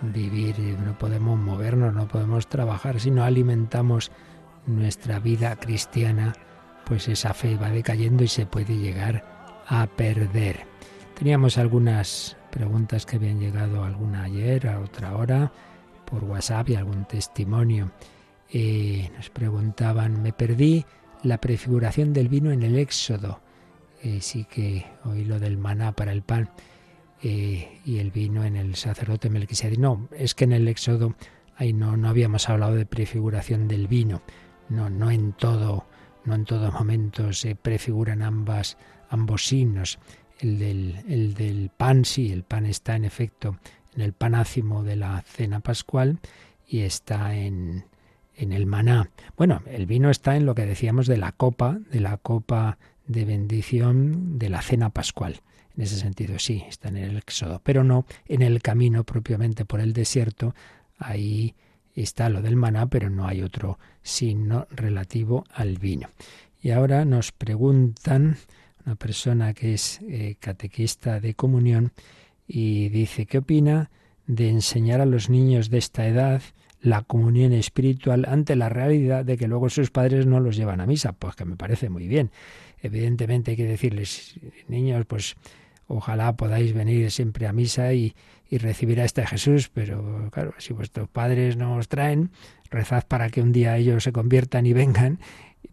vivir, 0.00 0.58
no 0.58 0.96
podemos 0.96 1.38
movernos, 1.38 1.92
no 1.92 2.08
podemos 2.08 2.48
trabajar. 2.48 3.00
Si 3.00 3.10
no 3.10 3.22
alimentamos 3.22 4.10
nuestra 4.66 5.18
vida 5.18 5.56
cristiana, 5.56 6.32
pues 6.86 7.08
esa 7.08 7.34
fe 7.34 7.56
va 7.56 7.68
decayendo 7.68 8.24
y 8.24 8.28
se 8.28 8.46
puede 8.46 8.78
llegar 8.78 9.62
a 9.66 9.86
perder. 9.86 10.64
Teníamos 11.18 11.58
algunas 11.58 12.38
preguntas 12.50 13.04
que 13.04 13.16
habían 13.16 13.40
llegado 13.40 13.84
alguna 13.84 14.22
ayer, 14.22 14.68
a 14.68 14.80
otra 14.80 15.16
hora, 15.16 15.52
por 16.06 16.24
WhatsApp 16.24 16.70
y 16.70 16.76
algún 16.76 17.04
testimonio. 17.04 17.90
Eh, 18.50 19.10
nos 19.14 19.28
preguntaban, 19.28 20.22
me 20.22 20.32
perdí 20.32 20.86
la 21.22 21.38
prefiguración 21.38 22.12
del 22.12 22.28
vino 22.28 22.52
en 22.52 22.62
el 22.62 22.78
Éxodo. 22.78 23.40
Eh, 24.02 24.18
sí 24.20 24.44
que 24.44 24.86
oí 25.04 25.24
lo 25.24 25.38
del 25.40 25.58
maná 25.58 25.92
para 25.92 26.12
el 26.12 26.22
pan 26.22 26.50
eh, 27.22 27.80
y 27.84 27.98
el 27.98 28.10
vino 28.10 28.44
en 28.44 28.56
el 28.56 28.76
sacerdote 28.76 29.30
Melquisedec. 29.30 29.78
No, 29.78 30.08
es 30.16 30.34
que 30.34 30.44
en 30.44 30.52
el 30.52 30.68
Éxodo 30.68 31.14
ahí 31.56 31.72
no, 31.72 31.96
no 31.96 32.08
habíamos 32.08 32.48
hablado 32.48 32.74
de 32.74 32.86
prefiguración 32.86 33.68
del 33.68 33.88
vino. 33.88 34.22
No, 34.68 34.90
no 34.90 35.10
en 35.10 35.32
todo, 35.32 35.86
no 36.24 36.34
en 36.34 36.44
todo 36.44 36.70
momento 36.70 37.32
se 37.32 37.56
prefiguran 37.56 38.22
ambas, 38.22 38.76
ambos 39.08 39.46
signos. 39.46 39.98
El 40.38 40.58
del, 40.58 41.04
el 41.08 41.34
del 41.34 41.70
pan, 41.76 42.04
sí, 42.04 42.30
el 42.30 42.44
pan 42.44 42.66
está 42.66 42.94
en 42.94 43.04
efecto 43.04 43.56
en 43.98 44.02
el 44.02 44.12
panácimo 44.12 44.84
de 44.84 44.94
la 44.94 45.22
cena 45.22 45.58
pascual 45.58 46.20
y 46.68 46.80
está 46.80 47.34
en, 47.34 47.84
en 48.38 48.52
el 48.52 48.66
maná. 48.66 49.10
Bueno, 49.36 49.62
el 49.66 49.86
vino 49.86 50.10
está 50.10 50.36
en 50.36 50.46
lo 50.46 50.54
que 50.54 50.64
decíamos 50.64 51.06
de 51.06 51.18
la 51.18 51.32
copa, 51.32 51.78
de 51.90 52.00
la 52.00 52.16
copa 52.16 52.78
de 53.06 53.24
bendición 53.24 54.38
de 54.38 54.48
la 54.48 54.62
cena 54.62 54.90
pascual. 54.90 55.40
En 55.76 55.82
ese 55.82 55.96
sentido 55.96 56.38
sí, 56.38 56.64
está 56.68 56.88
en 56.88 56.96
el 56.96 57.16
Éxodo, 57.16 57.60
pero 57.62 57.84
no 57.84 58.06
en 58.26 58.42
el 58.42 58.62
camino 58.62 59.04
propiamente 59.04 59.64
por 59.64 59.80
el 59.80 59.92
desierto. 59.92 60.54
Ahí 60.98 61.54
está 61.94 62.28
lo 62.28 62.42
del 62.42 62.56
maná, 62.56 62.86
pero 62.86 63.10
no 63.10 63.26
hay 63.26 63.42
otro 63.42 63.78
signo 64.02 64.66
relativo 64.70 65.44
al 65.52 65.78
vino. 65.78 66.08
Y 66.60 66.70
ahora 66.70 67.04
nos 67.04 67.32
preguntan 67.32 68.36
una 68.84 68.96
persona 68.96 69.54
que 69.54 69.74
es 69.74 70.00
eh, 70.02 70.36
catequista 70.40 71.20
de 71.20 71.34
comunión 71.34 71.92
y 72.46 72.88
dice, 72.88 73.26
¿qué 73.26 73.38
opina 73.38 73.90
de 74.26 74.50
enseñar 74.50 75.00
a 75.00 75.06
los 75.06 75.28
niños 75.30 75.70
de 75.70 75.78
esta 75.78 76.06
edad 76.06 76.42
la 76.80 77.02
comunión 77.02 77.52
espiritual 77.52 78.24
ante 78.28 78.56
la 78.56 78.68
realidad 78.68 79.24
de 79.24 79.36
que 79.36 79.48
luego 79.48 79.68
sus 79.68 79.90
padres 79.90 80.26
no 80.26 80.40
los 80.40 80.56
llevan 80.56 80.80
a 80.80 80.86
misa? 80.86 81.12
Pues 81.12 81.36
que 81.36 81.44
me 81.44 81.56
parece 81.56 81.88
muy 81.90 82.06
bien. 82.08 82.30
Evidentemente 82.80 83.52
hay 83.52 83.56
que 83.56 83.66
decirles, 83.66 84.38
niños, 84.68 85.04
pues 85.06 85.36
ojalá 85.88 86.36
podáis 86.36 86.74
venir 86.74 87.10
siempre 87.10 87.46
a 87.46 87.52
misa 87.52 87.92
y, 87.92 88.14
y 88.50 88.58
recibir 88.58 89.00
a 89.00 89.04
este 89.04 89.26
Jesús, 89.26 89.70
pero 89.72 90.28
claro, 90.30 90.54
si 90.58 90.72
vuestros 90.72 91.08
padres 91.08 91.56
no 91.56 91.76
os 91.76 91.88
traen, 91.88 92.30
rezad 92.70 93.04
para 93.06 93.30
que 93.30 93.42
un 93.42 93.52
día 93.52 93.76
ellos 93.76 94.04
se 94.04 94.12
conviertan 94.12 94.66
y 94.66 94.72
vengan, 94.72 95.18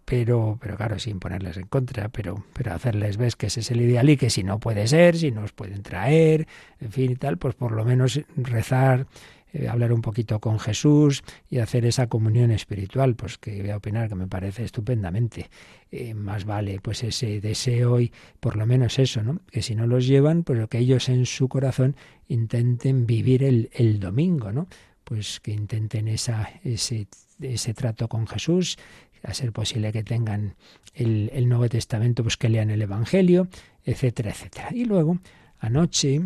pero, 0.05 0.57
pero 0.61 0.77
claro, 0.77 0.99
sin 0.99 1.19
ponerles 1.19 1.57
en 1.57 1.67
contra, 1.67 2.09
pero, 2.09 2.45
pero 2.53 2.73
hacerles 2.73 3.17
ver 3.17 3.33
que 3.35 3.47
ese 3.47 3.61
es 3.61 3.71
el 3.71 3.81
ideal 3.81 4.09
y 4.09 4.17
que 4.17 4.29
si 4.29 4.43
no 4.43 4.59
puede 4.59 4.87
ser, 4.87 5.17
si 5.17 5.31
no 5.31 5.43
os 5.43 5.51
pueden 5.51 5.83
traer, 5.83 6.47
en 6.79 6.91
fin 6.91 7.11
y 7.11 7.15
tal, 7.15 7.37
pues 7.37 7.55
por 7.55 7.71
lo 7.71 7.83
menos 7.85 8.21
rezar 8.35 9.07
eh, 9.55 9.69
hablar 9.69 9.93
un 9.93 10.01
poquito 10.01 10.39
con 10.39 10.59
Jesús 10.59 11.23
y 11.49 11.59
hacer 11.59 11.85
esa 11.85 12.07
comunión 12.07 12.51
espiritual, 12.51 13.15
pues 13.15 13.37
que 13.37 13.61
voy 13.61 13.69
a 13.69 13.77
opinar 13.77 14.09
que 14.09 14.15
me 14.15 14.27
parece 14.27 14.65
estupendamente. 14.65 15.49
Eh, 15.91 16.13
más 16.13 16.43
vale 16.43 16.79
pues 16.81 17.03
ese 17.03 17.39
deseo 17.39 18.01
y 18.01 18.11
por 18.41 18.57
lo 18.57 18.65
menos 18.65 18.99
eso, 18.99 19.23
¿no? 19.23 19.39
Que 19.49 19.61
si 19.61 19.73
no 19.75 19.87
los 19.87 20.05
llevan, 20.07 20.43
pues 20.43 20.67
que 20.67 20.79
ellos 20.79 21.07
en 21.07 21.25
su 21.25 21.47
corazón 21.47 21.95
intenten 22.27 23.07
vivir 23.07 23.43
el, 23.43 23.69
el 23.73 23.99
domingo, 23.99 24.51
¿no? 24.51 24.67
Pues 25.05 25.39
que 25.39 25.51
intenten 25.51 26.09
esa, 26.09 26.49
ese, 26.63 27.07
ese 27.39 27.73
trato 27.73 28.09
con 28.09 28.27
Jesús, 28.27 28.77
a 29.23 29.33
ser 29.33 29.53
posible 29.53 29.91
que 29.91 30.03
tengan 30.03 30.55
el, 30.93 31.31
el 31.33 31.47
Nuevo 31.47 31.69
Testamento, 31.69 32.23
pues 32.23 32.37
que 32.37 32.49
lean 32.49 32.69
el 32.69 32.81
Evangelio, 32.81 33.47
etcétera, 33.85 34.31
etcétera. 34.31 34.69
Y 34.71 34.85
luego, 34.85 35.19
anoche, 35.59 36.21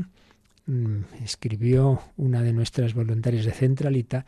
Mm, 0.70 1.24
escribió 1.24 2.00
una 2.16 2.44
de 2.44 2.54
nuestras 2.54 2.94
voluntarias 2.94 3.44
de 3.44 3.54
Centralita 3.54 4.28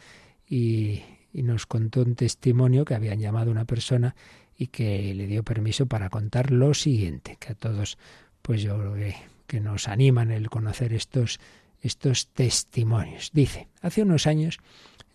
y, 0.49 1.03
nos 1.33 1.67
contó 1.67 2.01
un 2.01 2.15
testimonio 2.15 2.83
que 2.83 2.95
habían 2.95 3.19
llamado 3.19 3.51
una 3.51 3.65
persona 3.65 4.15
y 4.57 4.67
que 4.67 5.13
le 5.13 5.27
dio 5.27 5.43
permiso 5.43 5.85
para 5.85 6.09
contar 6.09 6.49
lo 6.49 6.73
siguiente, 6.73 7.37
que 7.39 7.51
a 7.51 7.55
todos, 7.55 7.99
pues 8.41 8.63
yo 8.63 8.77
creo 8.79 8.95
que, 8.95 9.15
que 9.45 9.59
nos 9.61 9.87
animan 9.87 10.31
el 10.31 10.49
conocer 10.49 10.93
estos, 10.93 11.39
estos 11.79 12.27
testimonios. 12.29 13.29
Dice, 13.33 13.67
hace 13.81 14.01
unos 14.01 14.25
años, 14.25 14.57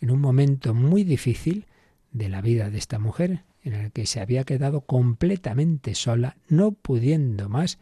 en 0.00 0.12
un 0.12 0.20
momento 0.20 0.74
muy 0.74 1.02
difícil 1.02 1.66
de 2.12 2.28
la 2.28 2.40
vida 2.40 2.70
de 2.70 2.78
esta 2.78 3.00
mujer, 3.00 3.42
en 3.64 3.74
el 3.74 3.90
que 3.90 4.06
se 4.06 4.20
había 4.20 4.44
quedado 4.44 4.82
completamente 4.82 5.96
sola, 5.96 6.36
no 6.48 6.70
pudiendo 6.70 7.48
más, 7.48 7.78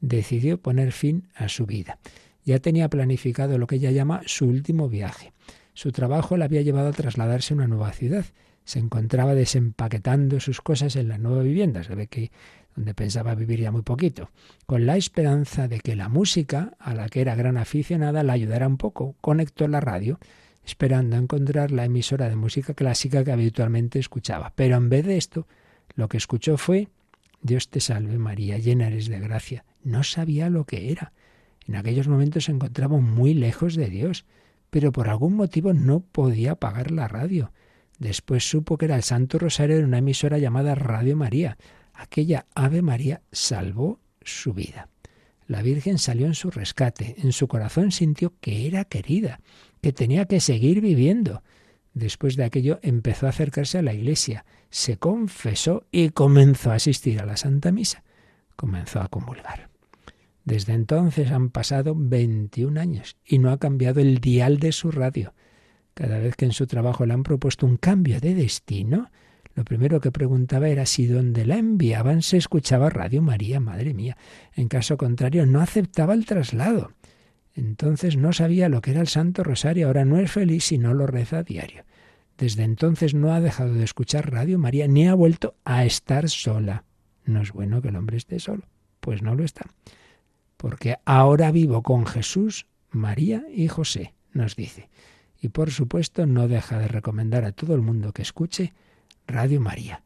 decidió 0.00 0.62
poner 0.62 0.92
fin 0.92 1.28
a 1.34 1.48
su 1.48 1.66
vida 1.66 1.98
ya 2.44 2.58
tenía 2.58 2.88
planificado 2.88 3.58
lo 3.58 3.66
que 3.66 3.76
ella 3.76 3.90
llama 3.90 4.22
su 4.26 4.46
último 4.46 4.88
viaje. 4.88 5.32
Su 5.72 5.92
trabajo 5.92 6.36
la 6.36 6.44
había 6.44 6.62
llevado 6.62 6.88
a 6.88 6.92
trasladarse 6.92 7.52
a 7.52 7.56
una 7.56 7.66
nueva 7.66 7.92
ciudad. 7.92 8.24
Se 8.64 8.78
encontraba 8.78 9.34
desempaquetando 9.34 10.40
sus 10.40 10.60
cosas 10.60 10.96
en 10.96 11.08
la 11.08 11.18
nueva 11.18 11.42
vivienda, 11.42 11.82
se 11.82 11.94
ve 11.94 12.06
que 12.06 12.30
donde 12.74 12.94
pensaba 12.94 13.34
vivir 13.34 13.60
ya 13.60 13.70
muy 13.70 13.82
poquito, 13.82 14.30
con 14.66 14.84
la 14.84 14.96
esperanza 14.96 15.68
de 15.68 15.80
que 15.80 15.94
la 15.94 16.08
música, 16.08 16.74
a 16.78 16.94
la 16.94 17.08
que 17.08 17.20
era 17.20 17.36
gran 17.36 17.56
aficionada, 17.56 18.24
la 18.24 18.32
ayudara 18.32 18.66
un 18.66 18.78
poco. 18.78 19.14
Conectó 19.20 19.68
la 19.68 19.80
radio, 19.80 20.18
esperando 20.64 21.16
encontrar 21.16 21.70
la 21.70 21.84
emisora 21.84 22.28
de 22.28 22.36
música 22.36 22.74
clásica 22.74 23.22
que 23.22 23.32
habitualmente 23.32 23.98
escuchaba. 23.98 24.52
Pero 24.56 24.76
en 24.76 24.88
vez 24.88 25.06
de 25.06 25.16
esto, 25.16 25.46
lo 25.94 26.08
que 26.08 26.16
escuchó 26.16 26.56
fue 26.56 26.88
Dios 27.42 27.68
te 27.68 27.80
salve 27.80 28.18
María, 28.18 28.58
llena 28.58 28.88
eres 28.88 29.08
de 29.08 29.20
gracia. 29.20 29.64
No 29.82 30.02
sabía 30.02 30.48
lo 30.48 30.64
que 30.64 30.90
era. 30.90 31.12
En 31.66 31.76
aquellos 31.76 32.08
momentos 32.08 32.44
se 32.44 32.52
encontraba 32.52 32.98
muy 32.98 33.34
lejos 33.34 33.74
de 33.74 33.88
Dios, 33.88 34.24
pero 34.70 34.92
por 34.92 35.08
algún 35.08 35.34
motivo 35.34 35.72
no 35.72 36.00
podía 36.00 36.52
apagar 36.52 36.90
la 36.90 37.08
radio. 37.08 37.52
Después 37.98 38.48
supo 38.48 38.76
que 38.76 38.86
era 38.86 38.96
el 38.96 39.02
Santo 39.02 39.38
Rosario 39.38 39.76
de 39.76 39.84
una 39.84 39.98
emisora 39.98 40.38
llamada 40.38 40.74
Radio 40.74 41.16
María. 41.16 41.56
Aquella 41.94 42.46
Ave 42.54 42.82
María 42.82 43.22
salvó 43.30 44.00
su 44.20 44.52
vida. 44.52 44.88
La 45.46 45.62
Virgen 45.62 45.98
salió 45.98 46.26
en 46.26 46.34
su 46.34 46.50
rescate. 46.50 47.16
En 47.18 47.32
su 47.32 47.48
corazón 47.48 47.92
sintió 47.92 48.34
que 48.40 48.66
era 48.66 48.84
querida, 48.84 49.40
que 49.80 49.92
tenía 49.92 50.24
que 50.24 50.40
seguir 50.40 50.80
viviendo. 50.80 51.42
Después 51.92 52.36
de 52.36 52.44
aquello 52.44 52.80
empezó 52.82 53.26
a 53.26 53.30
acercarse 53.30 53.78
a 53.78 53.82
la 53.82 53.94
iglesia, 53.94 54.44
se 54.70 54.96
confesó 54.96 55.86
y 55.92 56.08
comenzó 56.08 56.72
a 56.72 56.76
asistir 56.76 57.20
a 57.20 57.26
la 57.26 57.36
Santa 57.36 57.70
Misa. 57.70 58.02
Comenzó 58.56 59.00
a 59.00 59.08
comulgar. 59.08 59.73
Desde 60.44 60.74
entonces 60.74 61.30
han 61.30 61.48
pasado 61.48 61.94
21 61.96 62.78
años 62.78 63.16
y 63.24 63.38
no 63.38 63.50
ha 63.50 63.58
cambiado 63.58 64.00
el 64.00 64.18
dial 64.18 64.58
de 64.58 64.72
su 64.72 64.90
radio. 64.90 65.32
Cada 65.94 66.18
vez 66.18 66.36
que 66.36 66.44
en 66.44 66.52
su 66.52 66.66
trabajo 66.66 67.06
le 67.06 67.14
han 67.14 67.22
propuesto 67.22 67.66
un 67.66 67.78
cambio 67.78 68.20
de 68.20 68.34
destino, 68.34 69.10
lo 69.54 69.64
primero 69.64 70.00
que 70.00 70.12
preguntaba 70.12 70.68
era 70.68 70.84
si 70.84 71.06
donde 71.06 71.46
la 71.46 71.56
enviaban 71.56 72.20
se 72.20 72.36
escuchaba 72.36 72.90
Radio 72.90 73.22
María, 73.22 73.58
madre 73.58 73.94
mía. 73.94 74.18
En 74.54 74.68
caso 74.68 74.98
contrario, 74.98 75.46
no 75.46 75.60
aceptaba 75.60 76.12
el 76.12 76.26
traslado. 76.26 76.92
Entonces 77.54 78.16
no 78.16 78.32
sabía 78.32 78.68
lo 78.68 78.82
que 78.82 78.90
era 78.90 79.00
el 79.00 79.08
Santo 79.08 79.44
Rosario, 79.44 79.86
ahora 79.86 80.04
no 80.04 80.18
es 80.18 80.30
feliz 80.30 80.64
si 80.64 80.76
no 80.76 80.92
lo 80.92 81.06
reza 81.06 81.38
a 81.38 81.42
diario. 81.44 81.84
Desde 82.36 82.64
entonces 82.64 83.14
no 83.14 83.32
ha 83.32 83.40
dejado 83.40 83.72
de 83.74 83.84
escuchar 83.84 84.30
Radio 84.30 84.58
María 84.58 84.88
ni 84.88 85.06
ha 85.06 85.14
vuelto 85.14 85.54
a 85.64 85.84
estar 85.84 86.28
sola. 86.28 86.84
No 87.24 87.40
es 87.40 87.52
bueno 87.52 87.80
que 87.80 87.88
el 87.88 87.96
hombre 87.96 88.16
esté 88.16 88.40
solo. 88.40 88.64
Pues 89.00 89.22
no 89.22 89.36
lo 89.36 89.44
está 89.44 89.66
porque 90.64 90.96
ahora 91.04 91.50
vivo 91.50 91.82
con 91.82 92.06
Jesús, 92.06 92.64
María 92.90 93.44
y 93.52 93.68
José, 93.68 94.14
nos 94.32 94.56
dice. 94.56 94.88
Y 95.38 95.50
por 95.50 95.70
supuesto 95.70 96.24
no 96.24 96.48
deja 96.48 96.78
de 96.78 96.88
recomendar 96.88 97.44
a 97.44 97.52
todo 97.52 97.74
el 97.74 97.82
mundo 97.82 98.14
que 98.14 98.22
escuche 98.22 98.72
Radio 99.26 99.60
María. 99.60 100.04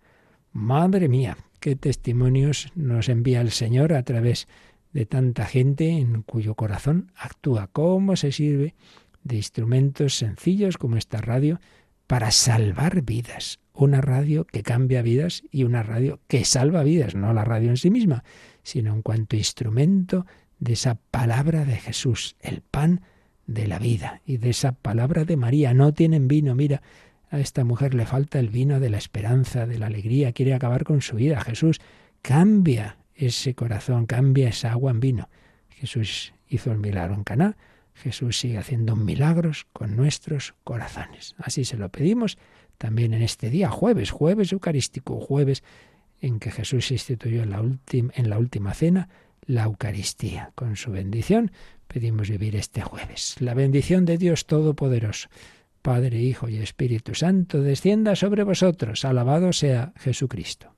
Madre 0.50 1.08
mía, 1.08 1.38
qué 1.60 1.76
testimonios 1.76 2.72
nos 2.74 3.08
envía 3.08 3.40
el 3.40 3.52
Señor 3.52 3.92
a 3.92 4.02
través 4.02 4.48
de 4.92 5.06
tanta 5.06 5.46
gente 5.46 5.90
en 5.90 6.22
cuyo 6.22 6.56
corazón 6.56 7.12
actúa, 7.14 7.68
cómo 7.68 8.16
se 8.16 8.32
sirve 8.32 8.74
de 9.22 9.36
instrumentos 9.36 10.16
sencillos 10.16 10.76
como 10.76 10.96
esta 10.96 11.20
radio 11.20 11.60
para 12.08 12.32
salvar 12.32 13.02
vidas. 13.02 13.60
Una 13.74 14.00
radio 14.00 14.44
que 14.44 14.64
cambia 14.64 15.02
vidas 15.02 15.44
y 15.52 15.62
una 15.62 15.84
radio 15.84 16.18
que 16.26 16.44
salva 16.44 16.82
vidas, 16.82 17.14
no 17.14 17.32
la 17.32 17.44
radio 17.44 17.70
en 17.70 17.76
sí 17.76 17.90
misma, 17.90 18.24
sino 18.64 18.92
en 18.92 19.02
cuanto 19.02 19.36
instrumento 19.36 20.26
de 20.58 20.72
esa 20.72 20.96
palabra 20.96 21.64
de 21.64 21.76
Jesús, 21.76 22.36
el 22.40 22.62
pan 22.62 23.02
de 23.46 23.66
la 23.66 23.78
vida, 23.78 24.20
y 24.26 24.36
de 24.36 24.50
esa 24.50 24.72
palabra 24.72 25.24
de 25.24 25.36
María. 25.36 25.72
No 25.74 25.92
tienen 25.92 26.28
vino, 26.28 26.54
mira, 26.54 26.82
a 27.30 27.40
esta 27.40 27.64
mujer 27.64 27.94
le 27.94 28.06
falta 28.06 28.38
el 28.38 28.48
vino 28.48 28.80
de 28.80 28.90
la 28.90 28.98
esperanza, 28.98 29.66
de 29.66 29.78
la 29.78 29.86
alegría, 29.86 30.32
quiere 30.32 30.54
acabar 30.54 30.84
con 30.84 31.02
su 31.02 31.16
vida. 31.16 31.40
Jesús, 31.40 31.80
cambia 32.22 32.98
ese 33.14 33.54
corazón, 33.54 34.06
cambia 34.06 34.48
esa 34.48 34.72
agua 34.72 34.90
en 34.90 35.00
vino. 35.00 35.28
Jesús 35.70 36.32
hizo 36.48 36.72
el 36.72 36.78
milagro 36.78 37.14
en 37.14 37.24
Caná, 37.24 37.56
Jesús 37.94 38.38
sigue 38.38 38.58
haciendo 38.58 38.96
milagros 38.96 39.66
con 39.72 39.96
nuestros 39.96 40.54
corazones. 40.64 41.34
Así 41.38 41.64
se 41.64 41.76
lo 41.76 41.88
pedimos 41.88 42.38
también 42.78 43.12
en 43.12 43.22
este 43.22 43.50
día, 43.50 43.70
jueves, 43.70 44.10
jueves 44.10 44.52
eucarístico, 44.52 45.20
jueves 45.20 45.64
en 46.20 46.38
que 46.38 46.50
Jesús 46.50 46.90
instituyó 46.90 47.42
en 47.42 47.50
la, 47.50 47.62
en 47.90 48.30
la 48.30 48.38
última 48.38 48.72
cena 48.74 49.08
la 49.48 49.64
Eucaristía. 49.64 50.52
Con 50.54 50.76
su 50.76 50.92
bendición 50.92 51.50
pedimos 51.88 52.30
vivir 52.30 52.54
este 52.54 52.82
jueves. 52.82 53.34
La 53.40 53.54
bendición 53.54 54.04
de 54.04 54.18
Dios 54.18 54.46
Todopoderoso, 54.46 55.28
Padre, 55.82 56.20
Hijo 56.20 56.48
y 56.48 56.58
Espíritu 56.58 57.16
Santo, 57.16 57.60
descienda 57.60 58.14
sobre 58.14 58.44
vosotros. 58.44 59.04
Alabado 59.04 59.52
sea 59.52 59.92
Jesucristo. 59.96 60.77